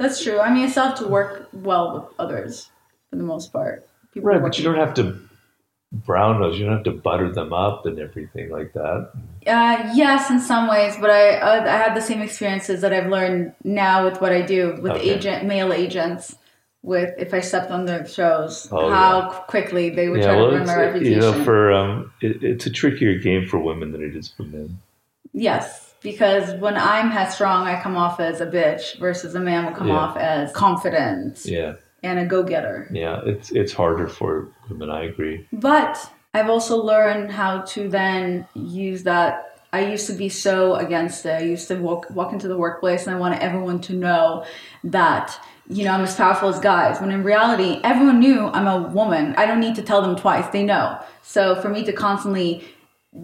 That's 0.00 0.22
true. 0.24 0.40
I 0.40 0.52
mean, 0.52 0.64
I 0.64 0.68
still 0.68 0.86
have 0.86 0.98
to 0.98 1.06
work 1.06 1.48
well 1.52 1.94
with 1.94 2.04
others 2.18 2.70
for 3.10 3.16
the 3.16 3.22
most 3.22 3.52
part. 3.52 3.86
People 4.14 4.28
Right, 4.30 4.40
but 4.42 4.56
you 4.58 4.64
don't 4.64 4.76
have 4.76 4.94
to 4.94 5.20
brown 5.92 6.40
those. 6.40 6.58
You 6.58 6.64
don't 6.64 6.74
have 6.76 6.84
to 6.84 6.92
butter 6.92 7.30
them 7.32 7.52
up 7.52 7.84
and 7.84 7.98
everything 7.98 8.48
like 8.50 8.72
that. 8.72 9.10
Uh, 9.46 9.92
yes, 9.94 10.30
in 10.30 10.40
some 10.40 10.68
ways, 10.68 10.96
but 11.00 11.10
I 11.10 11.36
uh, 11.36 11.64
I 11.64 11.76
had 11.76 11.94
the 11.94 12.00
same 12.00 12.22
experiences 12.22 12.80
that 12.80 12.92
I've 12.94 13.08
learned 13.08 13.52
now 13.62 14.04
with 14.06 14.20
what 14.22 14.32
I 14.32 14.40
do 14.42 14.78
with 14.80 14.92
Okay. 14.92 15.10
agent 15.10 15.44
male 15.46 15.72
agents. 15.72 16.34
With 16.82 17.12
if 17.18 17.34
I 17.34 17.40
stepped 17.40 17.70
on 17.70 17.84
their 17.84 18.06
shows, 18.06 18.66
Oh, 18.72 18.88
how 18.88 19.30
quickly 19.48 19.90
they 19.90 20.08
would 20.08 20.20
yeah, 20.20 20.28
try 20.28 20.36
well, 20.36 20.46
to 20.46 20.52
ruin 20.54 20.66
my 20.66 20.76
reputation. 20.76 21.12
you 21.12 21.18
know, 21.20 21.44
for 21.44 21.70
um, 21.72 22.10
it, 22.22 22.42
it's 22.42 22.64
a 22.64 22.70
trickier 22.70 23.18
game 23.18 23.46
for 23.46 23.58
women 23.58 23.92
than 23.92 24.02
it 24.02 24.16
is 24.16 24.28
for 24.34 24.44
men. 24.44 24.78
yes, 25.34 25.89
because 26.02 26.54
when 26.60 26.76
I'm 26.76 27.10
headstrong, 27.10 27.66
I 27.66 27.80
come 27.80 27.96
off 27.96 28.20
as 28.20 28.40
a 28.40 28.46
bitch, 28.46 28.98
versus 28.98 29.34
a 29.34 29.40
man 29.40 29.66
will 29.66 29.72
come 29.72 29.88
Yeah. 29.88 29.94
off 29.98 30.16
as 30.16 30.52
confident 30.52 31.44
Yeah, 31.44 31.74
and 32.02 32.18
a 32.18 32.24
go-getter. 32.26 32.88
yeah, 32.92 33.20
it's 33.24 33.50
it's 33.52 33.72
harder 33.72 34.08
for 34.08 34.48
women. 34.68 34.90
I 34.90 35.04
agree. 35.04 35.46
But 35.52 35.98
I've 36.34 36.48
also 36.48 36.76
learned 36.82 37.30
how 37.32 37.60
to 37.74 37.88
then 37.88 38.46
use 38.54 39.02
that. 39.04 39.46
I 39.72 39.80
used 39.84 40.06
to 40.08 40.14
be 40.14 40.28
so 40.28 40.74
against 40.74 41.24
it. 41.26 41.30
I 41.42 41.44
used 41.44 41.68
to 41.68 41.76
walk 41.76 42.06
walk 42.10 42.32
into 42.32 42.48
the 42.48 42.56
workplace 42.56 43.06
and 43.06 43.14
I 43.14 43.18
wanted 43.18 43.40
everyone 43.40 43.80
to 43.82 43.92
know 43.92 44.44
that 44.84 45.38
you 45.68 45.84
know 45.84 45.92
I'm 45.92 46.00
as 46.02 46.16
powerful 46.16 46.48
as 46.48 46.58
guys. 46.58 47.00
When 47.00 47.12
in 47.12 47.22
reality, 47.22 47.80
everyone 47.84 48.18
knew 48.18 48.46
I'm 48.48 48.66
a 48.66 48.88
woman. 48.88 49.34
I 49.36 49.46
don't 49.46 49.60
need 49.60 49.76
to 49.76 49.82
tell 49.82 50.02
them 50.02 50.16
twice. 50.16 50.46
They 50.52 50.64
know. 50.64 50.98
So 51.22 51.54
for 51.62 51.68
me 51.68 51.84
to 51.84 51.92
constantly 51.92 52.64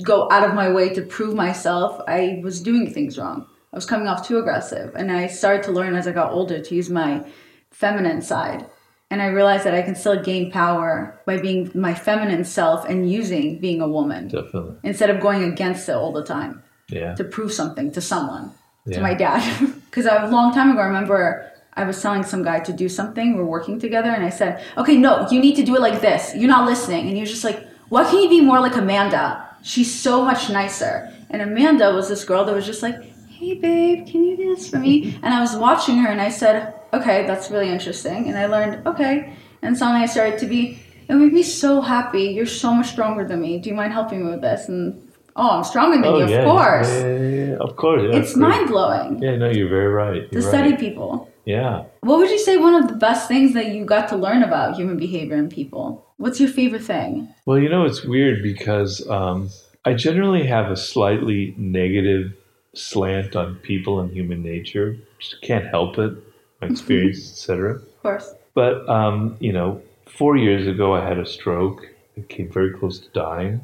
go 0.03 0.29
out 0.31 0.49
of 0.49 0.55
my 0.55 0.71
way 0.71 0.89
to 0.91 1.03
prove 1.03 1.35
myself, 1.35 2.01
I 2.09 2.41
was 2.43 2.61
doing 2.61 2.93
things 2.93 3.19
wrong. 3.19 3.47
I 3.73 3.77
was 3.77 3.87
coming 3.87 4.09
off 4.09 4.27
too 4.27 4.39
aggressive, 4.39 4.95
and 4.97 5.13
I 5.13 5.27
started 5.27 5.63
to 5.65 5.73
learn 5.73 5.95
as 5.97 6.07
I 6.09 6.13
got 6.13 6.33
older 6.33 6.61
to 6.63 6.75
use 6.75 6.91
my 6.91 7.25
feminine 7.71 8.23
side. 8.23 8.67
And 9.11 9.23
I 9.23 9.27
realized 9.27 9.65
that 9.65 9.75
I 9.75 9.83
can 9.83 9.95
still 9.95 10.21
gain 10.21 10.51
power 10.51 11.21
by 11.27 11.37
being 11.39 11.71
my 11.75 11.95
feminine 11.95 12.45
self 12.45 12.85
and 12.89 13.11
using 13.11 13.61
being 13.61 13.81
a 13.81 13.87
woman 13.87 14.27
Definitely. 14.29 14.77
instead 14.83 15.11
of 15.11 15.21
going 15.21 15.45
against 15.45 15.89
it 15.89 15.93
all 15.95 16.13
the 16.13 16.25
time 16.25 16.63
Yeah. 16.89 17.15
to 17.15 17.23
prove 17.23 17.53
something 17.53 17.93
to 17.93 18.01
someone, 18.01 18.51
Yeah. 18.87 18.97
to 18.97 19.03
my 19.03 19.15
dad. 19.15 19.43
Because 19.97 20.07
a 20.07 20.27
long 20.31 20.53
time 20.53 20.71
ago, 20.73 20.81
I 20.81 20.87
remember 20.87 21.51
I 21.75 21.85
was 21.85 22.03
telling 22.03 22.23
some 22.23 22.43
guy 22.43 22.59
to 22.61 22.73
do 22.73 22.87
something. 22.89 23.37
We're 23.37 23.45
working 23.47 23.79
together, 23.81 24.11
and 24.11 24.23
I 24.25 24.29
said, 24.29 24.63
"Okay, 24.77 24.97
no, 24.99 25.27
you 25.31 25.41
need 25.41 25.57
to 25.57 25.63
do 25.63 25.75
it 25.75 25.81
like 25.81 26.01
this. 26.03 26.35
You're 26.37 26.51
not 26.57 26.67
listening." 26.67 27.07
And 27.07 27.15
he 27.17 27.21
was 27.21 27.31
just 27.31 27.45
like, 27.45 27.61
"Why 27.89 28.03
can't 28.05 28.23
you 28.25 28.29
be 28.29 28.41
more 28.43 28.61
like 28.61 28.77
Amanda? 28.77 29.43
She's 29.63 29.93
so 29.93 30.25
much 30.25 30.51
nicer." 30.51 31.11
And 31.31 31.43
Amanda 31.43 31.93
was 31.95 32.09
this 32.09 32.25
girl 32.25 32.45
that 32.45 32.55
was 32.55 32.67
just 32.67 32.83
like, 32.83 32.97
"Hey, 33.29 33.55
babe, 33.55 34.07
can 34.07 34.25
you 34.25 34.37
do 34.37 34.55
this 34.55 34.69
for 34.71 34.79
me?" 34.79 35.19
And 35.23 35.35
I 35.35 35.41
was 35.41 35.57
watching 35.57 35.97
her, 35.99 36.09
and 36.09 36.21
I 36.21 36.29
said, 36.31 36.73
"Okay, 36.93 37.27
that's 37.27 37.51
really 37.51 37.69
interesting." 37.69 38.29
And 38.29 38.37
I 38.39 38.47
learned, 38.47 38.87
"Okay." 38.87 39.33
And 39.63 39.77
suddenly 39.77 40.03
I 40.03 40.07
started 40.07 40.39
to 40.41 40.47
be. 40.47 40.79
It 41.09 41.15
made 41.15 41.33
me 41.33 41.43
so 41.43 41.81
happy. 41.81 42.25
You're 42.37 42.47
so 42.65 42.73
much 42.75 42.89
stronger 42.89 43.25
than 43.27 43.41
me. 43.41 43.59
Do 43.61 43.69
you 43.71 43.77
mind 43.77 43.93
helping 43.93 44.25
me 44.25 44.31
with 44.33 44.41
this? 44.43 44.69
And 44.69 45.01
oh, 45.37 45.51
I'm 45.59 45.65
stronger 45.65 45.97
than 45.97 46.05
Oh, 46.07 46.19
you, 46.19 46.25
of 46.25 46.31
yeah, 46.31 46.45
course. 46.45 46.89
Yeah, 46.89 47.19
yeah. 47.19 47.57
Of 47.67 47.77
course. 47.77 48.03
Yeah, 48.03 48.19
It's 48.19 48.35
mind 48.37 48.69
blowing 48.69 49.23
Yeah, 49.23 49.37
no, 49.37 49.49
you're 49.49 49.69
very 49.69 49.87
right. 49.89 50.23
to 50.29 50.33
You're 50.33 50.43
study 50.43 50.71
right. 50.71 50.79
people. 50.81 51.29
Yeah. 51.47 51.85
What 52.01 52.19
would 52.19 52.31
you 52.31 52.41
say 52.41 52.57
one 52.57 52.75
of 52.75 52.89
the 52.89 52.97
best 52.97 53.29
things 53.29 53.55
that 53.55 53.69
you 53.73 53.85
got 53.85 54.09
to 54.09 54.17
learn 54.17 54.43
about 54.43 54.77
human 54.77 54.99
behavior 54.99 55.37
and 55.37 55.51
people? 55.51 56.05
What's 56.19 56.41
your 56.41 56.51
favorite 56.51 56.83
thing? 56.83 57.29
Well, 57.47 57.59
you 57.59 57.69
know, 57.69 57.85
it's 57.85 58.05
weird 58.05 58.43
because 58.43 59.09
um, 59.09 59.49
I 59.85 59.95
generally 59.95 60.45
have 60.47 60.71
a 60.71 60.77
slightly 60.77 61.55
negative 61.57 62.33
slant 62.75 63.37
on 63.37 63.55
people 63.57 64.01
and 64.01 64.13
human 64.13 64.43
nature. 64.43 64.97
Just 65.21 65.41
can't 65.43 65.67
help 65.67 65.99
it, 65.99 66.13
my 66.61 66.69
experience, 66.71 67.31
etc. 67.31 67.77
Of 67.77 68.03
course. 68.03 68.35
But 68.55 68.89
um, 68.89 69.37
you 69.39 69.53
know, 69.53 69.81
four 70.07 70.37
years 70.37 70.67
ago, 70.67 70.95
I 70.95 71.07
had 71.07 71.19
a 71.19 71.27
stroke. 71.27 71.87
I 72.19 72.23
came 72.23 72.51
very 72.51 72.73
close 72.73 72.99
to 72.99 73.09
dying, 73.11 73.61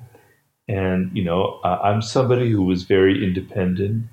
and 0.68 1.10
you 1.16 1.24
know, 1.24 1.60
uh, 1.64 1.80
I'm 1.82 2.00
somebody 2.00 2.50
who 2.50 2.62
was 2.62 2.84
very 2.84 3.24
independent. 3.24 4.06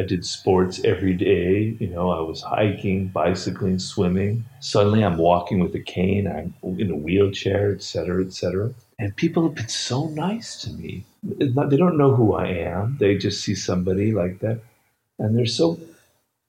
I 0.00 0.04
did 0.04 0.24
sports 0.24 0.80
every 0.82 1.12
day. 1.12 1.76
You 1.78 1.88
know, 1.88 2.10
I 2.10 2.20
was 2.20 2.40
hiking, 2.40 3.08
bicycling, 3.08 3.78
swimming. 3.78 4.44
Suddenly, 4.60 5.04
I'm 5.04 5.18
walking 5.18 5.60
with 5.60 5.74
a 5.74 5.80
cane. 5.80 6.26
I'm 6.26 6.54
in 6.78 6.90
a 6.90 6.96
wheelchair, 6.96 7.70
et 7.72 7.82
cetera, 7.82 8.24
et 8.24 8.32
cetera. 8.32 8.72
And 8.98 9.14
people 9.14 9.42
have 9.42 9.54
been 9.54 9.68
so 9.68 10.08
nice 10.08 10.60
to 10.62 10.70
me. 10.70 11.04
They 11.22 11.76
don't 11.76 11.98
know 11.98 12.14
who 12.14 12.32
I 12.34 12.46
am. 12.46 12.96
They 12.98 13.18
just 13.18 13.44
see 13.44 13.54
somebody 13.54 14.12
like 14.12 14.40
that, 14.40 14.62
and 15.18 15.36
they're 15.36 15.44
so 15.44 15.78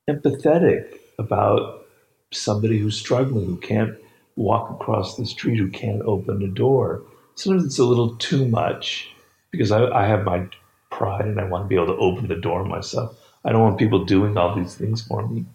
empathetic 0.10 0.98
about 1.20 1.86
somebody 2.32 2.80
who's 2.80 2.98
struggling, 2.98 3.46
who 3.46 3.58
can't 3.58 3.96
walk 4.38 4.72
across 4.72 5.18
the 5.18 5.26
street, 5.26 5.58
who 5.58 5.70
can't 5.70 6.02
open 6.04 6.42
a 6.42 6.48
door. 6.48 7.04
Sometimes 7.36 7.66
it's 7.66 7.80
a 7.80 7.84
little 7.84 8.16
too 8.16 8.48
much 8.48 9.10
because 9.52 9.72
I, 9.72 9.86
I 9.88 10.08
have 10.08 10.24
my 10.24 10.48
pride 10.90 11.26
and 11.26 11.40
I 11.40 11.46
want 11.46 11.66
to 11.66 11.68
be 11.68 11.76
able 11.76 11.88
to 11.88 11.98
open 11.98 12.28
the 12.28 12.36
door 12.36 12.64
myself. 12.64 13.18
I 13.44 13.52
don't 13.52 13.62
want 13.62 13.80
people 13.80 14.06
doing 14.06 14.38
all 14.38 14.56
these 14.56 14.76
things 14.76 15.02
for 15.02 15.28
me. 15.28 15.46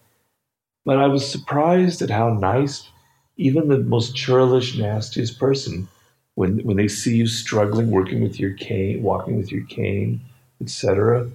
But 0.85 0.99
I 0.99 1.07
was 1.07 1.31
surprised 1.31 2.03
at 2.03 2.11
how 2.11 2.31
nice 2.31 2.89
even 3.37 3.69
the 3.69 3.79
most 3.79 4.17
churlish, 4.17 4.79
nastiest 4.79 5.39
person, 5.39 5.89
when 6.35 6.59
when 6.65 6.77
they 6.77 6.89
see 6.89 7.17
you 7.17 7.27
struggling, 7.27 7.91
working 7.91 8.23
with 8.23 8.39
your 8.39 8.53
cane, 8.55 9.03
walking 9.03 9.37
with 9.37 9.51
your 9.51 9.65
cane, 9.67 10.21
etc., 10.61 11.31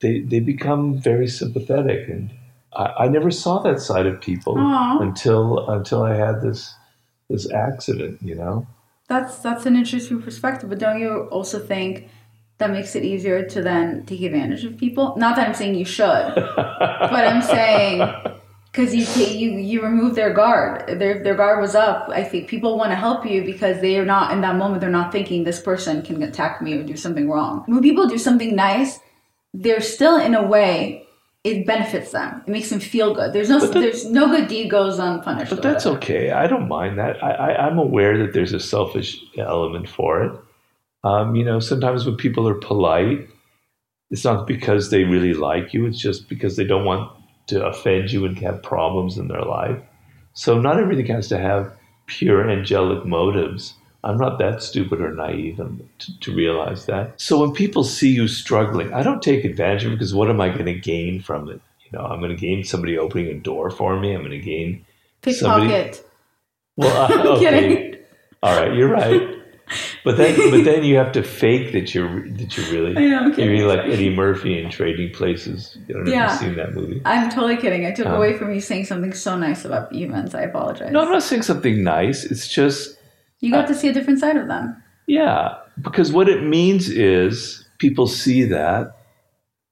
they 0.00 0.20
they 0.20 0.40
become 0.40 0.98
very 0.98 1.28
sympathetic 1.28 2.08
and 2.08 2.30
I, 2.76 3.04
I 3.04 3.08
never 3.08 3.30
saw 3.30 3.58
that 3.60 3.80
side 3.80 4.06
of 4.06 4.20
people 4.20 4.56
Aw. 4.58 4.98
until 5.00 5.68
until 5.70 6.02
I 6.02 6.14
had 6.14 6.42
this 6.42 6.74
this 7.28 7.50
accident, 7.50 8.22
you 8.22 8.34
know. 8.34 8.66
That's 9.08 9.38
that's 9.38 9.66
an 9.66 9.76
interesting 9.76 10.22
perspective, 10.22 10.68
but 10.68 10.78
don't 10.78 11.00
you 11.00 11.28
also 11.30 11.58
think 11.58 12.08
that 12.58 12.70
makes 12.70 12.94
it 12.96 13.04
easier 13.04 13.44
to 13.46 13.62
then 13.62 14.04
take 14.06 14.22
advantage 14.22 14.64
of 14.64 14.76
people? 14.78 15.14
Not 15.16 15.36
that 15.36 15.48
I'm 15.48 15.54
saying 15.54 15.74
you 15.74 15.84
should, 15.84 16.06
but 16.34 17.12
I'm 17.12 17.42
saying 17.42 18.08
because 18.72 18.94
you 18.94 19.04
you 19.24 19.58
you 19.58 19.82
remove 19.82 20.14
their 20.14 20.32
guard. 20.32 20.86
Their 20.98 21.22
their 21.22 21.34
guard 21.34 21.60
was 21.60 21.74
up. 21.74 22.08
I 22.10 22.22
think 22.24 22.48
people 22.48 22.76
want 22.78 22.90
to 22.92 22.96
help 22.96 23.24
you 23.26 23.44
because 23.44 23.80
they 23.80 23.98
are 23.98 24.04
not 24.04 24.32
in 24.32 24.40
that 24.42 24.56
moment. 24.56 24.80
They're 24.80 24.90
not 24.90 25.12
thinking 25.12 25.44
this 25.44 25.60
person 25.60 26.02
can 26.02 26.22
attack 26.22 26.60
me 26.62 26.74
or 26.74 26.82
do 26.82 26.96
something 26.96 27.28
wrong. 27.28 27.64
When 27.66 27.82
people 27.82 28.06
do 28.06 28.18
something 28.18 28.54
nice, 28.54 28.98
they're 29.54 29.80
still 29.80 30.16
in 30.18 30.34
a 30.34 30.42
way. 30.46 31.02
It 31.44 31.64
benefits 31.64 32.10
them. 32.10 32.42
It 32.44 32.50
makes 32.50 32.70
them 32.70 32.80
feel 32.80 33.14
good. 33.14 33.32
There's 33.32 33.48
no, 33.48 33.60
that- 33.60 33.72
there's 33.72 34.04
no 34.10 34.26
good 34.26 34.48
deed 34.48 34.68
goes 34.68 34.98
unpunished. 34.98 35.50
But 35.50 35.62
that's 35.62 35.86
okay. 35.86 36.32
I 36.32 36.48
don't 36.48 36.66
mind 36.66 36.98
that. 36.98 37.22
I, 37.22 37.30
I, 37.30 37.66
I'm 37.68 37.78
aware 37.78 38.18
that 38.18 38.32
there's 38.32 38.52
a 38.52 38.58
selfish 38.58 39.22
element 39.38 39.88
for 39.88 40.24
it. 40.24 40.32
Um, 41.06 41.36
you 41.36 41.44
know, 41.44 41.60
sometimes 41.60 42.04
when 42.04 42.16
people 42.16 42.48
are 42.48 42.54
polite, 42.54 43.28
it's 44.10 44.24
not 44.24 44.44
because 44.44 44.90
they 44.90 45.04
really 45.04 45.34
like 45.34 45.72
you. 45.72 45.86
It's 45.86 46.00
just 46.00 46.28
because 46.28 46.56
they 46.56 46.64
don't 46.64 46.84
want 46.84 47.08
to 47.46 47.64
offend 47.64 48.10
you 48.10 48.24
and 48.24 48.36
have 48.40 48.60
problems 48.64 49.16
in 49.16 49.28
their 49.28 49.42
life. 49.42 49.80
So 50.32 50.60
not 50.60 50.80
everything 50.80 51.06
has 51.06 51.28
to 51.28 51.38
have 51.38 51.72
pure 52.06 52.50
angelic 52.50 53.06
motives. 53.06 53.74
I'm 54.02 54.18
not 54.18 54.40
that 54.40 54.64
stupid 54.64 55.00
or 55.00 55.14
naive 55.14 55.58
to, 55.58 56.20
to 56.20 56.34
realize 56.34 56.86
that. 56.86 57.20
So 57.20 57.40
when 57.40 57.52
people 57.52 57.84
see 57.84 58.10
you 58.10 58.26
struggling, 58.26 58.92
I 58.92 59.04
don't 59.04 59.22
take 59.22 59.44
advantage 59.44 59.84
of 59.84 59.92
it 59.92 59.96
because 59.96 60.12
what 60.14 60.28
am 60.28 60.40
I 60.40 60.48
going 60.48 60.66
to 60.66 60.74
gain 60.74 61.20
from 61.20 61.48
it? 61.48 61.60
You 61.84 61.98
know, 61.98 62.04
I'm 62.04 62.18
going 62.18 62.34
to 62.34 62.36
gain 62.36 62.64
somebody 62.64 62.98
opening 62.98 63.28
a 63.28 63.38
door 63.38 63.70
for 63.70 63.98
me. 64.00 64.12
I'm 64.12 64.22
going 64.22 64.32
to 64.32 64.38
gain 64.38 64.84
somebody. 65.30 65.68
pickpocket. 65.68 66.02
Well, 66.78 66.94
uh, 67.10 67.32
I'm 67.32 67.38
kidding. 67.38 67.72
okay. 67.72 68.00
All 68.42 68.54
right, 68.54 68.74
you're 68.74 68.90
right. 68.90 69.36
But 70.04 70.16
then, 70.16 70.50
but 70.52 70.64
then 70.64 70.84
you 70.84 70.96
have 70.96 71.10
to 71.12 71.22
fake 71.24 71.72
that 71.72 71.92
you're 71.94 72.28
that 72.30 72.56
you're 72.56 72.70
really 72.70 72.96
I 72.96 73.08
know, 73.08 73.18
I'm 73.24 73.32
you're 73.38 73.50
really 73.50 73.64
like 73.76 73.86
Eddie 73.92 74.14
Murphy 74.14 74.58
in 74.62 74.70
Trading 74.70 75.12
Places. 75.12 75.76
I 75.88 75.92
don't 75.92 76.04
know 76.04 76.12
Yeah. 76.12 76.26
if 76.26 76.30
you've 76.42 76.50
seen 76.50 76.56
that 76.56 76.74
movie. 76.74 77.00
I'm 77.04 77.28
totally 77.30 77.56
kidding. 77.56 77.84
I 77.84 77.90
took 77.90 78.06
Um, 78.06 78.14
away 78.14 78.34
from 78.38 78.54
you 78.54 78.60
saying 78.60 78.84
something 78.84 79.12
so 79.12 79.36
nice 79.36 79.64
about 79.64 79.92
events. 79.92 80.34
I 80.36 80.42
apologize. 80.42 80.92
No, 80.92 81.00
I'm 81.00 81.10
not 81.10 81.24
saying 81.24 81.42
something 81.42 81.82
nice. 81.82 82.24
It's 82.24 82.46
just 82.46 82.96
You 83.40 83.50
got 83.50 83.66
to 83.66 83.74
see 83.74 83.88
a 83.88 83.92
different 83.92 84.20
side 84.20 84.36
of 84.36 84.46
them. 84.46 84.76
yeah, 85.08 85.54
because 85.82 86.12
what 86.12 86.28
it 86.28 86.44
means 86.44 86.88
is 86.88 87.64
people 87.78 88.06
see 88.06 88.44
that, 88.44 88.96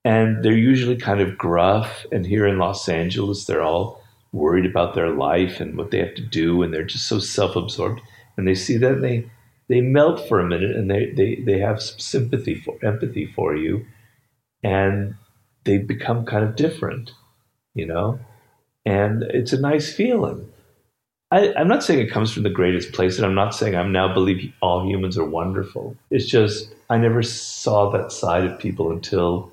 and 0.05 0.45
they're 0.45 0.53
usually 0.73 0.97
kind 0.97 1.21
of 1.21 1.39
gruff. 1.39 2.05
And 2.13 2.27
here 2.27 2.47
in 2.47 2.59
Los 2.59 2.89
Angeles, 2.89 3.45
they're 3.45 3.63
all 3.63 4.03
worried 4.33 4.67
about 4.67 4.95
their 4.95 5.11
life 5.11 5.61
and 5.61 5.79
what 5.79 5.93
they 5.93 5.99
have 5.99 6.15
to 6.17 6.23
do, 6.23 6.63
and 6.63 6.75
they're 6.75 6.83
just 6.85 7.07
so 7.07 7.21
self-absorbed. 7.21 8.01
And 8.37 8.49
they 8.49 8.57
see 8.57 8.77
that 8.79 8.95
and 8.95 9.05
they 9.05 9.31
they 9.69 9.81
melt 9.81 10.27
for 10.29 10.41
a 10.41 10.47
minute, 10.47 10.77
and 10.77 10.91
they 10.91 11.13
they 11.13 11.37
they 11.37 11.59
have 11.59 11.83
some 11.83 11.99
sympathy 11.99 12.55
for 12.55 12.79
empathy 12.83 13.27
for 13.27 13.57
you, 13.57 13.87
and 14.63 15.15
they 15.65 15.79
become 15.79 16.27
kind 16.27 16.45
of 16.45 16.57
different, 16.57 17.13
you 17.75 17.87
know. 17.87 18.19
And 18.87 19.23
it's 19.25 19.53
a 19.53 19.61
nice 19.61 19.93
feeling. 19.93 20.51
I, 21.31 21.53
I'm 21.55 21.69
not 21.69 21.83
saying 21.83 22.01
it 22.01 22.13
comes 22.13 22.33
from 22.33 22.43
the 22.43 22.51
greatest 22.51 22.93
place, 22.93 23.17
and 23.17 23.27
I'm 23.27 23.35
not 23.35 23.55
saying 23.55 23.75
I'm 23.75 23.93
now 23.93 24.13
believe 24.13 24.53
all 24.61 24.87
humans 24.87 25.19
are 25.19 25.25
wonderful. 25.25 25.97
It's 26.11 26.27
just 26.27 26.75
I 26.91 26.99
never 26.99 27.23
saw 27.23 27.91
that 27.91 28.13
side 28.13 28.45
of 28.45 28.59
people 28.59 28.91
until 28.91 29.51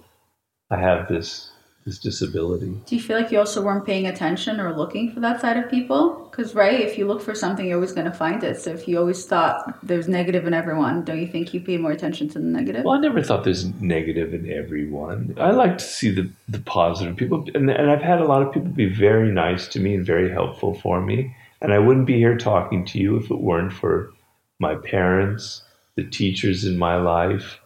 I 0.69 0.77
have 0.77 1.07
this 1.07 1.50
this 1.85 1.97
disability. 1.97 2.77
Do 2.85 2.95
you 2.95 3.01
feel 3.01 3.17
like 3.17 3.31
you 3.31 3.39
also 3.39 3.61
weren't 3.61 3.85
paying 3.85 4.05
attention 4.07 4.59
or 4.59 4.75
looking 4.75 5.11
for 5.11 5.19
that 5.21 5.41
side 5.41 5.57
of 5.57 5.69
people? 5.69 6.27
Because, 6.29 6.53
right, 6.53 6.79
if 6.79 6.97
you 6.97 7.07
look 7.07 7.21
for 7.21 7.33
something, 7.33 7.65
you're 7.65 7.77
always 7.77 7.91
going 7.91 8.05
to 8.05 8.13
find 8.13 8.43
it. 8.43 8.61
So 8.61 8.71
if 8.71 8.87
you 8.87 8.99
always 8.99 9.25
thought 9.25 9.79
there's 9.83 10.07
negative 10.07 10.45
in 10.45 10.53
everyone, 10.53 11.03
don't 11.03 11.19
you 11.19 11.27
think 11.27 11.53
you 11.53 11.59
pay 11.59 11.77
more 11.77 11.91
attention 11.91 12.29
to 12.29 12.39
the 12.39 12.45
negative? 12.45 12.85
Well, 12.85 12.93
I 12.93 12.99
never 12.99 13.21
thought 13.23 13.43
there's 13.43 13.65
negative 13.81 14.33
in 14.33 14.51
everyone. 14.51 15.35
I 15.39 15.51
like 15.51 15.79
to 15.79 15.83
see 15.83 16.11
the, 16.11 16.29
the 16.47 16.59
positive 16.59 17.17
people, 17.17 17.47
and, 17.55 17.69
and 17.69 17.89
I've 17.89 18.01
had 18.01 18.21
a 18.21 18.25
lot 18.25 18.43
of 18.43 18.53
people 18.53 18.69
be 18.69 18.93
very 18.93 19.31
nice 19.31 19.67
to 19.69 19.79
me 19.79 19.95
and 19.95 20.05
very 20.05 20.31
helpful 20.31 20.75
for 20.75 21.01
me. 21.01 21.35
And 21.61 21.73
I 21.73 21.79
wouldn't 21.79 22.07
be 22.07 22.17
here 22.17 22.37
talking 22.37 22.85
to 22.85 22.99
you 22.99 23.17
if 23.17 23.29
it 23.29 23.39
weren't 23.39 23.73
for 23.73 24.11
my 24.59 24.75
parents, 24.75 25.63
the 25.95 26.03
teachers 26.03 26.63
in 26.63 26.77
my 26.77 26.95
life, 26.95 27.59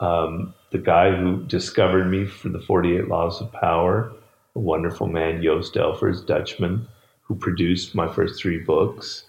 um, 0.00 0.54
the 0.70 0.78
guy 0.78 1.14
who 1.14 1.44
discovered 1.44 2.04
me 2.06 2.26
for 2.26 2.48
the 2.48 2.60
48 2.60 3.08
Laws 3.08 3.40
of 3.40 3.52
Power, 3.52 4.12
a 4.54 4.58
wonderful 4.58 5.06
man, 5.06 5.42
Joost 5.42 5.74
Elfers, 5.74 6.26
Dutchman, 6.26 6.86
who 7.22 7.34
produced 7.34 7.94
my 7.94 8.12
first 8.12 8.40
three 8.40 8.58
books. 8.58 9.24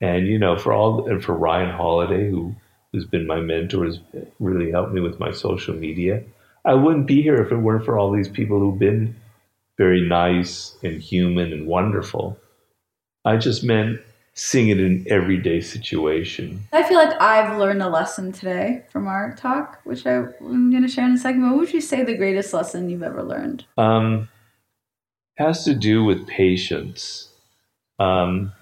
And, 0.00 0.26
you 0.26 0.38
know, 0.38 0.56
for 0.56 0.72
all, 0.72 1.08
and 1.08 1.22
for 1.22 1.34
Ryan 1.34 1.70
Holiday, 1.70 2.28
who 2.28 2.54
who's 2.94 3.04
been 3.04 3.26
my 3.26 3.40
mentor, 3.40 3.84
has 3.86 3.98
really 4.38 4.70
helped 4.70 4.92
me 4.92 5.00
with 5.00 5.18
my 5.18 5.32
social 5.32 5.74
media. 5.74 6.22
I 6.64 6.74
wouldn't 6.74 7.08
be 7.08 7.22
here 7.22 7.42
if 7.42 7.50
it 7.50 7.56
weren't 7.56 7.84
for 7.84 7.98
all 7.98 8.12
these 8.12 8.28
people 8.28 8.60
who've 8.60 8.78
been 8.78 9.16
very 9.76 10.00
nice 10.00 10.76
and 10.84 11.02
human 11.02 11.52
and 11.52 11.66
wonderful. 11.66 12.38
I 13.24 13.36
just 13.36 13.64
meant 13.64 14.00
seeing 14.34 14.68
it 14.68 14.80
in 14.80 15.06
everyday 15.08 15.60
situation. 15.60 16.64
I 16.72 16.82
feel 16.82 16.98
like 16.98 17.20
I've 17.20 17.56
learned 17.56 17.82
a 17.82 17.88
lesson 17.88 18.32
today 18.32 18.84
from 18.90 19.06
our 19.06 19.34
talk, 19.36 19.80
which 19.84 20.06
I, 20.06 20.16
I'm 20.40 20.70
going 20.70 20.82
to 20.82 20.88
share 20.88 21.06
in 21.06 21.12
a 21.12 21.18
second. 21.18 21.48
What 21.48 21.58
would 21.58 21.72
you 21.72 21.80
say 21.80 22.02
the 22.02 22.16
greatest 22.16 22.52
lesson 22.52 22.90
you've 22.90 23.04
ever 23.04 23.22
learned? 23.22 23.64
Um, 23.78 24.28
has 25.36 25.64
to 25.64 25.74
do 25.74 26.04
with 26.04 26.26
patience. 26.26 27.28
Um, 28.00 28.52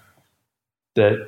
that 0.95 1.27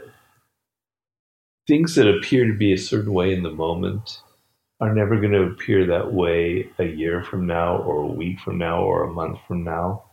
things 1.67 1.95
that 1.95 2.07
appear 2.07 2.45
to 2.45 2.53
be 2.53 2.71
a 2.71 2.77
certain 2.77 3.13
way 3.13 3.33
in 3.33 3.41
the 3.41 3.51
moment 3.51 4.21
are 4.79 4.93
never 4.93 5.19
going 5.19 5.31
to 5.31 5.43
appear 5.43 5.87
that 5.87 6.13
way 6.13 6.69
a 6.77 6.85
year 6.85 7.23
from 7.23 7.47
now, 7.47 7.77
or 7.77 8.01
a 8.01 8.07
week 8.07 8.39
from 8.39 8.59
now, 8.59 8.83
or 8.83 9.03
a 9.03 9.11
month 9.11 9.39
from 9.47 9.63
now. 9.63 10.03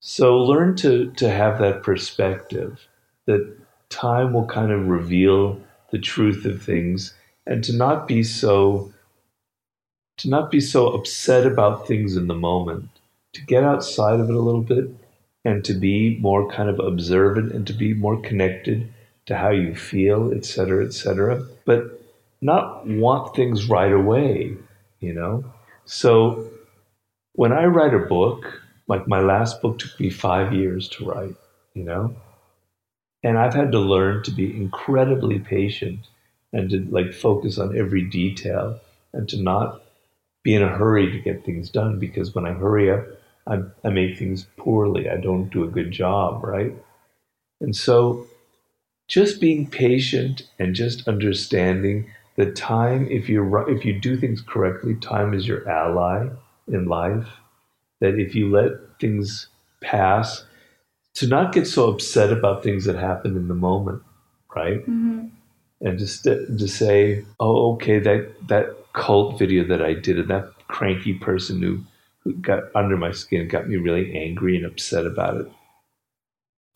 So 0.00 0.36
learn 0.38 0.76
to 0.76 1.10
to 1.12 1.30
have 1.30 1.58
that 1.60 1.82
perspective 1.82 2.86
that 3.30 3.56
time 3.90 4.32
will 4.32 4.46
kind 4.46 4.72
of 4.72 4.88
reveal 4.88 5.60
the 5.92 5.98
truth 5.98 6.44
of 6.44 6.62
things 6.62 7.14
and 7.46 7.62
to 7.64 7.72
not 7.72 8.08
be 8.08 8.22
so 8.22 8.92
to 10.18 10.28
not 10.28 10.50
be 10.50 10.60
so 10.60 10.88
upset 10.88 11.46
about 11.46 11.86
things 11.86 12.16
in 12.16 12.26
the 12.26 12.34
moment 12.34 12.88
to 13.32 13.40
get 13.46 13.64
outside 13.64 14.20
of 14.20 14.28
it 14.28 14.34
a 14.34 14.40
little 14.40 14.62
bit 14.62 14.86
and 15.44 15.64
to 15.64 15.72
be 15.72 16.18
more 16.20 16.50
kind 16.50 16.68
of 16.68 16.78
observant 16.78 17.52
and 17.52 17.66
to 17.66 17.72
be 17.72 17.94
more 17.94 18.20
connected 18.20 18.92
to 19.26 19.36
how 19.36 19.50
you 19.50 19.74
feel 19.74 20.32
et 20.32 20.44
cetera 20.44 20.84
et 20.84 20.92
cetera 20.92 21.42
but 21.64 22.00
not 22.40 22.86
want 22.86 23.34
things 23.34 23.68
right 23.68 23.92
away 23.92 24.56
you 25.00 25.14
know? 25.14 25.44
So 25.86 26.50
when 27.34 27.52
i 27.52 27.64
write 27.64 27.94
a 27.94 27.98
book 27.98 28.60
like 28.86 29.08
my 29.08 29.20
last 29.20 29.62
book 29.62 29.78
took 29.78 29.98
me 29.98 30.10
five 30.10 30.52
years 30.52 30.88
to 30.88 31.04
write 31.04 31.34
you 31.74 31.84
know 31.84 32.14
and 33.22 33.38
i've 33.38 33.54
had 33.54 33.72
to 33.72 33.78
learn 33.78 34.22
to 34.22 34.30
be 34.30 34.56
incredibly 34.56 35.38
patient 35.38 36.00
and 36.52 36.70
to 36.70 36.84
like 36.90 37.12
focus 37.12 37.58
on 37.58 37.76
every 37.76 38.02
detail 38.02 38.78
and 39.12 39.28
to 39.28 39.40
not 39.40 39.82
be 40.42 40.54
in 40.54 40.62
a 40.62 40.68
hurry 40.68 41.10
to 41.10 41.18
get 41.18 41.44
things 41.44 41.70
done 41.70 41.98
because 41.98 42.34
when 42.34 42.46
I 42.46 42.52
hurry 42.52 42.90
up, 42.90 43.04
I, 43.46 43.60
I 43.84 43.90
make 43.90 44.18
things 44.18 44.46
poorly. 44.56 45.08
I 45.08 45.16
don't 45.16 45.50
do 45.50 45.64
a 45.64 45.70
good 45.70 45.90
job, 45.90 46.42
right? 46.44 46.72
And 47.60 47.76
so 47.76 48.26
just 49.08 49.40
being 49.40 49.68
patient 49.68 50.48
and 50.58 50.74
just 50.74 51.06
understanding 51.08 52.10
that 52.36 52.56
time, 52.56 53.06
if 53.10 53.28
you 53.28 53.58
if 53.68 53.84
you 53.84 53.98
do 53.98 54.16
things 54.16 54.40
correctly, 54.40 54.94
time 54.94 55.34
is 55.34 55.46
your 55.46 55.68
ally 55.68 56.28
in 56.68 56.86
life. 56.86 57.26
That 58.00 58.18
if 58.18 58.34
you 58.34 58.50
let 58.50 58.72
things 58.98 59.48
pass, 59.82 60.44
to 61.14 61.26
not 61.26 61.52
get 61.52 61.66
so 61.66 61.90
upset 61.90 62.32
about 62.32 62.62
things 62.62 62.84
that 62.84 62.96
happen 62.96 63.36
in 63.36 63.48
the 63.48 63.54
moment, 63.54 64.02
right? 64.54 64.80
Mm-hmm. 64.80 65.26
And 65.82 65.98
just 65.98 66.24
to, 66.24 66.46
to 66.46 66.68
say, 66.68 67.24
oh, 67.38 67.72
okay, 67.74 67.98
that 67.98 68.48
that 68.48 68.76
cult 68.92 69.38
video 69.38 69.64
that 69.64 69.82
I 69.82 69.94
did, 69.94 70.18
and 70.18 70.28
that 70.28 70.52
cranky 70.68 71.14
person 71.14 71.62
who, 71.62 71.80
who 72.20 72.34
got 72.34 72.64
under 72.74 72.96
my 72.96 73.12
skin 73.12 73.48
got 73.48 73.68
me 73.68 73.76
really 73.76 74.16
angry 74.16 74.56
and 74.56 74.66
upset 74.66 75.06
about 75.06 75.36
it. 75.40 75.50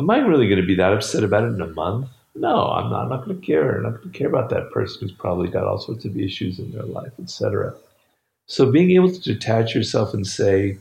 Am 0.01 0.11
I 0.11 0.19
really 0.19 0.49
going 0.49 0.61
to 0.61 0.67
be 0.67 0.75
that 0.77 0.93
upset 0.93 1.23
about 1.23 1.45
it 1.45 1.55
in 1.55 1.61
a 1.61 1.69
month? 1.69 2.09
No, 2.35 2.69
I'm 2.71 2.91
not. 2.91 3.03
I'm 3.03 3.09
not 3.11 3.25
going 3.25 3.41
to 3.41 3.47
care. 3.47 3.77
I'm 3.77 3.85
not 3.85 4.01
going 4.01 4.11
to 4.11 4.19
care 4.19 4.29
about 4.29 4.51
that 4.51 4.73
person 4.73 5.01
who's 5.01 5.13
probably 5.17 5.49
got 5.49 5.65
all 5.65 5.79
sorts 5.79 6.05
of 6.05 6.19
issues 6.19 6.59
in 6.59 6.73
their 6.73 6.83
life, 6.83 7.13
etc. 7.21 7.75
So 8.47 8.73
being 8.73 8.91
able 8.91 9.13
to 9.13 9.21
detach 9.21 9.75
yourself 9.75 10.15
and 10.15 10.27
say, 10.27 10.79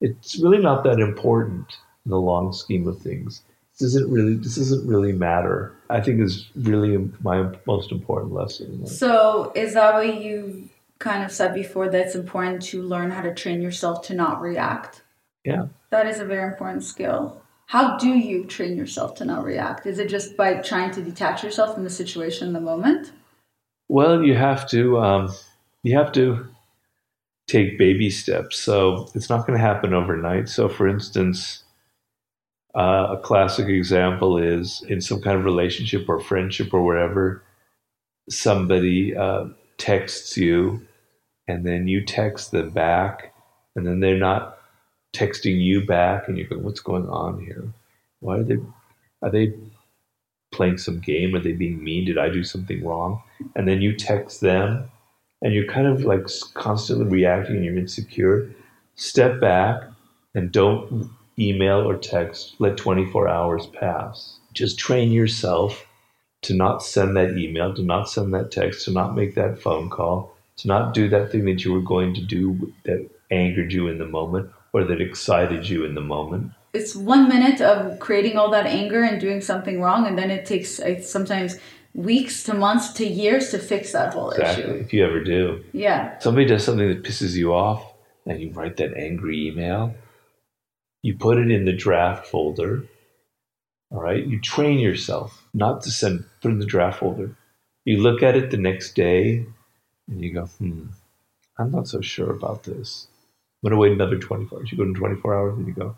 it's 0.00 0.38
really 0.38 0.58
not 0.58 0.84
that 0.84 1.00
important 1.00 1.66
in 2.04 2.10
the 2.10 2.20
long 2.20 2.52
scheme 2.52 2.86
of 2.86 2.98
things. 2.98 3.42
This 3.78 3.94
isn't 3.94 4.10
really. 4.10 4.34
This 4.34 4.56
doesn't 4.56 4.86
really 4.86 5.12
matter. 5.12 5.74
I 5.88 6.00
think 6.00 6.20
is 6.20 6.50
really 6.54 7.10
my 7.22 7.50
most 7.66 7.90
important 7.92 8.32
lesson. 8.32 8.86
So 8.86 9.52
is 9.54 9.74
that 9.74 9.94
what 9.94 10.20
you 10.20 10.68
kind 10.98 11.24
of 11.24 11.32
said 11.32 11.54
before? 11.54 11.88
That 11.88 12.06
it's 12.06 12.14
important 12.14 12.62
to 12.62 12.82
learn 12.82 13.10
how 13.10 13.22
to 13.22 13.34
train 13.34 13.62
yourself 13.62 14.02
to 14.06 14.14
not 14.14 14.40
react. 14.40 15.02
Yeah. 15.44 15.66
That 15.90 16.06
is 16.06 16.20
a 16.20 16.24
very 16.26 16.52
important 16.52 16.84
skill. 16.84 17.40
How 17.66 17.96
do 17.96 18.08
you 18.08 18.44
train 18.44 18.76
yourself 18.76 19.14
to 19.16 19.24
not 19.24 19.44
react? 19.44 19.86
Is 19.86 19.98
it 19.98 20.08
just 20.08 20.36
by 20.36 20.54
trying 20.54 20.90
to 20.90 21.02
detach 21.02 21.42
yourself 21.42 21.74
from 21.74 21.84
the 21.84 21.90
situation 21.90 22.48
in 22.48 22.52
the 22.52 22.60
moment? 22.60 23.12
Well, 23.88 24.22
you 24.22 24.34
have 24.34 24.68
to. 24.70 24.98
Um, 24.98 25.32
you 25.82 25.96
have 25.96 26.12
to 26.12 26.46
take 27.46 27.78
baby 27.78 28.10
steps. 28.10 28.60
So 28.60 29.08
it's 29.14 29.28
not 29.28 29.46
going 29.46 29.58
to 29.58 29.64
happen 29.64 29.94
overnight. 29.94 30.48
So, 30.48 30.68
for 30.68 30.86
instance, 30.86 31.64
uh, 32.74 33.08
a 33.10 33.16
classic 33.18 33.68
example 33.68 34.38
is 34.38 34.82
in 34.88 35.00
some 35.00 35.20
kind 35.20 35.36
of 35.36 35.44
relationship 35.44 36.08
or 36.08 36.20
friendship 36.20 36.72
or 36.72 36.82
whatever, 36.82 37.42
somebody 38.28 39.16
uh, 39.16 39.46
texts 39.78 40.36
you 40.36 40.86
and 41.48 41.66
then 41.66 41.88
you 41.88 42.04
text 42.04 42.52
them 42.52 42.70
back 42.70 43.34
and 43.74 43.86
then 43.86 44.00
they're 44.00 44.16
not 44.16 44.58
texting 45.12 45.60
you 45.60 45.84
back 45.84 46.28
and 46.28 46.38
you 46.38 46.46
go, 46.46 46.56
what's 46.58 46.80
going 46.80 47.08
on 47.08 47.40
here? 47.40 47.64
Why 48.20 48.38
are 48.38 48.44
they, 48.44 48.58
are 49.22 49.30
they 49.30 49.54
playing 50.52 50.78
some 50.78 51.00
game? 51.00 51.34
Are 51.34 51.40
they 51.40 51.52
being 51.52 51.82
mean? 51.82 52.04
Did 52.04 52.18
I 52.18 52.28
do 52.28 52.44
something 52.44 52.84
wrong? 52.84 53.20
And 53.56 53.66
then 53.66 53.80
you 53.80 53.96
text 53.96 54.40
them 54.40 54.88
and 55.42 55.52
you're 55.52 55.66
kind 55.66 55.88
of 55.88 56.04
like 56.04 56.26
constantly 56.54 57.06
reacting 57.06 57.56
and 57.56 57.64
you're 57.64 57.78
insecure. 57.78 58.48
Step 58.94 59.40
back 59.40 59.82
and 60.34 60.52
don't 60.52 61.10
email 61.38 61.88
or 61.88 61.96
text, 61.96 62.54
let 62.58 62.76
24 62.76 63.28
hours 63.28 63.66
pass. 63.66 64.36
Just 64.52 64.78
train 64.78 65.12
yourself 65.12 65.86
to 66.42 66.54
not 66.54 66.82
send 66.82 67.16
that 67.16 67.36
email, 67.36 67.74
to 67.74 67.82
not 67.82 68.08
send 68.08 68.32
that 68.34 68.50
text, 68.50 68.84
to 68.84 68.90
not 68.90 69.14
make 69.14 69.34
that 69.34 69.60
phone 69.60 69.90
call, 69.90 70.34
to 70.56 70.68
not 70.68 70.94
do 70.94 71.08
that 71.08 71.30
thing 71.30 71.44
that 71.44 71.64
you 71.64 71.72
were 71.72 71.80
going 71.80 72.14
to 72.14 72.22
do 72.22 72.72
that 72.84 73.08
angered 73.30 73.72
you 73.72 73.88
in 73.88 73.98
the 73.98 74.06
moment 74.06 74.50
or 74.72 74.84
that 74.84 75.00
excited 75.00 75.68
you 75.68 75.84
in 75.84 75.94
the 75.94 76.00
moment. 76.00 76.52
It's 76.72 76.94
one 76.94 77.28
minute 77.28 77.60
of 77.60 77.98
creating 77.98 78.36
all 78.36 78.50
that 78.50 78.66
anger 78.66 79.02
and 79.02 79.20
doing 79.20 79.40
something 79.40 79.80
wrong, 79.80 80.06
and 80.06 80.16
then 80.16 80.30
it 80.30 80.46
takes 80.46 80.80
sometimes 81.04 81.58
weeks 81.94 82.44
to 82.44 82.54
months 82.54 82.92
to 82.92 83.06
years 83.06 83.50
to 83.50 83.58
fix 83.58 83.92
that 83.92 84.14
whole 84.14 84.30
exactly, 84.30 84.64
issue. 84.64 84.72
If 84.74 84.92
you 84.92 85.04
ever 85.04 85.24
do. 85.24 85.64
Yeah. 85.72 86.18
Somebody 86.20 86.46
does 86.46 86.64
something 86.64 86.88
that 86.88 87.02
pisses 87.02 87.34
you 87.34 87.52
off, 87.52 87.92
and 88.26 88.40
you 88.40 88.50
write 88.50 88.76
that 88.76 88.94
angry 88.96 89.48
email 89.48 89.94
you 91.02 91.16
put 91.16 91.38
it 91.38 91.50
in 91.50 91.64
the 91.64 91.72
draft 91.72 92.26
folder. 92.26 92.84
All 93.90 94.00
right. 94.00 94.24
You 94.24 94.40
train 94.40 94.78
yourself 94.78 95.46
not 95.54 95.82
to 95.82 95.90
send, 95.90 96.24
put 96.42 96.50
in 96.52 96.58
the 96.58 96.66
draft 96.66 97.00
folder. 97.00 97.36
You 97.84 97.98
look 97.98 98.22
at 98.22 98.36
it 98.36 98.50
the 98.50 98.56
next 98.56 98.94
day 98.94 99.46
and 100.08 100.22
you 100.22 100.32
go, 100.32 100.46
hmm, 100.46 100.86
I'm 101.58 101.70
not 101.70 101.88
so 101.88 102.00
sure 102.00 102.30
about 102.30 102.64
this. 102.64 103.08
I'm 103.62 103.70
going 103.70 103.76
to 103.76 103.80
wait 103.80 103.92
another 103.92 104.18
24 104.18 104.58
hours. 104.58 104.72
You 104.72 104.78
go 104.78 104.84
to 104.84 104.92
24 104.92 105.34
hours 105.34 105.58
and 105.58 105.66
you 105.66 105.72
go, 105.72 105.96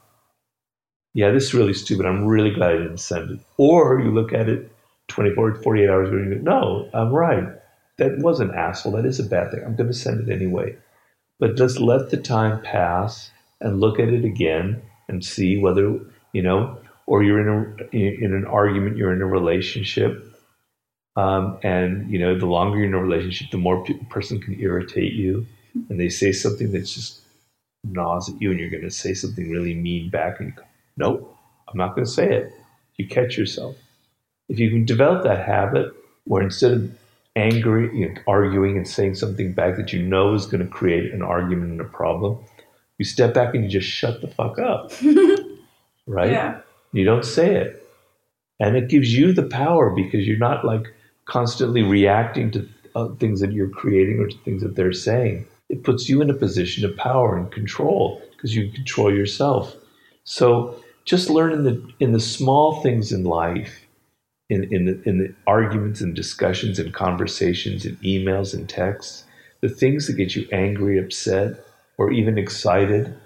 yeah, 1.14 1.30
this 1.30 1.44
is 1.44 1.54
really 1.54 1.74
stupid. 1.74 2.06
I'm 2.06 2.26
really 2.26 2.50
glad 2.50 2.72
I 2.72 2.78
didn't 2.78 2.98
send 2.98 3.30
it. 3.30 3.40
Or 3.58 4.00
you 4.00 4.10
look 4.10 4.32
at 4.32 4.48
it 4.48 4.72
24, 5.08 5.56
48 5.56 5.88
hours 5.90 6.08
ago 6.08 6.18
and 6.18 6.30
you 6.30 6.38
go, 6.38 6.42
no, 6.42 6.90
I'm 6.94 7.12
right. 7.12 7.48
That 7.98 8.18
was 8.18 8.40
an 8.40 8.52
asshole. 8.52 8.92
That 8.92 9.04
is 9.04 9.20
a 9.20 9.24
bad 9.24 9.50
thing. 9.50 9.62
I'm 9.64 9.76
going 9.76 9.90
to 9.90 9.94
send 9.94 10.26
it 10.26 10.32
anyway. 10.32 10.76
But 11.38 11.56
just 11.56 11.80
let 11.80 12.10
the 12.10 12.16
time 12.16 12.62
pass 12.62 13.30
and 13.60 13.80
look 13.80 14.00
at 14.00 14.08
it 14.08 14.24
again 14.24 14.80
and 15.12 15.24
see 15.24 15.58
whether 15.58 16.00
you 16.32 16.42
know 16.42 16.76
or 17.06 17.22
you're 17.22 17.40
in 17.40 17.48
a 17.92 17.96
in 17.96 18.34
an 18.34 18.46
argument 18.46 18.96
you're 18.96 19.12
in 19.12 19.22
a 19.22 19.26
relationship 19.26 20.26
um, 21.16 21.58
and 21.62 22.10
you 22.10 22.18
know 22.18 22.38
the 22.38 22.46
longer 22.46 22.78
you're 22.78 22.88
in 22.88 22.94
a 22.94 23.00
relationship 23.00 23.50
the 23.52 23.58
more 23.58 23.84
pe- 23.84 23.98
person 24.10 24.40
can 24.40 24.58
irritate 24.60 25.12
you 25.12 25.46
and 25.88 26.00
they 26.00 26.08
say 26.08 26.32
something 26.32 26.72
that's 26.72 26.94
just 26.94 27.20
gnaws 27.84 28.28
at 28.28 28.40
you 28.40 28.50
and 28.50 28.60
you're 28.60 28.70
going 28.70 28.82
to 28.82 28.90
say 28.90 29.14
something 29.14 29.50
really 29.50 29.74
mean 29.74 30.10
back 30.10 30.40
and 30.40 30.48
you 30.48 30.54
go 30.54 30.62
nope 30.96 31.36
i'm 31.68 31.78
not 31.78 31.94
going 31.94 32.04
to 32.04 32.10
say 32.10 32.32
it. 32.34 32.52
You 32.96 33.08
catch 33.08 33.36
yourself. 33.36 33.76
If 34.48 34.58
you 34.58 34.70
can 34.70 34.84
develop 34.84 35.24
that 35.24 35.46
habit 35.46 35.92
where 36.24 36.42
instead 36.42 36.72
of 36.72 36.98
angry 37.36 37.98
you 37.98 38.08
know, 38.08 38.20
arguing 38.26 38.76
and 38.76 38.86
saying 38.86 39.14
something 39.14 39.52
back 39.52 39.76
that 39.76 39.92
you 39.92 40.02
know 40.02 40.34
is 40.34 40.46
going 40.46 40.62
to 40.62 40.70
create 40.70 41.12
an 41.12 41.22
argument 41.22 41.72
and 41.72 41.80
a 41.80 41.84
problem 41.84 42.38
you 43.02 43.06
step 43.06 43.34
back 43.34 43.52
and 43.52 43.64
you 43.64 43.70
just 43.70 43.88
shut 43.88 44.20
the 44.20 44.28
fuck 44.28 44.60
up. 44.60 44.92
right? 46.06 46.30
Yeah. 46.30 46.60
You 46.92 47.04
don't 47.04 47.24
say 47.24 47.56
it. 47.56 47.84
And 48.60 48.76
it 48.76 48.88
gives 48.88 49.12
you 49.12 49.32
the 49.32 49.42
power 49.42 49.90
because 49.90 50.24
you're 50.24 50.38
not 50.38 50.64
like 50.64 50.86
constantly 51.24 51.82
reacting 51.82 52.52
to 52.52 52.68
uh, 52.94 53.08
things 53.18 53.40
that 53.40 53.50
you're 53.52 53.68
creating 53.68 54.20
or 54.20 54.28
to 54.28 54.38
things 54.44 54.62
that 54.62 54.76
they're 54.76 54.92
saying. 54.92 55.46
It 55.68 55.82
puts 55.82 56.08
you 56.08 56.22
in 56.22 56.30
a 56.30 56.34
position 56.34 56.84
of 56.84 56.96
power 56.96 57.36
and 57.36 57.50
control 57.50 58.22
because 58.30 58.54
you 58.54 58.70
control 58.70 59.12
yourself. 59.12 59.74
So 60.22 60.80
just 61.04 61.28
learn 61.28 61.52
in 61.52 61.64
the 61.64 61.92
in 61.98 62.12
the 62.12 62.20
small 62.20 62.82
things 62.82 63.10
in 63.10 63.24
life, 63.24 63.84
in 64.48 64.72
in 64.72 64.84
the, 64.84 65.02
in 65.08 65.18
the 65.18 65.34
arguments 65.48 66.00
and 66.00 66.14
discussions 66.14 66.78
and 66.78 66.94
conversations 66.94 67.84
and 67.84 67.98
emails 68.02 68.54
and 68.54 68.68
texts, 68.68 69.24
the 69.60 69.68
things 69.68 70.06
that 70.06 70.12
get 70.12 70.36
you 70.36 70.46
angry, 70.52 71.00
upset, 71.00 71.64
or 72.02 72.10
even 72.10 72.36
excited, 72.36 73.16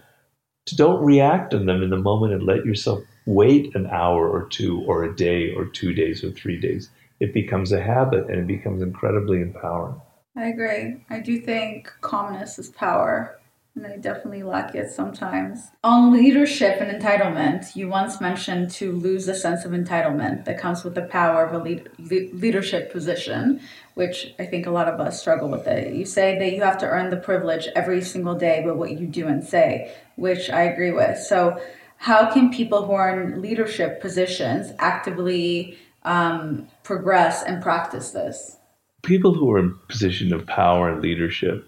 to 0.66 0.76
don't 0.76 1.02
react 1.02 1.54
on 1.54 1.64
them 1.64 1.82
in 1.82 1.88
the 1.88 1.96
moment 1.96 2.34
and 2.34 2.42
let 2.42 2.66
yourself 2.66 3.02
wait 3.24 3.74
an 3.74 3.86
hour 3.86 4.28
or 4.28 4.46
two 4.50 4.82
or 4.82 5.02
a 5.02 5.16
day 5.16 5.54
or 5.54 5.64
two 5.64 5.94
days 5.94 6.22
or 6.22 6.30
three 6.30 6.60
days. 6.60 6.90
It 7.18 7.32
becomes 7.32 7.72
a 7.72 7.82
habit 7.82 8.28
and 8.28 8.38
it 8.38 8.46
becomes 8.46 8.82
incredibly 8.82 9.40
empowering. 9.40 9.98
I 10.36 10.48
agree. 10.48 11.02
I 11.08 11.20
do 11.20 11.40
think 11.40 11.90
calmness 12.02 12.58
is 12.58 12.68
power 12.68 13.38
and 13.76 13.86
I 13.86 13.98
definitely 13.98 14.42
lack 14.42 14.74
it 14.74 14.90
sometimes. 14.90 15.70
On 15.84 16.10
leadership 16.10 16.80
and 16.80 16.90
entitlement, 16.90 17.76
you 17.76 17.88
once 17.88 18.22
mentioned 18.22 18.70
to 18.72 18.90
lose 18.92 19.26
the 19.26 19.34
sense 19.34 19.66
of 19.66 19.72
entitlement 19.72 20.46
that 20.46 20.58
comes 20.58 20.82
with 20.82 20.94
the 20.94 21.02
power 21.02 21.44
of 21.44 21.52
a 21.52 21.62
lead, 21.62 21.88
leadership 21.98 22.90
position, 22.90 23.60
which 23.94 24.34
I 24.38 24.46
think 24.46 24.66
a 24.66 24.70
lot 24.70 24.88
of 24.88 24.98
us 24.98 25.20
struggle 25.20 25.50
with 25.50 25.66
it. 25.66 25.92
You 25.92 26.06
say 26.06 26.38
that 26.38 26.52
you 26.52 26.62
have 26.62 26.78
to 26.78 26.86
earn 26.86 27.10
the 27.10 27.18
privilege 27.18 27.68
every 27.76 28.00
single 28.00 28.34
day 28.34 28.62
with 28.64 28.76
what 28.76 28.98
you 28.98 29.06
do 29.06 29.26
and 29.28 29.44
say, 29.44 29.94
which 30.16 30.48
I 30.48 30.62
agree 30.62 30.92
with. 30.92 31.18
So, 31.18 31.60
how 31.98 32.30
can 32.30 32.50
people 32.50 32.84
who 32.84 32.92
are 32.92 33.20
in 33.20 33.40
leadership 33.40 34.02
positions 34.02 34.72
actively 34.78 35.78
um, 36.02 36.68
progress 36.82 37.42
and 37.42 37.62
practice 37.62 38.10
this? 38.10 38.56
People 39.02 39.32
who 39.32 39.50
are 39.50 39.58
in 39.58 39.74
position 39.88 40.32
of 40.34 40.46
power 40.46 40.90
and 40.90 41.00
leadership, 41.00 41.66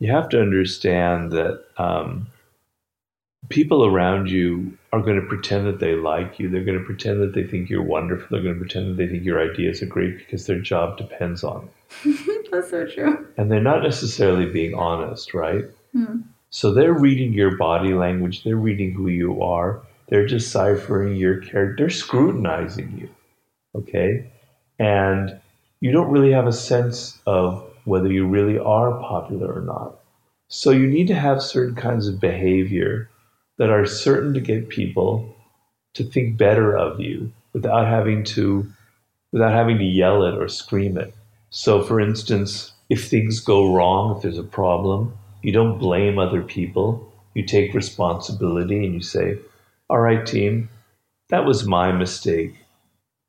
you 0.00 0.10
have 0.10 0.28
to 0.30 0.40
understand 0.40 1.32
that 1.32 1.62
um, 1.76 2.26
people 3.50 3.84
around 3.84 4.30
you 4.30 4.76
are 4.92 5.02
going 5.02 5.20
to 5.20 5.26
pretend 5.26 5.66
that 5.66 5.78
they 5.78 5.94
like 5.94 6.38
you. 6.38 6.48
They're 6.48 6.64
going 6.64 6.78
to 6.78 6.84
pretend 6.84 7.20
that 7.20 7.34
they 7.34 7.44
think 7.44 7.68
you're 7.68 7.82
wonderful. 7.82 8.26
They're 8.30 8.42
going 8.42 8.54
to 8.54 8.60
pretend 8.60 8.90
that 8.90 8.96
they 8.96 9.06
think 9.06 9.24
your 9.24 9.40
ideas 9.40 9.82
are 9.82 9.86
great 9.86 10.18
because 10.18 10.46
their 10.46 10.58
job 10.58 10.96
depends 10.96 11.44
on 11.44 11.68
it. 12.04 12.48
That's 12.50 12.70
so 12.70 12.86
true. 12.86 13.28
And 13.36 13.52
they're 13.52 13.60
not 13.60 13.82
necessarily 13.82 14.46
being 14.46 14.74
honest, 14.74 15.34
right? 15.34 15.66
Hmm. 15.92 16.22
So 16.48 16.72
they're 16.72 16.98
reading 16.98 17.32
your 17.32 17.56
body 17.56 17.94
language. 17.94 18.42
They're 18.42 18.56
reading 18.56 18.92
who 18.92 19.08
you 19.08 19.42
are. 19.42 19.82
They're 20.08 20.26
deciphering 20.26 21.14
your 21.14 21.40
character. 21.40 21.76
They're 21.78 21.90
scrutinizing 21.90 22.98
you. 22.98 23.08
Okay. 23.74 24.32
And 24.78 25.38
you 25.80 25.92
don't 25.92 26.10
really 26.10 26.32
have 26.32 26.46
a 26.46 26.52
sense 26.52 27.20
of 27.26 27.69
whether 27.84 28.12
you 28.12 28.26
really 28.26 28.58
are 28.58 28.92
popular 29.00 29.52
or 29.52 29.62
not. 29.62 30.00
So 30.48 30.70
you 30.70 30.86
need 30.86 31.06
to 31.08 31.14
have 31.14 31.42
certain 31.42 31.76
kinds 31.76 32.08
of 32.08 32.20
behavior 32.20 33.08
that 33.58 33.70
are 33.70 33.86
certain 33.86 34.34
to 34.34 34.40
get 34.40 34.68
people 34.68 35.36
to 35.94 36.02
think 36.04 36.36
better 36.36 36.76
of 36.76 36.98
you 36.98 37.32
without 37.52 37.86
having 37.86 38.24
to 38.24 38.66
without 39.32 39.52
having 39.52 39.78
to 39.78 39.84
yell 39.84 40.24
it 40.24 40.34
or 40.34 40.48
scream 40.48 40.98
it. 40.98 41.14
So 41.50 41.82
for 41.82 42.00
instance, 42.00 42.72
if 42.88 43.08
things 43.08 43.38
go 43.38 43.72
wrong, 43.72 44.16
if 44.16 44.22
there's 44.22 44.38
a 44.38 44.42
problem, 44.42 45.16
you 45.42 45.52
don't 45.52 45.78
blame 45.78 46.18
other 46.18 46.42
people. 46.42 47.12
You 47.34 47.44
take 47.44 47.72
responsibility 47.72 48.84
and 48.84 48.94
you 48.94 49.02
say, 49.02 49.38
"All 49.88 50.00
right, 50.00 50.26
team, 50.26 50.68
that 51.28 51.44
was 51.44 51.66
my 51.66 51.92
mistake. 51.92 52.54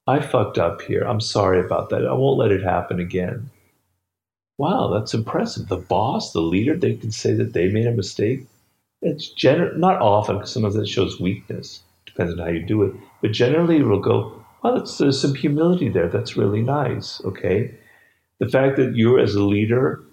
I 0.08 0.20
fucked 0.22 0.58
up 0.58 0.82
here. 0.82 1.04
I'm 1.04 1.22
sorry 1.22 1.60
about 1.60 1.90
that. 1.90 2.08
I 2.08 2.14
won't 2.14 2.40
let 2.40 2.52
it 2.52 2.64
happen 2.64 3.00
again." 3.00 3.52
Wow, 4.62 4.92
that's 4.94 5.14
impressive. 5.14 5.68
The 5.68 5.78
boss, 5.78 6.32
the 6.32 6.42
leader, 6.42 6.78
they 6.78 6.96
can 6.96 7.12
say 7.12 7.34
that 7.34 7.54
they 7.54 7.68
made 7.70 7.88
a 7.88 7.92
mistake 7.92 8.46
it's 9.02 9.34
gener- 9.34 9.76
not 9.78 10.02
often 10.02 10.38
because 10.38 10.54
sometimes 10.54 10.76
it 10.76 10.88
shows 10.88 11.20
weakness. 11.20 11.82
Depends 12.06 12.34
on 12.34 12.40
how 12.40 12.52
you 12.52 12.66
do 12.66 12.84
it. 12.84 12.94
But 13.22 13.32
generally, 13.32 13.82
we'll 13.82 14.00
go, 14.00 14.44
well, 14.64 14.76
there's 14.76 15.22
some 15.22 15.36
humility 15.36 15.90
there. 15.90 16.08
That's 16.08 16.38
really 16.38 16.62
nice. 16.62 17.22
Okay. 17.26 17.74
The 18.40 18.50
fact 18.50 18.78
that 18.78 18.96
you're 18.96 19.20
as 19.20 19.36
a 19.36 19.44
leader, 19.44 20.04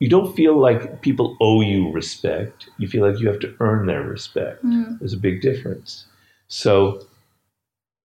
you 0.00 0.08
don't 0.08 0.34
feel 0.34 0.58
like 0.58 1.00
people 1.00 1.36
owe 1.40 1.60
you 1.60 1.90
respect. 1.92 2.68
You 2.78 2.88
feel 2.88 3.08
like 3.08 3.20
you 3.20 3.28
have 3.28 3.40
to 3.40 3.54
earn 3.60 3.86
their 3.86 4.02
respect. 4.02 4.64
Mm. 4.64 4.98
There's 4.98 5.12
a 5.12 5.18
big 5.18 5.40
difference. 5.40 6.06
So 6.48 7.04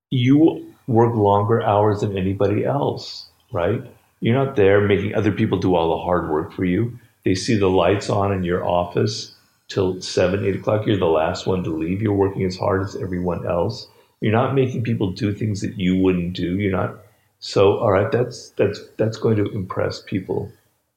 you 0.09 0.73
work 0.87 1.15
longer 1.15 1.61
hours 1.61 2.01
than 2.01 2.17
anybody 2.17 2.65
else, 2.65 3.29
right? 3.51 3.81
You're 4.23 4.41
not 4.41 4.55
there 4.55 4.79
making 4.79 5.15
other 5.15 5.33
people 5.33 5.59
do 5.59 5.75
all 5.75 5.97
the 5.97 6.03
hard 6.05 6.29
work 6.29 6.53
for 6.53 6.63
you. 6.63 6.97
They 7.25 7.35
see 7.35 7.57
the 7.57 7.67
lights 7.67 8.09
on 8.09 8.31
in 8.31 8.45
your 8.45 8.65
office 8.65 9.35
till 9.67 10.01
seven, 10.01 10.45
eight 10.45 10.55
o'clock. 10.55 10.87
You're 10.87 10.97
the 10.97 11.07
last 11.07 11.45
one 11.45 11.61
to 11.65 11.69
leave. 11.69 12.01
You're 12.01 12.13
working 12.13 12.45
as 12.45 12.55
hard 12.55 12.83
as 12.83 12.95
everyone 12.95 13.45
else. 13.45 13.85
You're 14.21 14.31
not 14.31 14.55
making 14.55 14.83
people 14.83 15.11
do 15.11 15.33
things 15.33 15.59
that 15.59 15.77
you 15.77 15.97
wouldn't 15.97 16.37
do. 16.37 16.57
You're 16.57 16.71
not. 16.71 16.99
So, 17.39 17.77
all 17.79 17.91
right, 17.91 18.09
that's 18.13 18.51
that's 18.51 18.79
that's 18.95 19.17
going 19.17 19.35
to 19.35 19.51
impress 19.51 20.01
people 20.01 20.49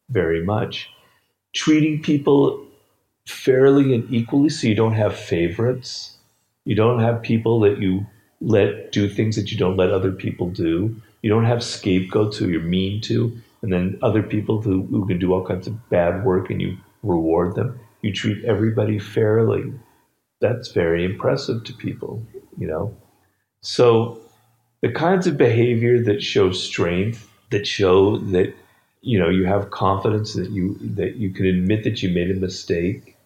very 0.09 0.45
much. 0.45 0.89
Treating 1.53 2.01
people 2.01 2.65
fairly 3.27 3.93
and 3.93 4.09
equally, 4.09 4.51
so 4.51 4.69
you 4.69 4.77
don't 4.77 4.95
have 4.95 5.19
favorites. 5.19 6.17
You 6.65 6.77
don't 6.77 7.01
have 7.01 7.23
people 7.23 7.59
that 7.61 7.79
you 7.79 8.07
let 8.41 8.93
do 8.93 9.09
things 9.09 9.35
that 9.35 9.51
you 9.51 9.59
don't 9.59 9.77
let 9.77 9.91
other 9.91 10.13
people 10.13 10.49
do. 10.49 10.95
You 11.27 11.31
don't 11.31 11.45
have 11.45 11.63
scapegoats 11.65 12.37
who 12.37 12.49
you're 12.49 12.61
mean 12.61 13.01
to, 13.03 13.37
and 13.63 13.73
then 13.73 13.99
other 14.01 14.23
people 14.23 14.63
who, 14.63 14.87
who 14.87 15.07
can 15.07 15.19
do 15.19 15.35
all 15.35 15.45
kinds 15.45 15.67
of 15.67 15.91
bad 15.91 16.25
work 16.25 16.51
and 16.51 16.63
you 16.63 16.77
reward 17.03 17.57
them 17.57 17.81
you 18.07 18.13
treat 18.13 18.45
everybody 18.45 18.99
fairly. 18.99 19.73
That's 20.41 20.69
very 20.69 21.05
impressive 21.05 21.65
to 21.65 21.73
people, 21.73 22.25
you 22.57 22.67
know. 22.67 22.97
So 23.63 24.21
the 24.81 24.93
kinds 24.93 25.27
of 25.27 25.37
behavior 25.37 26.03
that 26.05 26.23
show 26.23 26.53
strength, 26.53 27.29
that 27.51 27.67
show 27.67 28.19
that 28.19 28.55
you 29.01 29.19
know 29.19 29.29
you 29.29 29.47
have 29.47 29.71
confidence 29.71 30.35
that 30.35 30.51
you 30.51 30.77
that 30.81 31.17
you 31.17 31.31
can 31.31 31.47
admit 31.47 31.85
that 31.85 32.03
you 32.03 32.11
made 32.11 32.31
a 32.31 32.35
mistake, 32.35 33.17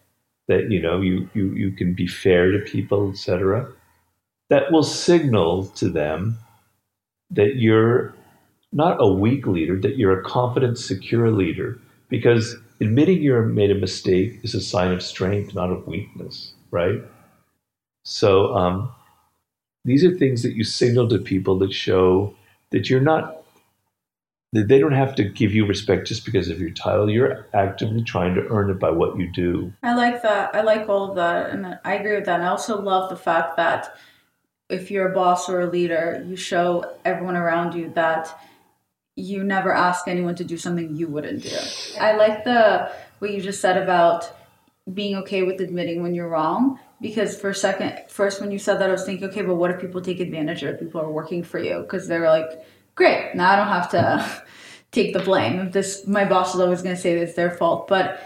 that 0.47 0.71
you 0.71 0.81
know 0.81 1.01
you 1.01 1.29
you 1.33 1.53
you 1.53 1.71
can 1.71 1.93
be 1.93 2.07
fair 2.07 2.51
to 2.51 2.59
people, 2.59 3.11
etc. 3.11 3.71
That 4.49 4.71
will 4.71 4.83
signal 4.83 5.67
to 5.75 5.89
them 5.89 6.37
that 7.31 7.55
you're 7.55 8.13
not 8.71 8.97
a 8.99 9.07
weak 9.07 9.47
leader, 9.47 9.79
that 9.79 9.97
you're 9.97 10.19
a 10.19 10.23
confident, 10.23 10.77
secure 10.77 11.31
leader, 11.31 11.79
because 12.09 12.55
admitting 12.79 13.21
you 13.21 13.39
made 13.43 13.71
a 13.71 13.75
mistake 13.75 14.39
is 14.43 14.55
a 14.55 14.61
sign 14.61 14.91
of 14.91 15.01
strength, 15.01 15.53
not 15.53 15.69
of 15.69 15.87
weakness, 15.87 16.53
right? 16.71 17.01
So 18.03 18.55
um, 18.55 18.91
these 19.85 20.03
are 20.03 20.15
things 20.15 20.43
that 20.43 20.55
you 20.55 20.63
signal 20.63 21.07
to 21.09 21.19
people 21.19 21.59
that 21.59 21.73
show 21.73 22.35
that 22.71 22.89
you're 22.89 23.01
not 23.01 23.37
that 24.53 24.67
they 24.67 24.79
don't 24.79 24.91
have 24.91 25.15
to 25.15 25.23
give 25.23 25.53
you 25.53 25.65
respect 25.65 26.07
just 26.07 26.25
because 26.25 26.49
of 26.49 26.59
your 26.59 26.71
title. 26.71 27.09
You're 27.09 27.47
actively 27.53 28.03
trying 28.03 28.35
to 28.35 28.45
earn 28.49 28.69
it 28.69 28.79
by 28.79 28.89
what 28.89 29.17
you 29.17 29.31
do. 29.31 29.71
I 29.81 29.95
like 29.95 30.21
that. 30.23 30.53
I 30.53 30.61
like 30.61 30.89
all 30.89 31.13
that. 31.13 31.51
And 31.51 31.79
I 31.85 31.93
agree 31.93 32.15
with 32.15 32.25
that. 32.25 32.35
And 32.35 32.43
I 32.43 32.49
also 32.49 32.81
love 32.81 33.09
the 33.09 33.15
fact 33.15 33.55
that 33.55 33.95
if 34.71 34.89
you're 34.89 35.11
a 35.11 35.13
boss 35.13 35.49
or 35.49 35.61
a 35.61 35.69
leader, 35.69 36.23
you 36.27 36.35
show 36.35 36.95
everyone 37.05 37.35
around 37.35 37.75
you 37.75 37.89
that 37.95 38.39
you 39.15 39.43
never 39.43 39.73
ask 39.73 40.07
anyone 40.07 40.35
to 40.35 40.43
do 40.43 40.57
something 40.57 40.95
you 40.95 41.07
wouldn't 41.07 41.43
do. 41.43 41.57
I 41.99 42.13
like 42.13 42.43
the 42.43 42.91
what 43.19 43.31
you 43.31 43.41
just 43.41 43.61
said 43.61 43.77
about 43.77 44.31
being 44.91 45.15
okay 45.17 45.43
with 45.43 45.61
admitting 45.61 46.01
when 46.01 46.15
you're 46.15 46.29
wrong 46.29 46.79
because 47.01 47.39
for 47.39 47.49
a 47.49 47.55
second 47.55 47.99
first 48.09 48.41
when 48.41 48.51
you 48.51 48.57
said 48.57 48.79
that 48.79 48.89
I 48.89 48.91
was 48.91 49.05
thinking 49.05 49.29
okay 49.29 49.43
but 49.43 49.55
what 49.55 49.69
if 49.69 49.79
people 49.79 50.01
take 50.01 50.19
advantage 50.19 50.63
of 50.63 50.79
people 50.79 50.99
are 51.01 51.11
working 51.11 51.43
for 51.43 51.59
you 51.59 51.81
because 51.81 52.07
they're 52.07 52.27
like 52.27 52.49
great 52.95 53.35
now 53.35 53.51
I 53.51 53.55
don't 53.57 53.67
have 53.67 53.91
to 53.91 54.43
take 54.91 55.13
the 55.13 55.19
blame 55.19 55.59
if 55.59 55.71
this 55.71 56.07
my 56.07 56.25
boss 56.25 56.55
is 56.55 56.61
always 56.61 56.81
going 56.81 56.95
to 56.95 57.01
say 57.01 57.13
it's 57.13 57.35
their 57.35 57.51
fault 57.51 57.87
but 57.87 58.19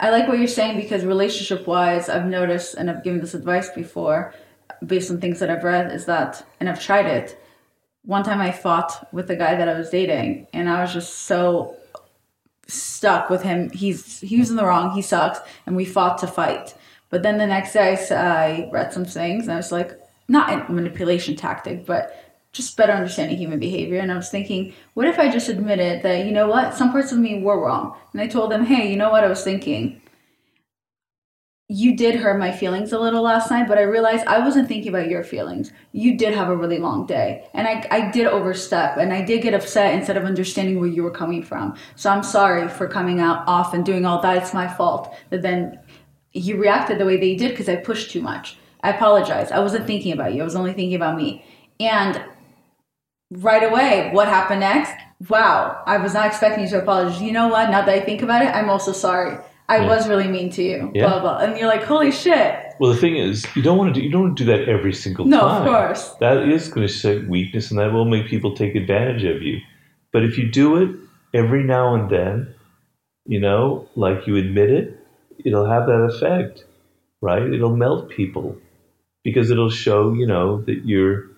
I 0.00 0.10
like 0.10 0.26
what 0.26 0.38
you're 0.38 0.48
saying 0.48 0.80
because 0.80 1.04
relationship 1.04 1.66
wise 1.66 2.08
I've 2.08 2.26
noticed 2.26 2.74
and 2.74 2.90
I've 2.90 3.04
given 3.04 3.20
this 3.20 3.34
advice 3.34 3.70
before 3.70 4.34
based 4.84 5.10
on 5.10 5.20
things 5.20 5.40
that 5.40 5.50
I've 5.50 5.64
read 5.64 5.92
is 5.92 6.06
that 6.06 6.46
and 6.60 6.68
I've 6.68 6.82
tried 6.82 7.06
it 7.06 7.38
one 8.04 8.22
time 8.22 8.40
I 8.40 8.52
fought 8.52 9.08
with 9.12 9.28
the 9.28 9.36
guy 9.36 9.54
that 9.56 9.68
I 9.68 9.74
was 9.74 9.90
dating, 9.90 10.46
and 10.52 10.68
I 10.68 10.82
was 10.82 10.92
just 10.92 11.20
so 11.20 11.76
stuck 12.66 13.30
with 13.30 13.42
him. 13.42 13.70
He's 13.70 14.20
he 14.20 14.38
was 14.38 14.50
in 14.50 14.56
the 14.56 14.64
wrong. 14.64 14.94
He 14.94 15.02
sucks, 15.02 15.40
and 15.66 15.74
we 15.74 15.84
fought 15.84 16.18
to 16.18 16.26
fight. 16.26 16.74
But 17.10 17.22
then 17.22 17.38
the 17.38 17.46
next 17.46 17.72
day, 17.72 17.96
I, 18.10 18.14
I 18.14 18.70
read 18.72 18.92
some 18.92 19.04
things, 19.04 19.44
and 19.44 19.52
I 19.52 19.56
was 19.56 19.72
like, 19.72 19.98
not 20.28 20.68
a 20.68 20.72
manipulation 20.72 21.36
tactic, 21.36 21.86
but 21.86 22.20
just 22.52 22.76
better 22.76 22.92
understanding 22.92 23.36
human 23.36 23.58
behavior. 23.58 23.98
And 23.98 24.12
I 24.12 24.16
was 24.16 24.30
thinking, 24.30 24.74
what 24.94 25.08
if 25.08 25.18
I 25.18 25.30
just 25.30 25.48
admitted 25.48 26.02
that 26.02 26.24
you 26.26 26.32
know 26.32 26.46
what, 26.46 26.74
some 26.74 26.92
parts 26.92 27.10
of 27.10 27.18
me 27.18 27.42
were 27.42 27.64
wrong, 27.64 27.96
and 28.12 28.20
I 28.20 28.26
told 28.26 28.50
them, 28.50 28.64
hey, 28.64 28.90
you 28.90 28.96
know 28.96 29.10
what 29.10 29.24
I 29.24 29.28
was 29.28 29.42
thinking 29.42 30.00
you 31.68 31.96
did 31.96 32.16
hurt 32.16 32.38
my 32.38 32.52
feelings 32.52 32.92
a 32.92 32.98
little 32.98 33.22
last 33.22 33.50
night, 33.50 33.66
but 33.66 33.78
I 33.78 33.82
realized 33.82 34.26
I 34.26 34.38
wasn't 34.38 34.68
thinking 34.68 34.90
about 34.90 35.08
your 35.08 35.24
feelings. 35.24 35.72
You 35.92 36.18
did 36.18 36.34
have 36.34 36.50
a 36.50 36.56
really 36.56 36.78
long 36.78 37.06
day, 37.06 37.48
and 37.54 37.66
I, 37.66 37.86
I 37.90 38.10
did 38.10 38.26
overstep, 38.26 38.98
and 38.98 39.14
I 39.14 39.22
did 39.22 39.42
get 39.42 39.54
upset 39.54 39.94
instead 39.94 40.18
of 40.18 40.24
understanding 40.24 40.78
where 40.78 40.88
you 40.88 41.02
were 41.02 41.10
coming 41.10 41.42
from. 41.42 41.74
So 41.96 42.10
I'm 42.10 42.22
sorry 42.22 42.68
for 42.68 42.86
coming 42.86 43.18
out 43.18 43.48
off 43.48 43.72
and 43.72 43.84
doing 43.84 44.04
all 44.04 44.20
that. 44.20 44.36
It's 44.36 44.52
my 44.52 44.68
fault. 44.68 45.14
that 45.30 45.40
then 45.40 45.78
you 46.32 46.58
reacted 46.58 46.98
the 46.98 47.06
way 47.06 47.16
that 47.16 47.26
you 47.26 47.38
did 47.38 47.52
because 47.52 47.68
I 47.68 47.76
pushed 47.76 48.10
too 48.10 48.20
much. 48.20 48.58
I 48.82 48.90
apologize. 48.90 49.50
I 49.50 49.60
wasn't 49.60 49.86
thinking 49.86 50.12
about 50.12 50.34
you. 50.34 50.42
I 50.42 50.44
was 50.44 50.56
only 50.56 50.74
thinking 50.74 50.96
about 50.96 51.16
me. 51.16 51.46
And 51.80 52.22
right 53.30 53.62
away, 53.62 54.10
what 54.12 54.28
happened 54.28 54.60
next? 54.60 54.92
Wow, 55.30 55.82
I 55.86 55.96
was 55.96 56.12
not 56.12 56.26
expecting 56.26 56.64
you 56.64 56.70
to 56.70 56.82
apologize. 56.82 57.22
You 57.22 57.32
know 57.32 57.48
what? 57.48 57.70
Now 57.70 57.80
that 57.80 57.94
I 57.94 58.00
think 58.00 58.20
about 58.20 58.42
it, 58.42 58.48
I'm 58.48 58.68
also 58.68 58.92
sorry 58.92 59.38
I 59.68 59.78
yeah. 59.78 59.86
was 59.86 60.08
really 60.08 60.28
mean 60.28 60.50
to 60.50 60.62
you, 60.62 60.90
yeah. 60.94 61.08
blah 61.08 61.20
blah, 61.20 61.38
and 61.38 61.56
you're 61.56 61.68
like, 61.68 61.84
holy 61.84 62.12
shit. 62.12 62.60
Well, 62.78 62.92
the 62.92 62.98
thing 62.98 63.16
is, 63.16 63.46
you 63.56 63.62
don't 63.62 63.78
want 63.78 63.94
to 63.94 64.00
do 64.00 64.04
you 64.04 64.12
don't 64.12 64.22
want 64.22 64.36
to 64.36 64.44
do 64.44 64.52
that 64.52 64.68
every 64.68 64.92
single 64.92 65.24
no, 65.24 65.40
time. 65.40 65.64
No, 65.64 65.72
of 65.72 65.86
course. 65.86 66.08
That 66.20 66.48
is 66.48 66.68
going 66.68 66.86
to 66.86 66.92
show 66.92 67.24
weakness, 67.28 67.70
and 67.70 67.80
that 67.80 67.92
will 67.92 68.04
make 68.04 68.26
people 68.26 68.54
take 68.54 68.74
advantage 68.74 69.24
of 69.24 69.42
you. 69.42 69.60
But 70.12 70.24
if 70.24 70.36
you 70.36 70.50
do 70.50 70.76
it 70.76 70.90
every 71.32 71.64
now 71.64 71.94
and 71.94 72.10
then, 72.10 72.54
you 73.24 73.40
know, 73.40 73.88
like 73.94 74.26
you 74.26 74.36
admit 74.36 74.70
it, 74.70 75.00
it'll 75.44 75.66
have 75.66 75.86
that 75.86 76.10
effect, 76.12 76.64
right? 77.22 77.42
It'll 77.42 77.74
melt 77.74 78.10
people 78.10 78.58
because 79.24 79.50
it'll 79.50 79.70
show, 79.70 80.12
you 80.12 80.26
know, 80.26 80.60
that 80.62 80.82
you're 80.84 81.30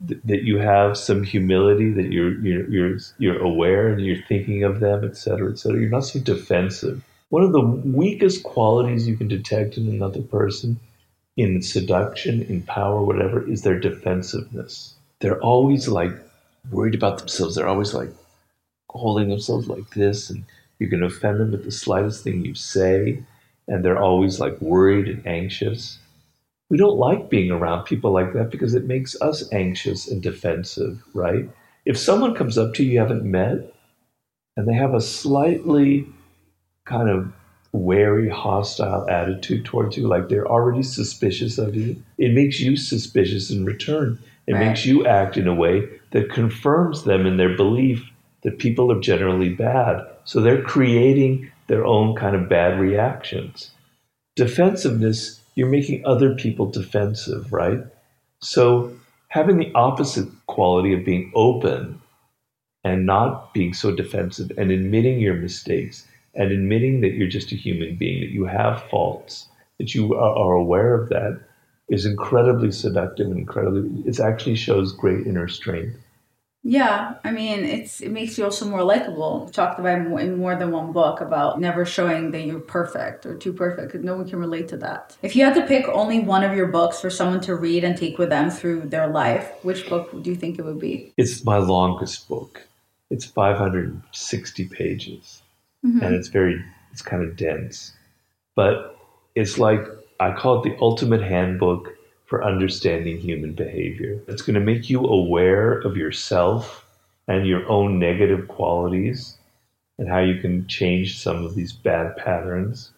that 0.00 0.42
you 0.42 0.58
have 0.58 0.96
some 0.96 1.24
humility, 1.24 1.90
that 1.90 2.12
you're 2.12 2.38
you're 2.40 2.70
you're, 2.70 2.98
you're 3.18 3.42
aware 3.42 3.88
and 3.88 4.04
you're 4.04 4.22
thinking 4.28 4.62
of 4.62 4.78
them, 4.78 5.04
et 5.04 5.16
cetera, 5.16 5.50
et 5.50 5.58
cetera. 5.58 5.80
You're 5.80 5.90
not 5.90 6.04
so 6.04 6.20
defensive 6.20 7.02
one 7.34 7.42
of 7.42 7.50
the 7.50 7.60
weakest 7.60 8.44
qualities 8.44 9.08
you 9.08 9.16
can 9.16 9.26
detect 9.26 9.76
in 9.76 9.88
another 9.88 10.22
person 10.22 10.78
in 11.36 11.60
seduction, 11.60 12.42
in 12.42 12.62
power, 12.62 13.02
whatever, 13.02 13.44
is 13.50 13.62
their 13.62 13.80
defensiveness. 13.80 14.94
They're 15.18 15.42
always 15.42 15.88
like 15.88 16.12
worried 16.70 16.94
about 16.94 17.18
themselves. 17.18 17.56
They're 17.56 17.66
always 17.66 17.92
like 17.92 18.10
holding 18.88 19.30
themselves 19.30 19.66
like 19.66 19.90
this, 19.90 20.30
and 20.30 20.44
you 20.78 20.86
can 20.86 21.02
offend 21.02 21.40
them 21.40 21.50
with 21.50 21.64
the 21.64 21.72
slightest 21.72 22.22
thing 22.22 22.44
you 22.44 22.54
say, 22.54 23.20
and 23.66 23.84
they're 23.84 24.00
always 24.00 24.38
like 24.38 24.60
worried 24.60 25.08
and 25.08 25.26
anxious. 25.26 25.98
We 26.70 26.78
don't 26.78 26.98
like 26.98 27.30
being 27.30 27.50
around 27.50 27.82
people 27.82 28.12
like 28.12 28.32
that 28.34 28.52
because 28.52 28.76
it 28.76 28.84
makes 28.84 29.20
us 29.20 29.52
anxious 29.52 30.06
and 30.06 30.22
defensive, 30.22 31.02
right? 31.14 31.50
If 31.84 31.98
someone 31.98 32.36
comes 32.36 32.56
up 32.56 32.74
to 32.74 32.84
you 32.84 32.92
you 32.92 32.98
haven't 33.00 33.24
met 33.24 33.74
and 34.56 34.68
they 34.68 34.74
have 34.74 34.94
a 34.94 35.00
slightly 35.00 36.06
kind 36.84 37.08
of 37.08 37.32
wary, 37.72 38.28
hostile 38.28 39.08
attitude 39.08 39.64
towards 39.64 39.96
you, 39.96 40.06
like 40.06 40.28
they're 40.28 40.46
already 40.46 40.82
suspicious 40.82 41.58
of 41.58 41.74
you, 41.74 42.00
it 42.18 42.32
makes 42.32 42.60
you 42.60 42.76
suspicious 42.76 43.50
in 43.50 43.64
return. 43.64 44.18
It 44.46 44.52
Right. 44.54 44.68
makes 44.68 44.86
you 44.86 45.06
act 45.06 45.36
in 45.36 45.48
a 45.48 45.54
way 45.54 45.88
that 46.12 46.30
confirms 46.30 47.04
them 47.04 47.26
in 47.26 47.36
their 47.36 47.56
belief 47.56 48.04
that 48.42 48.58
people 48.58 48.92
are 48.92 49.00
generally 49.00 49.48
bad. 49.48 50.06
So 50.24 50.40
they're 50.40 50.62
creating 50.62 51.50
their 51.66 51.84
own 51.84 52.14
kind 52.14 52.36
of 52.36 52.48
bad 52.48 52.78
reactions. 52.78 53.70
Defensiveness, 54.36 55.40
you're 55.54 55.68
making 55.68 56.04
other 56.04 56.34
people 56.34 56.66
defensive, 56.66 57.52
right? 57.52 57.80
So 58.40 58.92
having 59.28 59.56
the 59.56 59.72
opposite 59.74 60.28
quality 60.46 60.92
of 60.92 61.04
being 61.04 61.32
open 61.34 62.00
and 62.84 63.06
not 63.06 63.54
being 63.54 63.72
so 63.72 63.90
defensive 63.94 64.52
and 64.58 64.70
admitting 64.70 65.18
your 65.18 65.34
mistakes 65.34 66.06
and 66.36 66.52
admitting 66.52 67.00
that 67.00 67.14
you're 67.14 67.28
just 67.28 67.52
a 67.52 67.56
human 67.56 67.96
being, 67.96 68.20
that 68.20 68.30
you 68.30 68.44
have 68.44 68.82
faults, 68.90 69.48
that 69.78 69.94
you 69.94 70.14
are, 70.14 70.36
are 70.36 70.54
aware 70.54 70.94
of 70.94 71.08
that 71.10 71.40
is 71.88 72.06
incredibly 72.06 72.72
seductive 72.72 73.26
and 73.26 73.38
incredibly, 73.38 74.02
it 74.08 74.18
actually 74.18 74.56
shows 74.56 74.92
great 74.92 75.26
inner 75.26 75.48
strength. 75.48 75.98
Yeah, 76.66 77.16
I 77.22 77.30
mean, 77.30 77.62
it's 77.62 78.00
it 78.00 78.10
makes 78.10 78.38
you 78.38 78.44
also 78.44 78.66
more 78.66 78.82
likable. 78.82 79.44
We 79.44 79.52
talked 79.52 79.78
about 79.78 79.98
in 79.98 80.08
more- 80.08 80.20
in 80.20 80.38
more 80.38 80.56
than 80.56 80.70
one 80.70 80.92
book 80.92 81.20
about 81.20 81.60
never 81.60 81.84
showing 81.84 82.30
that 82.30 82.46
you're 82.46 82.58
perfect 82.58 83.26
or 83.26 83.34
too 83.34 83.52
perfect 83.52 83.88
because 83.88 84.02
no 84.02 84.16
one 84.16 84.26
can 84.26 84.38
relate 84.38 84.68
to 84.68 84.78
that. 84.78 85.14
If 85.20 85.36
you 85.36 85.44
had 85.44 85.54
to 85.56 85.66
pick 85.66 85.86
only 85.88 86.20
one 86.20 86.42
of 86.42 86.56
your 86.56 86.68
books 86.68 87.02
for 87.02 87.10
someone 87.10 87.42
to 87.42 87.54
read 87.54 87.84
and 87.84 87.98
take 87.98 88.16
with 88.16 88.30
them 88.30 88.48
through 88.48 88.88
their 88.88 89.08
life, 89.08 89.52
which 89.62 89.86
book 89.90 90.10
do 90.22 90.30
you 90.30 90.36
think 90.36 90.58
it 90.58 90.64
would 90.64 90.80
be? 90.80 91.12
It's 91.18 91.44
my 91.44 91.58
longest 91.58 92.26
book. 92.28 92.62
It's 93.10 93.26
560 93.26 94.64
pages. 94.68 95.42
Mm-hmm. 95.84 96.02
And 96.02 96.14
it's 96.14 96.28
very, 96.28 96.62
it's 96.92 97.02
kind 97.02 97.22
of 97.22 97.36
dense. 97.36 97.92
But 98.54 98.96
it's 99.34 99.58
like, 99.58 99.80
I 100.20 100.32
call 100.32 100.60
it 100.60 100.68
the 100.68 100.76
ultimate 100.80 101.22
handbook 101.22 101.88
for 102.26 102.44
understanding 102.44 103.18
human 103.18 103.52
behavior. 103.52 104.20
It's 104.28 104.42
going 104.42 104.54
to 104.54 104.60
make 104.60 104.88
you 104.88 105.04
aware 105.04 105.80
of 105.80 105.96
yourself 105.96 106.86
and 107.28 107.46
your 107.46 107.68
own 107.68 107.98
negative 107.98 108.48
qualities 108.48 109.36
and 109.98 110.08
how 110.08 110.20
you 110.20 110.40
can 110.40 110.66
change 110.66 111.20
some 111.20 111.44
of 111.44 111.54
these 111.54 111.72
bad 111.72 112.16
patterns. 112.16 112.92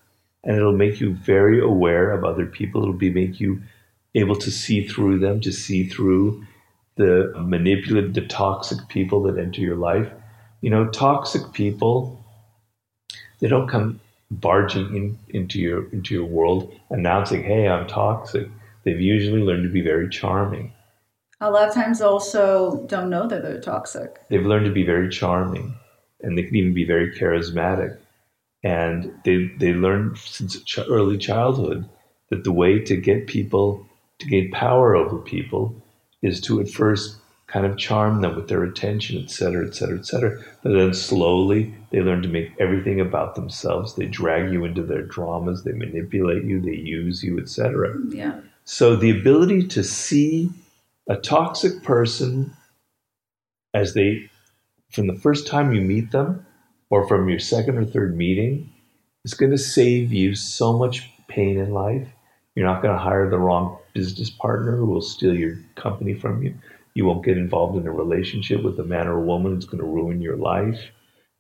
And 0.45 0.57
it'll 0.57 0.73
make 0.73 1.01
you 1.01 1.15
very 1.15 1.61
aware 1.61 2.13
of 2.13 2.25
other 2.25 2.47
people. 2.47 2.83
It'll 2.83 2.95
be 2.95 3.11
make 3.11 3.41
you 3.41 3.61
able 4.15 4.37
to 4.37 4.51
see 4.51 4.87
through 4.87 5.19
them, 5.19 5.41
to 5.41 5.53
see 5.53 5.89
through 5.89 6.45
the 6.97 7.33
manipulative, 7.37 8.15
the 8.15 8.27
toxic 8.27 8.89
people 8.89 9.23
that 9.25 9.39
enter 9.39 9.61
your 9.61 9.77
life. 9.77 10.09
You 10.61 10.71
know, 10.71 10.89
toxic 10.89 11.53
people, 11.53 12.16
they 13.41 13.49
don't 13.49 13.69
come 13.69 14.01
barging 14.31 14.97
in, 14.97 15.19
into 15.29 15.61
your 15.61 15.89
into 15.91 16.15
your 16.15 16.25
world 16.25 16.75
announcing, 16.91 17.43
"Hey, 17.43 17.69
I'm 17.69 17.87
toxic." 17.87 18.49
They've 18.85 19.01
usually 19.01 19.43
learned 19.43 19.65
to 19.65 19.73
be 19.73 19.83
very 19.83 20.09
charming. 20.09 20.73
A 21.41 21.51
lot 21.51 21.69
of 21.69 21.75
times, 21.75 22.01
also 22.01 22.85
don't 22.87 23.11
know 23.11 23.27
that 23.27 23.43
they're 23.43 23.61
toxic. 23.61 24.21
They've 24.29 24.47
learned 24.47 24.67
to 24.67 24.73
be 24.73 24.85
very 24.85 25.09
charming, 25.09 25.75
and 26.23 26.37
they 26.37 26.45
can 26.45 26.57
even 26.57 26.73
be 26.73 26.85
very 26.85 27.13
charismatic. 27.13 27.99
And 28.63 29.13
they 29.25 29.51
they 29.59 29.73
learn 29.75 30.15
since 30.17 30.63
ch- 30.63 30.79
early 30.79 31.19
childhood 31.19 31.89
that 32.31 32.45
the 32.45 32.53
way 32.53 32.79
to 32.81 32.97
get 32.97 33.27
people 33.27 33.87
to 34.19 34.27
gain 34.27 34.51
power 34.51 34.97
over 34.97 35.19
people 35.19 35.75
is 36.23 36.41
to 36.43 36.61
at 36.61 36.69
first 36.69 37.19
kind 37.47 37.65
of 37.65 37.79
charm 37.79 38.23
them 38.23 38.35
with 38.35 38.49
their 38.49 38.65
attention, 38.65 39.23
et 39.23 39.31
cetera, 39.31 39.67
et 39.67 39.75
cetera, 39.75 39.99
et 39.99 40.07
cetera. 40.07 40.43
But 40.63 40.73
then 40.73 40.93
slowly 40.93 41.75
they 41.91 42.01
learn 42.01 42.23
to 42.23 42.29
make 42.29 42.53
everything 42.59 43.01
about 43.01 43.37
themselves. 43.37 43.95
They 43.95 44.07
drag 44.07 44.53
you 44.53 44.65
into 44.65 44.83
their 44.83 45.03
dramas, 45.03 45.63
they 45.63 45.73
manipulate 45.73 46.45
you, 46.45 46.61
they 46.61 46.75
use 46.75 47.23
you, 47.23 47.39
et 47.39 47.49
cetera. 47.49 47.95
Yeah. 48.09 48.41
So 48.65 48.97
the 48.97 49.11
ability 49.11 49.69
to 49.69 49.85
see 49.85 50.51
a 51.09 51.17
toxic 51.17 51.85
person 51.85 52.53
as 53.75 53.95
they, 53.95 54.29
from 54.91 55.07
the 55.07 55.15
first 55.15 55.47
time 55.47 55.73
you 55.73 55.81
meet 55.81 56.11
them 56.11 56.45
or 56.91 57.07
from 57.07 57.29
your 57.29 57.39
second 57.39 57.79
or 57.79 57.85
third 57.85 58.17
meeting, 58.17 58.73
is 59.25 59.35
going 59.35 59.53
to 59.53 59.59
save 59.59 60.13
you 60.13 60.35
so 60.35 60.73
much 60.73 61.09
pain 61.29 61.59
in 61.59 61.71
life. 61.73 62.09
You're 62.57 62.67
not 62.67 62.83
going 62.83 62.95
to 62.95 63.01
hire 63.01 63.31
the 63.31 63.39
wrong 63.39 63.79
business 63.93 64.31
partner 64.31 64.77
who 64.77 64.87
will 64.87 65.03
steal 65.03 65.35
your 65.35 65.59
company 65.77 66.15
from 66.15 66.43
you. 66.43 66.55
You 66.97 67.05
won't 67.05 67.27
get 67.27 67.37
involved 67.37 67.77
in 67.77 67.87
a 67.87 67.93
relationship 67.93 68.63
with 68.63 68.81
a 68.81 68.83
man 68.85 69.07
or 69.07 69.19
a 69.19 69.27
woman 69.27 69.53
that's 69.53 69.67
going 69.67 69.83
to 69.83 69.87
ruin 69.87 70.23
your 70.23 70.39
life. 70.39 70.81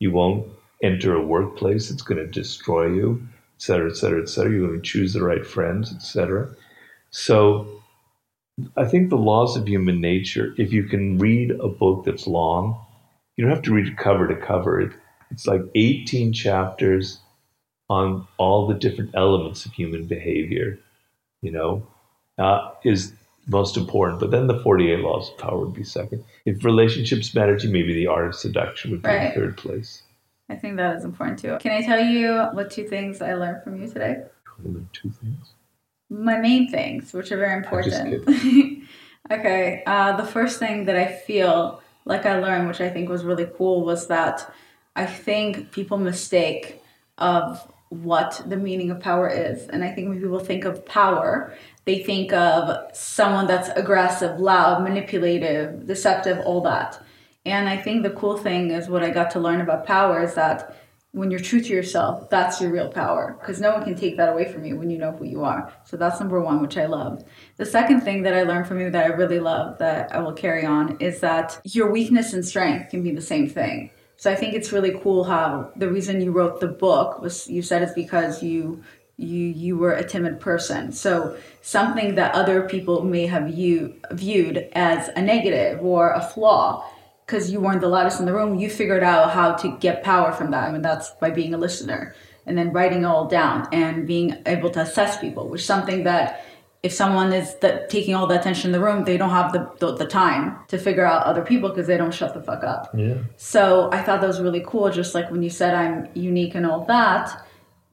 You 0.01 0.11
won't 0.11 0.47
enter 0.83 1.15
a 1.15 1.27
workplace 1.27 1.89
that's 1.89 2.03
going 2.03 2.19
to 2.19 2.31
destroy 2.31 2.93
you, 2.93 3.27
et 3.57 3.63
cetera, 3.63 3.91
et 3.91 3.97
cetera, 3.97 4.21
et 4.21 4.29
cetera. 4.29 4.53
You're 4.53 4.69
going 4.69 4.83
to 4.83 4.87
choose 4.87 5.15
the 5.15 5.25
right 5.25 5.47
friends, 5.47 5.95
et 5.95 6.03
cetera. 6.03 6.55
So 7.09 7.83
I 8.77 8.85
think 8.85 9.09
the 9.09 9.17
laws 9.17 9.57
of 9.57 9.67
human 9.67 9.99
nature, 9.99 10.53
if 10.59 10.75
you 10.75 10.85
can 10.85 11.17
read 11.17 11.53
a 11.53 11.69
book 11.69 12.05
that's 12.05 12.27
long, 12.27 12.79
you 13.37 13.45
don't 13.47 13.55
have 13.55 13.65
to 13.65 13.73
read 13.73 13.97
cover 13.97 14.29
to 14.29 14.37
cover. 14.37 14.93
It's 15.31 15.47
like 15.47 15.63
18 15.75 16.35
chapters 16.35 17.19
on 17.89 18.29
all 18.37 18.67
the 18.67 18.75
different 18.75 19.13
elements 19.15 19.65
of 19.65 19.73
human 19.73 20.05
behavior, 20.05 20.79
you 21.41 21.51
know, 21.51 21.87
uh, 22.37 22.73
is 22.85 23.15
most 23.47 23.77
important. 23.77 24.21
But 24.21 24.31
then 24.31 24.47
the 24.47 24.61
48 24.61 25.01
laws 25.01 25.31
of 25.31 25.39
power 25.39 25.59
would 25.59 25.75
be 25.75 25.85
second. 25.85 26.25
If 26.45 26.65
relationships 26.65 27.35
matter 27.35 27.57
to 27.59 27.67
you, 27.67 27.73
maybe 27.73 27.95
the 27.95 28.07
art 28.09 28.27
of 28.29 28.35
seduction 28.35 28.91
would 28.91 29.03
be 29.03 29.09
Right. 29.09 29.29
in 29.29 29.41
third 29.41 29.57
place. 29.57 30.03
I 30.49 30.55
think 30.57 30.77
that 30.77 30.97
is 30.97 31.05
important 31.05 31.39
too. 31.39 31.57
Can 31.61 31.73
I 31.73 31.83
tell 31.83 32.01
you 32.01 32.35
what 32.53 32.71
two 32.71 32.85
things 32.87 33.21
I 33.21 33.35
learned 33.35 33.63
from 33.65 33.81
you 33.81 33.89
today? 33.89 34.23
Two 34.93 35.11
things. 35.11 35.53
my 36.09 36.39
main 36.39 36.71
things, 36.71 37.13
which 37.13 37.33
are 37.33 37.37
very 37.37 37.57
important. 37.57 38.25
okay, 39.31 39.83
uh, 39.87 40.17
the 40.17 40.25
first 40.25 40.59
thing 40.59 40.85
that 40.85 40.97
I 40.97 41.07
feel 41.13 41.83
like 42.05 42.25
I 42.27 42.39
learned, 42.39 42.69
which 42.69 42.81
I 42.81 42.89
think 42.89 43.09
was 43.09 43.25
really 43.25 43.49
cool, 43.59 43.85
was 43.85 44.07
that 44.07 44.53
I 44.95 45.05
think 45.07 45.73
people 45.73 45.99
mistake 45.99 46.81
of 47.19 47.61
what 47.89 48.41
the 48.47 48.57
meaning 48.57 48.91
of 48.91 49.01
power 49.01 49.29
is, 49.29 49.67
and 49.69 49.83
I 49.85 49.91
think 49.91 50.09
when 50.09 50.21
people 50.21 50.39
think 50.39 50.65
of 50.65 50.85
power, 50.87 51.53
they 51.87 52.03
think 52.03 52.33
of 52.33 52.95
someone 52.95 53.47
that's 53.47 53.69
aggressive, 53.71 54.41
loud, 54.41 54.83
manipulative, 54.83 55.87
deceptive, 55.87 56.39
all 56.41 56.61
that. 56.63 57.01
And 57.45 57.69
I 57.69 57.77
think 57.77 58.03
the 58.03 58.11
cool 58.11 58.37
thing 58.37 58.73
is 58.73 58.89
what 58.89 59.05
I 59.05 59.11
got 59.11 59.31
to 59.31 59.41
learn 59.41 59.61
about 59.61 59.87
power 59.87 60.21
is 60.21 60.35
that 60.35 60.77
when 61.13 61.31
you're 61.31 61.41
true 61.41 61.61
to 61.63 61.73
yourself, 61.73 62.29
that's 62.29 62.61
your 62.61 62.71
real 62.71 62.91
power 62.91 63.37
because 63.41 63.61
no 63.61 63.73
one 63.73 63.85
can 63.85 63.95
take 63.95 64.17
that 64.17 64.29
away 64.29 64.53
from 64.53 64.65
you 64.65 64.77
when 64.77 64.91
you 64.91 64.99
know 64.99 65.13
who 65.13 65.25
you 65.25 65.45
are. 65.45 65.73
So 65.85 65.97
that's 65.97 66.19
number 66.19 66.41
one, 66.41 66.61
which 66.61 66.77
I 66.77 66.87
love. 66.87 67.25
The 67.57 67.65
second 67.65 68.01
thing 68.01 68.23
that 68.25 68.35
I 68.35 68.43
learned 68.43 68.67
from 68.67 68.81
you 68.81 68.91
that 68.91 69.05
I 69.05 69.15
really 69.15 69.39
love 69.39 69.79
that 69.79 70.13
I 70.13 70.19
will 70.19 70.35
carry 70.35 70.67
on 70.67 70.99
is 70.99 71.21
that 71.21 71.59
your 71.65 71.91
weakness 71.91 72.33
and 72.33 72.45
strength 72.45 72.91
can 72.91 73.03
be 73.03 73.13
the 73.13 73.23
same 73.23 73.49
thing. 73.49 73.91
So 74.17 74.31
I 74.31 74.35
think 74.35 74.55
it's 74.55 74.73
really 74.73 74.99
cool 75.03 75.25
how 75.25 75.71
the 75.77 75.89
reason 75.89 76.21
you 76.21 76.33
wrote 76.33 76.61
the 76.61 76.69
book 76.69 77.23
was 77.23 77.49
you 77.49 77.63
said 77.63 77.83
it's 77.83 77.93
because 77.93 78.43
you 78.43 78.83
you 79.19 79.47
you 79.47 79.79
were 79.79 79.93
a 79.93 80.05
timid 80.05 80.41
person. 80.41 80.93
So 80.93 81.37
something 81.63 82.17
that 82.17 82.35
other 82.35 82.69
people 82.69 83.03
may 83.03 83.27
have 83.27 83.49
you 83.51 83.95
viewed 84.13 84.69
as 84.73 85.09
a 85.17 85.23
negative 85.23 85.83
or 85.83 86.13
a 86.13 86.21
flaw 86.21 86.85
because 87.25 87.51
you 87.51 87.61
weren't 87.61 87.81
the 87.81 87.89
loudest 87.89 88.21
in 88.21 88.27
the 88.27 88.33
room, 88.33 88.57
you 88.57 88.71
figured 88.71 89.03
out 89.03 89.33
how 89.33 89.53
to 89.53 89.77
get 89.79 90.05
power 90.05 90.33
from 90.33 90.53
that. 90.53 90.69
I 90.69 90.73
mean, 90.73 90.83
that's 90.83 91.11
by 91.11 91.31
being 91.31 91.55
a 91.55 91.59
listener 91.59 92.15
and 92.47 92.57
then 92.57 92.73
writing 92.73 93.03
it 93.03 93.05
all 93.05 93.27
down 93.27 93.67
and 93.73 94.07
being 94.07 94.37
able 94.47 94.71
to 94.71 94.81
assess 94.81 95.19
people, 95.19 95.49
which 95.49 95.63
is 95.63 95.67
something 95.67 96.05
that 96.05 96.45
if 96.85 96.93
someone 96.93 97.33
is 97.33 97.57
that 97.57 97.91
taking 97.91 98.15
all 98.15 98.29
the 98.29 98.39
attention 98.39 98.69
in 98.69 98.73
the 98.73 98.81
room, 98.81 99.03
they 99.03 99.17
don't 99.17 99.31
have 99.31 99.53
the, 99.53 99.69
the, 99.81 99.97
the 99.97 100.07
time 100.07 100.57
to 100.69 100.79
figure 100.79 101.05
out 101.05 101.25
other 101.25 101.43
people 101.43 101.69
because 101.69 101.89
they 101.89 101.97
don't 101.97 102.15
shut 102.15 102.33
the 102.33 102.41
fuck 102.41 102.63
up. 102.63 102.91
Yeah. 102.95 103.15
So 103.37 103.91
I 103.93 104.03
thought 104.03 104.21
that 104.21 104.27
was 104.29 104.41
really 104.41 104.63
cool. 104.65 104.89
Just 104.91 105.13
like 105.13 105.29
when 105.29 105.43
you 105.43 105.51
said 105.51 105.75
I'm 105.75 106.09
unique 106.15 106.55
and 106.55 106.65
all 106.65 106.85
that, 106.85 107.45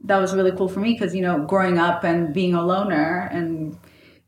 that 0.03 0.17
was 0.17 0.33
really 0.33 0.51
cool 0.51 0.67
for 0.69 0.79
me 0.79 0.93
because, 0.93 1.15
you 1.15 1.21
know, 1.21 1.45
growing 1.45 1.77
up 1.77 2.03
and 2.03 2.33
being 2.33 2.53
a 2.53 2.61
loner 2.65 3.29
and 3.31 3.77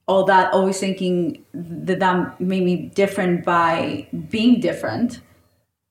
all 0.08 0.24
that, 0.26 0.54
always 0.54 0.80
thinking 0.80 1.44
that 1.54 2.00
that 2.00 2.40
made 2.40 2.64
me 2.64 2.92
different 2.96 3.44
by 3.46 4.08
being 4.30 4.60
different. 4.60 5.22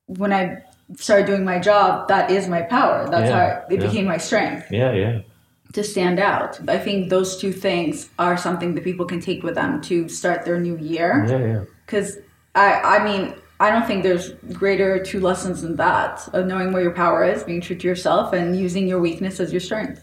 When 0.07 0.31
I 0.33 0.61
started 0.95 1.25
doing 1.27 1.43
my 1.43 1.59
job, 1.59 2.07
that 2.07 2.31
is 2.31 2.47
my 2.47 2.61
power. 2.61 3.07
That's 3.09 3.29
Yeah, 3.29 3.61
how 3.61 3.65
it 3.69 3.81
yeah. 3.81 3.87
became 3.87 4.05
my 4.05 4.17
strength. 4.17 4.67
Yeah, 4.71 4.93
yeah. 4.93 5.21
to 5.73 5.83
stand 5.83 6.19
out. 6.19 6.59
I 6.69 6.77
think 6.77 7.09
those 7.09 7.37
two 7.37 7.51
things 7.51 8.09
are 8.17 8.37
something 8.37 8.75
that 8.75 8.83
people 8.83 9.05
can 9.05 9.19
take 9.19 9.43
with 9.43 9.55
them 9.55 9.81
to 9.81 10.07
start 10.07 10.45
their 10.45 10.59
new 10.59 10.77
year. 10.77 11.25
Yeah, 11.27 11.39
yeah. 11.39 11.63
Because 11.85 12.17
I, 12.55 12.79
I 12.99 13.03
mean, 13.03 13.35
I 13.59 13.71
don't 13.71 13.87
think 13.87 14.03
there's 14.03 14.31
greater 14.53 15.01
two 15.03 15.19
lessons 15.19 15.61
than 15.61 15.77
that 15.77 16.27
of 16.33 16.45
knowing 16.45 16.73
where 16.73 16.81
your 16.83 16.91
power 16.91 17.23
is, 17.23 17.43
being 17.43 17.61
true 17.61 17.75
to 17.75 17.87
yourself, 17.87 18.33
and 18.33 18.57
using 18.59 18.87
your 18.87 18.99
weakness 18.99 19.39
as 19.39 19.53
your 19.53 19.61
strength. 19.61 20.01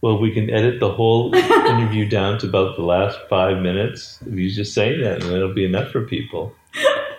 Well, 0.00 0.18
we 0.18 0.32
can 0.32 0.50
edit 0.50 0.80
the 0.80 0.90
whole 0.92 1.34
interview 1.34 2.08
down 2.08 2.38
to 2.40 2.48
about 2.48 2.76
the 2.76 2.82
last 2.82 3.18
five 3.28 3.58
minutes 3.62 4.20
of 4.22 4.36
you 4.36 4.50
just 4.50 4.74
saying 4.74 5.02
that, 5.02 5.22
and 5.22 5.32
it'll 5.32 5.54
be 5.54 5.64
enough 5.64 5.90
for 5.90 6.04
people. 6.06 6.52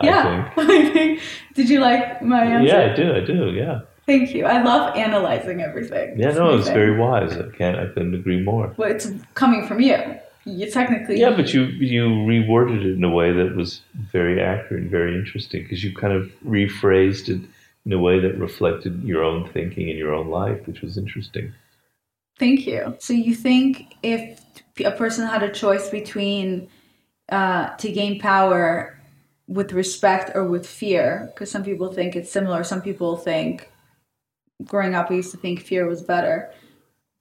yeah, 0.02 0.52
I 0.58 0.90
think. 0.92 1.22
Did 1.54 1.70
you 1.70 1.80
like 1.80 2.22
my 2.22 2.44
answer? 2.44 2.68
Yeah, 2.68 2.92
I 2.92 2.96
do. 2.96 3.14
I 3.16 3.20
do. 3.22 3.52
Yeah. 3.52 3.82
Thank 4.08 4.34
you. 4.34 4.46
I 4.46 4.62
love 4.64 4.98
analyzing 4.98 5.62
everything. 5.62 6.20
Yeah, 6.20 6.30
It's 6.30 6.38
no, 6.38 6.58
it's 6.58 6.68
very 6.68 6.98
wise. 6.98 7.34
I 7.34 7.50
can't. 7.56 7.78
I 7.80 7.86
couldn't 7.86 8.16
agree 8.16 8.42
more. 8.42 8.74
Well, 8.76 8.90
it's 8.90 9.10
coming 9.36 9.68
from 9.68 9.80
you. 9.80 10.18
You 10.46 10.72
technically. 10.72 11.20
Yeah, 11.20 11.36
but 11.36 11.54
you 11.54 11.66
you 11.66 12.04
reworded 12.04 12.84
it 12.84 12.96
in 12.98 13.04
a 13.04 13.12
way 13.12 13.32
that 13.32 13.56
was 13.56 13.82
very 13.94 14.42
accurate 14.42 14.84
and 14.84 14.92
very 14.92 15.16
interesting 15.16 15.64
because 15.64 15.84
you 15.84 15.94
kind 15.94 16.14
of 16.14 16.32
rephrased 16.44 17.30
it 17.30 17.42
in 17.86 17.94
a 17.94 18.00
way 18.00 18.20
that 18.20 18.38
reflected 18.38 19.04
your 19.04 19.24
own 19.24 19.48
thinking 19.50 19.90
and 19.90 19.98
your 19.98 20.14
own 20.14 20.30
life, 20.30 20.66
which 20.66 20.82
was 20.82 20.98
interesting. 20.98 21.54
Thank 22.40 22.66
you. 22.66 22.96
So 23.00 23.14
you 23.14 23.36
think 23.36 23.96
if 24.02 24.40
a 24.84 24.92
person 24.92 25.28
had 25.28 25.44
a 25.44 25.52
choice 25.52 25.90
between 25.90 26.68
uh, 27.30 27.76
to 27.76 27.92
gain 27.92 28.20
power 28.20 29.00
with 29.48 29.74
respect 29.74 30.32
or 30.34 30.46
with 30.46 30.66
fear, 30.66 31.30
because 31.34 31.52
some 31.52 31.64
people 31.64 31.94
think 31.94 32.16
it's 32.16 32.32
similar. 32.32 32.64
Some 32.64 32.82
people 32.82 33.16
think 33.16 33.70
growing 34.64 34.96
up, 34.96 35.12
we 35.12 35.18
used 35.18 35.32
to 35.32 35.38
think 35.38 35.62
fear 35.62 35.88
was 35.88 36.02
better. 36.02 36.52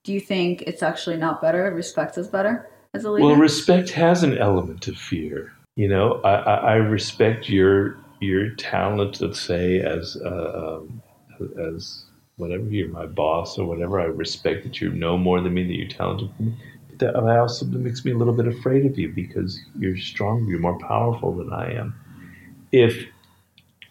Do 0.05 0.14
you 0.14 0.21
think 0.21 0.62
it's 0.62 0.83
actually 0.83 1.18
not 1.18 1.43
better? 1.43 1.71
Respect 1.75 2.16
is 2.16 2.29
better 2.29 2.71
as 2.95 3.05
a 3.05 3.11
leader. 3.11 3.26
Well, 3.26 3.36
respect 3.36 3.91
has 3.91 4.22
an 4.22 4.38
element 4.38 4.88
of 4.88 4.97
fear. 4.97 5.53
You 5.76 5.88
know, 5.88 6.20
I, 6.22 6.34
I, 6.34 6.74
respect 6.74 7.49
your 7.49 7.97
your 8.20 8.51
talent. 8.57 9.20
Let's 9.20 9.41
say 9.41 9.80
as 9.80 10.16
uh, 10.16 10.80
um, 10.82 11.03
as 11.59 12.05
whatever 12.36 12.64
you're 12.64 12.88
my 12.88 13.07
boss 13.07 13.59
or 13.59 13.66
whatever. 13.66 14.01
I 14.01 14.05
respect 14.05 14.64
that 14.64 14.80
you 14.80 14.91
know 14.91 15.16
more 15.16 15.41
than 15.41 15.55
me, 15.55 15.64
that 15.64 15.74
you're 15.74 15.88
talented 15.88 16.30
than 16.36 16.47
me. 16.47 16.57
But 16.88 16.99
that 16.99 17.38
also 17.38 17.66
makes 17.66 18.05
me 18.05 18.12
a 18.12 18.16
little 18.16 18.34
bit 18.34 18.47
afraid 18.47 18.84
of 18.86 18.99
you 18.99 19.09
because 19.09 19.61
you're 19.78 19.97
stronger, 19.97 20.51
you're 20.51 20.61
more 20.61 20.78
powerful 20.78 21.34
than 21.34 21.53
I 21.53 21.72
am. 21.74 21.95
If 22.72 23.07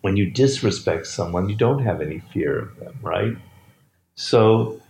when 0.01 0.15
you 0.17 0.29
disrespect 0.29 1.07
someone, 1.07 1.49
you 1.49 1.55
don't 1.55 1.83
have 1.83 2.01
any 2.01 2.21
fear 2.33 2.59
of 2.59 2.79
them, 2.79 2.99
right? 3.01 3.35
So 4.15 4.81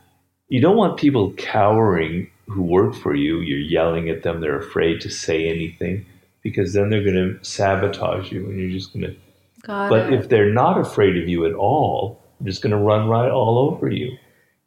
you 0.47 0.61
don't 0.61 0.77
want 0.77 0.99
people 0.99 1.33
cowering 1.33 2.29
who 2.49 2.63
work 2.63 2.95
for 2.95 3.15
you. 3.15 3.39
You're 3.39 3.59
yelling 3.59 4.09
at 4.09 4.23
them, 4.23 4.41
they're 4.41 4.57
afraid 4.57 5.01
to 5.01 5.09
say 5.09 5.47
anything 5.47 6.05
because 6.41 6.73
then 6.73 6.89
they're 6.89 7.03
going 7.03 7.15
to 7.15 7.43
sabotage 7.43 8.31
you 8.31 8.45
and 8.45 8.59
you're 8.59 8.71
just 8.71 8.93
going 8.93 9.05
to. 9.05 9.15
Got 9.63 9.89
But 9.89 10.13
it. 10.13 10.19
if 10.19 10.29
they're 10.29 10.53
not 10.53 10.79
afraid 10.79 11.17
of 11.17 11.27
you 11.27 11.45
at 11.45 11.53
all, 11.53 12.21
they're 12.39 12.49
just 12.49 12.61
going 12.61 12.71
to 12.71 12.77
run 12.77 13.07
right 13.07 13.29
all 13.29 13.59
over 13.59 13.89
you. 13.89 14.17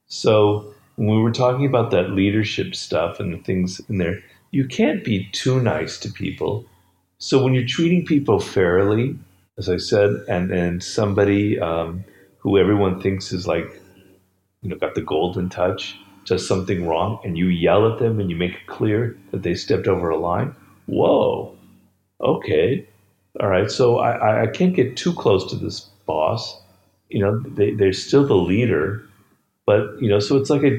So 0.06 0.74
when 0.96 1.08
we 1.08 1.22
were 1.22 1.32
talking 1.32 1.66
about 1.66 1.90
that 1.90 2.10
leadership 2.10 2.74
stuff 2.74 3.18
and 3.18 3.32
the 3.32 3.38
things 3.38 3.80
in 3.88 3.98
there, 3.98 4.22
you 4.50 4.66
can't 4.66 5.02
be 5.02 5.28
too 5.32 5.60
nice 5.60 5.98
to 6.00 6.12
people. 6.12 6.66
So 7.18 7.42
when 7.42 7.54
you're 7.54 7.66
treating 7.66 8.04
people 8.04 8.38
fairly, 8.38 9.18
as 9.58 9.68
I 9.68 9.78
said, 9.78 10.10
and 10.28 10.50
and 10.50 10.82
somebody 10.82 11.58
um, 11.58 12.04
who 12.38 12.58
everyone 12.58 13.00
thinks 13.00 13.32
is 13.32 13.46
like, 13.46 13.80
you 14.60 14.68
know, 14.68 14.76
got 14.76 14.94
the 14.94 15.02
golden 15.02 15.48
touch, 15.48 15.96
does 16.24 16.46
something 16.46 16.86
wrong, 16.86 17.18
and 17.24 17.36
you 17.36 17.46
yell 17.46 17.90
at 17.92 17.98
them 17.98 18.20
and 18.20 18.30
you 18.30 18.36
make 18.36 18.52
it 18.52 18.66
clear 18.66 19.16
that 19.30 19.42
they 19.42 19.54
stepped 19.54 19.86
over 19.88 20.08
a 20.10 20.16
line. 20.16 20.54
Whoa, 20.86 21.56
okay, 22.20 22.86
all 23.40 23.48
right. 23.48 23.70
So 23.70 23.98
I, 23.98 24.42
I- 24.44 24.46
can't 24.48 24.74
get 24.74 24.96
too 24.96 25.12
close 25.12 25.48
to 25.50 25.56
this 25.56 25.80
boss. 26.06 26.60
You 27.08 27.20
know, 27.20 27.40
they, 27.40 27.72
they're 27.72 27.92
still 27.92 28.26
the 28.26 28.34
leader, 28.34 29.02
but 29.66 30.00
you 30.00 30.08
know, 30.08 30.18
so 30.18 30.36
it's 30.36 30.50
like 30.50 30.62
a 30.64 30.78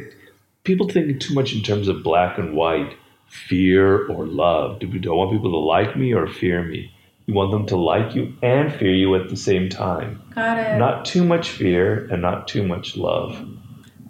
people 0.64 0.88
thinking 0.90 1.20
too 1.20 1.34
much 1.34 1.54
in 1.54 1.62
terms 1.62 1.88
of 1.88 2.04
black 2.04 2.38
and 2.38 2.56
white, 2.56 2.96
fear 3.28 4.08
or 4.08 4.26
love. 4.26 4.80
Do 4.80 4.88
we 4.90 5.00
do 5.00 5.12
I 5.14 5.16
want 5.16 5.32
people 5.32 5.52
to 5.52 5.58
like 5.58 5.96
me 5.96 6.14
or 6.14 6.28
fear 6.28 6.64
me? 6.64 6.92
You 7.26 7.34
want 7.34 7.52
them 7.52 7.66
to 7.68 7.78
like 7.78 8.16
you 8.16 8.34
and 8.42 8.74
fear 8.74 8.94
you 8.94 9.16
at 9.16 9.30
the 9.30 9.38
same 9.38 9.70
time. 9.70 10.22
Got 10.36 10.58
it. 10.58 10.78
Not 10.78 11.06
too 11.06 11.24
much 11.24 11.52
fear 11.52 12.06
and 12.12 12.22
not 12.22 12.48
too 12.50 12.68
much 12.68 12.98
love. 12.98 13.38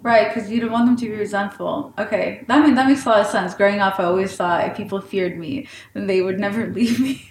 Right, 0.04 0.32
because 0.32 0.50
you 0.50 0.60
don't 0.60 0.70
want 0.70 0.84
them 0.86 0.96
to 0.96 1.06
be 1.08 1.16
resentful. 1.16 1.94
Okay, 1.98 2.44
that 2.46 2.62
mean 2.62 2.74
that 2.74 2.86
makes 2.86 3.06
a 3.06 3.08
lot 3.08 3.20
of 3.22 3.26
sense. 3.26 3.54
Growing 3.54 3.80
up, 3.80 3.98
I 3.98 4.04
always 4.04 4.36
thought 4.36 4.68
if 4.68 4.76
people 4.76 5.00
feared 5.00 5.38
me, 5.38 5.66
then 5.94 6.06
they 6.06 6.20
would 6.20 6.38
never 6.38 6.66
leave 6.78 7.00
me, 7.00 7.26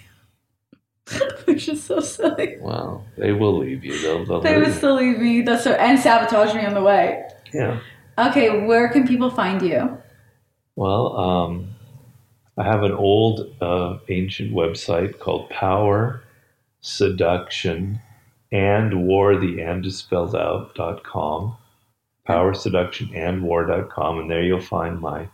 which 1.44 1.68
is 1.68 1.82
so 1.84 2.00
silly. 2.00 2.56
Wow, 2.60 3.04
they 3.16 3.30
will 3.32 3.56
leave 3.58 3.84
you. 3.84 3.96
They'll, 4.02 4.24
they'll 4.26 4.40
They 4.40 4.58
you. 4.58 4.72
still 4.72 4.96
leave 4.96 5.20
me. 5.20 5.42
That's 5.42 5.62
so, 5.62 5.72
and 5.74 5.98
sabotage 6.00 6.52
me 6.54 6.66
on 6.66 6.74
the 6.74 6.82
way. 6.82 7.22
Yeah. 7.52 7.78
Okay, 8.18 8.66
where 8.66 8.88
can 8.88 9.06
people 9.06 9.30
find 9.30 9.62
you? 9.62 9.96
Well, 10.74 11.16
um, 11.16 11.74
I 12.58 12.64
have 12.64 12.82
an 12.82 12.92
old, 12.92 13.54
uh, 13.60 13.98
ancient 14.08 14.52
website 14.52 15.20
called 15.20 15.48
Power 15.50 16.24
Seduction 16.80 18.00
and 18.50 19.06
War. 19.06 19.36
The 19.38 19.60
and 19.62 19.86
is 19.86 19.98
spelled 19.98 20.34
out 20.34 20.74
dot 20.74 21.04
com. 21.04 21.56
Power 22.26 22.54
Seduction 22.54 23.14
and 23.14 23.42
War.com, 23.42 24.18
and 24.18 24.30
there 24.30 24.42
you'll 24.42 24.60
find 24.60 25.00
my 25.00 25.28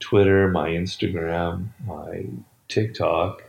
Twitter, 0.00 0.48
my 0.48 0.68
Instagram, 0.70 1.68
my 1.86 2.24
TikTok, 2.68 3.42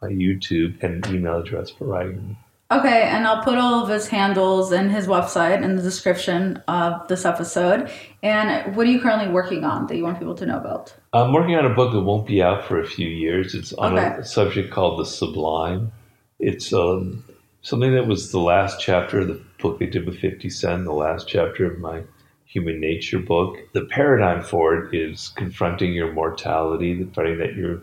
my 0.00 0.08
YouTube, 0.08 0.82
and 0.82 1.06
email 1.08 1.38
address 1.40 1.70
for 1.70 1.86
writing. 1.86 2.36
Okay, 2.70 3.02
and 3.02 3.26
I'll 3.26 3.42
put 3.44 3.58
all 3.58 3.82
of 3.82 3.88
his 3.88 4.08
handles 4.08 4.72
and 4.72 4.90
his 4.90 5.06
website 5.06 5.62
in 5.62 5.76
the 5.76 5.82
description 5.82 6.62
of 6.66 7.06
this 7.08 7.24
episode. 7.24 7.90
And 8.22 8.74
what 8.74 8.86
are 8.86 8.90
you 8.90 9.00
currently 9.00 9.28
working 9.28 9.64
on 9.64 9.86
that 9.86 9.96
you 9.96 10.02
want 10.02 10.18
people 10.18 10.34
to 10.36 10.46
know 10.46 10.56
about? 10.56 10.94
I'm 11.12 11.32
working 11.32 11.54
on 11.56 11.66
a 11.66 11.74
book 11.74 11.92
that 11.92 12.00
won't 12.00 12.26
be 12.26 12.42
out 12.42 12.64
for 12.64 12.80
a 12.80 12.86
few 12.86 13.06
years. 13.08 13.54
It's 13.54 13.72
on 13.74 13.98
Okay. 13.98 14.20
a 14.20 14.24
subject 14.24 14.72
called 14.72 14.98
the 14.98 15.04
sublime. 15.04 15.92
It's 16.40 16.72
um, 16.72 17.22
something 17.64 17.94
that 17.94 18.06
was 18.06 18.30
the 18.30 18.38
last 18.38 18.78
chapter 18.78 19.20
of 19.20 19.28
the 19.28 19.42
book 19.58 19.78
I 19.80 19.86
did 19.86 20.04
with 20.04 20.20
50 20.20 20.50
Cent, 20.50 20.84
the 20.84 20.92
last 20.92 21.26
chapter 21.26 21.64
of 21.64 21.78
my 21.78 22.02
human 22.44 22.78
nature 22.78 23.18
book. 23.18 23.56
The 23.72 23.86
paradigm 23.86 24.42
for 24.42 24.76
it 24.76 24.94
is 24.94 25.32
confronting 25.34 25.94
your 25.94 26.12
mortality, 26.12 27.02
the 27.02 27.10
finding 27.10 27.38
that 27.38 27.56
you're 27.56 27.82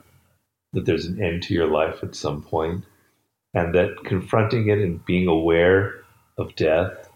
that 0.74 0.86
there's 0.86 1.06
an 1.06 1.22
end 1.22 1.44
to 1.44 1.54
your 1.54 1.68
life 1.68 2.02
at 2.02 2.16
some 2.16 2.42
point, 2.44 2.86
and 3.54 3.76
that 3.76 4.06
confronting 4.06 4.70
it 4.70 4.78
and 4.78 5.04
being 5.04 5.28
aware 5.28 5.96
of 6.38 6.56
death 6.56 7.10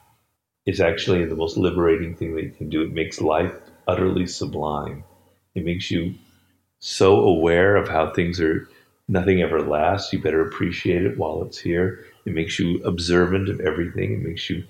is 0.66 0.82
actually 0.82 1.24
the 1.24 1.36
most 1.36 1.56
liberating 1.56 2.16
thing 2.16 2.36
that 2.36 2.44
you 2.44 2.52
can 2.52 2.70
do. 2.70 2.82
It 2.82 2.92
makes 2.92 3.22
life 3.22 3.54
utterly 3.88 4.26
sublime. 4.26 5.06
It 5.54 5.64
makes 5.64 5.90
you 5.90 6.16
so 6.80 7.22
aware 7.22 7.78
of 7.78 7.88
how 7.88 8.12
things 8.12 8.42
are, 8.42 8.68
nothing 9.08 9.42
ever 9.42 9.62
lasts. 9.62 10.12
You 10.12 10.20
better 10.22 10.46
appreciate 10.46 11.06
it 11.06 11.18
while 11.18 11.44
it's 11.44 11.60
here. 11.60 12.04
It 12.26 12.34
makes 12.34 12.60
you 12.60 12.84
observant 12.84 13.50
of 13.50 13.60
everything. 13.60 14.14
It 14.14 14.28
makes 14.28 14.50
you 14.50 14.64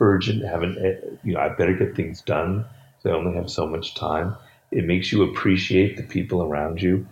urgent, 0.00 0.44
having, 0.44 0.74
you 1.22 1.34
know, 1.34 1.40
I 1.40 1.50
better 1.50 1.74
get 1.74 1.94
things 1.94 2.20
done. 2.20 2.64
So 3.00 3.10
I 3.10 3.14
only 3.14 3.36
have 3.36 3.50
so 3.50 3.66
much 3.66 3.94
time. 3.94 4.36
It 4.70 4.84
makes 4.84 5.12
you 5.12 5.22
appreciate 5.22 5.96
the 5.96 6.02
people 6.02 6.42
around 6.42 6.82
you. 6.82 7.06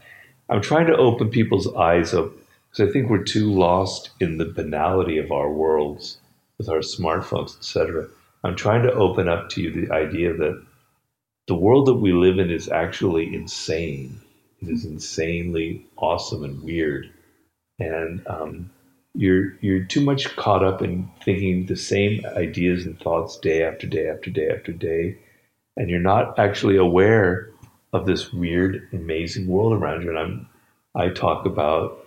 I'm 0.49 0.63
trying 0.63 0.87
to 0.89 0.97
open 0.97 1.31
people's 1.31 1.73
eyes 1.75 2.13
up 2.13 2.33
because 2.71 2.89
I 2.89 2.93
think 2.93 3.09
we're 3.09 3.23
too 3.23 3.53
lost 3.53 4.11
in 4.21 4.39
the 4.39 4.47
banality 4.47 5.19
of 5.19 5.31
our 5.31 5.51
worlds 5.51 6.19
with 6.59 6.69
our 6.69 6.79
smartphones, 6.79 7.57
etc. 7.57 8.09
I'm 8.45 8.57
trying 8.57 8.83
to 8.83 8.93
open 8.93 9.29
up 9.29 9.51
to 9.51 9.63
you 9.63 9.71
the 9.71 9.93
idea 9.93 10.35
that 10.35 10.63
the 11.47 11.55
world 11.55 11.87
that 11.87 11.95
we 11.95 12.13
live 12.13 12.39
in 12.39 12.51
is 12.51 12.69
actually 12.69 13.35
insane. 13.35 14.21
It 14.61 14.69
is 14.69 14.85
insanely 14.85 15.87
awesome 15.97 16.45
and 16.45 16.63
weird, 16.63 17.11
and 17.79 18.27
um, 18.27 18.71
you're 19.15 19.55
you're 19.61 19.85
too 19.85 20.01
much 20.01 20.35
caught 20.37 20.65
up 20.65 20.83
in 20.83 21.11
thinking 21.25 21.67
the 21.67 21.77
same 21.77 22.25
ideas 22.37 22.87
and 22.87 22.99
thoughts 22.99 23.39
day 23.39 23.63
after 23.63 23.87
day 23.87 24.09
after 24.09 24.31
day 24.31 24.49
after 24.49 24.73
day, 24.73 25.19
and 25.77 25.91
you're 25.91 26.01
not 26.01 26.39
actually 26.39 26.77
aware 26.77 27.51
of 27.93 28.07
this 28.07 28.33
weird, 28.33 28.89
amazing 28.93 29.47
world 29.47 29.75
around 29.75 30.03
you. 30.03 30.11
And 30.11 30.19
I'm 30.19 30.49
I 30.95 31.09
talk 31.09 31.47
about 31.47 32.07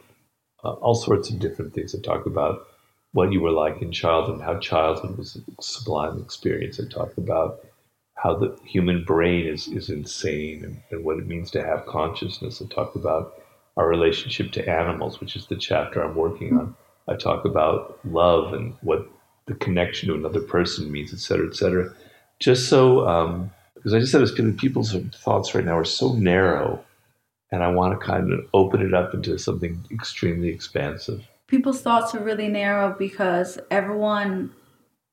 uh, 0.63 0.73
all 0.73 0.95
sorts 0.95 1.29
of 1.29 1.39
different 1.39 1.73
things. 1.73 1.95
I 1.95 2.01
talk 2.01 2.25
about 2.25 2.67
what 3.13 3.31
you 3.31 3.41
were 3.41 3.51
like 3.51 3.81
in 3.81 3.91
childhood, 3.91 4.41
how 4.41 4.59
childhood 4.59 5.17
was 5.17 5.35
a 5.37 5.61
sublime 5.61 6.19
experience. 6.19 6.79
I 6.79 6.87
talk 6.87 7.17
about 7.17 7.65
how 8.15 8.35
the 8.35 8.57
human 8.65 9.03
brain 9.03 9.47
is, 9.47 9.67
is 9.67 9.89
insane 9.89 10.63
and, 10.63 10.81
and 10.91 11.03
what 11.03 11.17
it 11.17 11.27
means 11.27 11.51
to 11.51 11.63
have 11.63 11.85
consciousness. 11.85 12.61
I 12.61 12.73
talk 12.73 12.95
about 12.95 13.41
our 13.77 13.87
relationship 13.87 14.51
to 14.53 14.69
animals, 14.69 15.19
which 15.19 15.35
is 15.35 15.47
the 15.47 15.55
chapter 15.55 16.03
I'm 16.03 16.15
working 16.15 16.57
on. 16.57 16.75
I 17.07 17.15
talk 17.15 17.45
about 17.45 17.99
love 18.05 18.53
and 18.53 18.75
what 18.81 19.07
the 19.47 19.53
connection 19.55 20.09
to 20.09 20.15
another 20.15 20.41
person 20.41 20.91
means, 20.91 21.13
et 21.13 21.19
cetera, 21.19 21.47
et 21.47 21.55
cetera. 21.55 21.93
Just 22.39 22.67
so 22.67 23.07
um, 23.07 23.51
because 23.75 23.93
I 23.93 23.99
just 23.99 24.11
have 24.13 24.21
this 24.21 24.31
feeling 24.33 24.57
people's 24.57 24.93
thoughts 24.93 25.53
right 25.53 25.63
now 25.63 25.77
are 25.77 25.85
so 25.85 26.13
narrow, 26.13 26.83
and 27.51 27.63
I 27.63 27.67
want 27.71 27.99
to 27.99 28.03
kind 28.05 28.33
of 28.33 28.39
open 28.53 28.81
it 28.81 28.93
up 28.93 29.13
into 29.13 29.37
something 29.37 29.85
extremely 29.91 30.49
expansive. 30.49 31.23
People's 31.47 31.81
thoughts 31.81 32.15
are 32.15 32.23
really 32.23 32.47
narrow 32.47 32.95
because 32.97 33.59
everyone, 33.69 34.51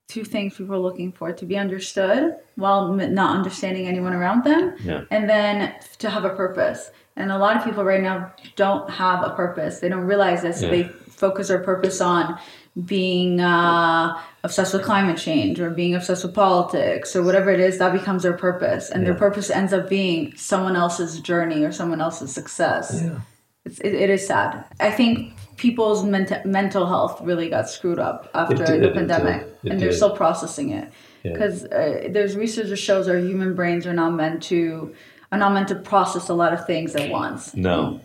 two 0.09 0.25
things 0.25 0.57
people 0.57 0.75
are 0.75 0.79
looking 0.79 1.13
for 1.13 1.33
to 1.33 1.45
be 1.45 1.59
understood 1.59 2.35
while 2.57 2.95
not 2.95 3.37
understanding 3.37 3.87
anyone 3.87 4.15
around 4.15 4.45
them, 4.45 4.75
Yeah. 4.83 5.03
and 5.11 5.29
then 5.29 5.75
to 5.99 6.09
have 6.09 6.25
a 6.25 6.31
purpose. 6.31 6.91
And 7.15 7.31
a 7.31 7.37
lot 7.37 7.59
of 7.59 7.65
people 7.65 7.85
right 7.85 8.03
now 8.03 8.33
don't 8.57 8.89
have 8.89 9.23
a 9.23 9.35
purpose. 9.35 9.81
They 9.81 9.91
don't 9.91 10.07
realize 10.07 10.41
this. 10.41 10.61
So 10.61 10.67
Yeah. 10.67 10.71
they 10.85 10.91
focus 11.13 11.49
their 11.49 11.61
purpose 11.61 12.01
on 12.01 12.39
being 12.87 13.41
uh, 13.41 14.19
obsessed 14.45 14.73
with 14.73 14.83
climate 14.83 15.19
change 15.19 15.61
or 15.61 15.71
being 15.71 15.95
obsessed 15.95 16.25
with 16.25 16.35
politics 16.35 17.15
or 17.15 17.23
whatever 17.23 17.51
it 17.51 17.61
is. 17.61 17.79
That 17.79 17.93
becomes 17.93 18.23
their 18.23 18.33
purpose, 18.33 18.91
and 18.91 19.07
their 19.07 19.15
purpose 19.15 19.51
ends 19.51 19.73
up 19.73 19.89
being 19.89 20.35
someone 20.37 20.75
else's 20.77 21.21
journey 21.21 21.65
or 21.65 21.73
someone 21.73 22.01
else's 22.01 22.33
success. 22.33 23.01
Yeah. 23.05 23.21
It's, 23.65 23.79
it, 23.81 23.95
it 23.95 24.11
is 24.11 24.27
sad. 24.27 24.65
I 24.81 24.91
think 24.91 25.35
people's 25.57 26.03
ment- 26.03 26.45
mental 26.45 26.87
health 26.87 27.21
really 27.23 27.49
got 27.49 27.69
screwed 27.69 27.99
up 27.99 28.31
after 28.35 28.57
did, 28.57 28.83
the 28.83 28.89
it 28.89 28.95
pandemic, 28.95 29.41
did, 29.43 29.49
it 29.49 29.71
and 29.71 29.81
they're 29.81 29.91
did. 29.91 29.97
still 29.97 30.17
processing 30.17 30.71
it. 30.71 30.93
Yeah. 31.23 31.33
Because 31.33 31.65
uh, 31.67 32.09
there's 32.11 32.37
research 32.37 32.69
that 32.71 32.77
shows 32.79 33.07
our 33.07 33.19
human 33.19 33.55
brains 33.55 33.87
are 33.87 33.93
not 33.93 34.11
meant 34.15 34.43
to 34.45 34.93
are 35.31 35.39
not 35.39 35.53
meant 35.53 35.69
to 35.69 35.77
process 35.77 36.29
a 36.29 36.35
lot 36.35 36.53
of 36.53 36.67
things 36.67 36.97
at 36.97 37.11
once. 37.11 37.55
No. 37.55 38.01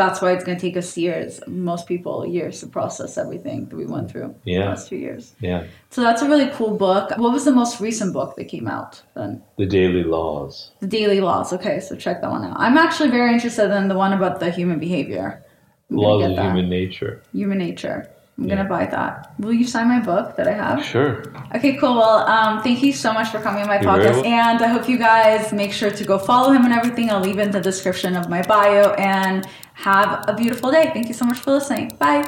That's 0.00 0.22
why 0.22 0.32
it's 0.32 0.44
going 0.44 0.56
to 0.56 0.64
take 0.68 0.78
us 0.78 0.96
years, 0.96 1.40
most 1.46 1.86
people 1.86 2.26
years 2.26 2.60
to 2.60 2.66
process 2.66 3.18
everything 3.18 3.58
that 3.68 3.76
we 3.76 3.84
went 3.94 4.10
through 4.10 4.34
Yeah. 4.44 4.70
last 4.70 4.88
two 4.88 4.96
years. 4.96 5.22
Yeah. 5.40 5.64
So 5.90 5.98
that's 6.06 6.22
a 6.22 6.28
really 6.32 6.48
cool 6.58 6.74
book. 6.86 7.10
What 7.24 7.32
was 7.36 7.44
the 7.44 7.56
most 7.62 7.80
recent 7.80 8.10
book 8.14 8.30
that 8.36 8.46
came 8.54 8.66
out 8.66 9.02
then? 9.14 9.42
The 9.58 9.66
daily 9.66 10.02
laws. 10.16 10.70
The 10.80 10.86
Daily 11.00 11.20
Laws. 11.20 11.52
Okay, 11.52 11.80
so 11.80 11.90
check 11.96 12.16
that 12.22 12.30
one 12.30 12.44
out. 12.48 12.56
I'm 12.58 12.78
actually 12.78 13.10
very 13.10 13.30
interested 13.36 13.68
in 13.78 13.88
the 13.88 13.98
one 14.04 14.12
about 14.14 14.40
the 14.40 14.50
human 14.50 14.78
behavior. 14.78 15.44
Laws 15.90 16.24
of 16.30 16.36
that. 16.36 16.44
human 16.46 16.68
nature. 16.70 17.12
Human 17.34 17.58
nature. 17.58 18.08
I'm 18.40 18.48
gonna 18.48 18.64
buy 18.64 18.86
that. 18.86 19.34
Will 19.38 19.52
you 19.52 19.66
sign 19.66 19.86
my 19.88 20.00
book 20.00 20.34
that 20.36 20.48
I 20.48 20.52
have? 20.52 20.82
Sure. 20.82 21.22
Okay, 21.54 21.76
cool. 21.76 21.94
Well, 21.96 22.26
um, 22.26 22.62
thank 22.62 22.82
you 22.82 22.92
so 22.92 23.12
much 23.12 23.28
for 23.28 23.38
coming 23.38 23.62
on 23.62 23.68
my 23.68 23.80
You're 23.80 23.90
podcast, 23.92 24.24
and 24.24 24.62
I 24.62 24.68
hope 24.68 24.88
you 24.88 24.96
guys 24.96 25.52
make 25.52 25.72
sure 25.72 25.90
to 25.90 26.04
go 26.04 26.18
follow 26.18 26.50
him 26.50 26.64
and 26.64 26.72
everything. 26.72 27.10
I'll 27.10 27.20
leave 27.20 27.38
in 27.38 27.50
the 27.50 27.60
description 27.60 28.16
of 28.16 28.30
my 28.30 28.40
bio, 28.42 28.92
and 28.94 29.46
have 29.74 30.24
a 30.26 30.34
beautiful 30.34 30.70
day. 30.70 30.90
Thank 30.94 31.08
you 31.08 31.14
so 31.14 31.26
much 31.26 31.38
for 31.38 31.52
listening. 31.52 31.96
Bye. 31.98 32.24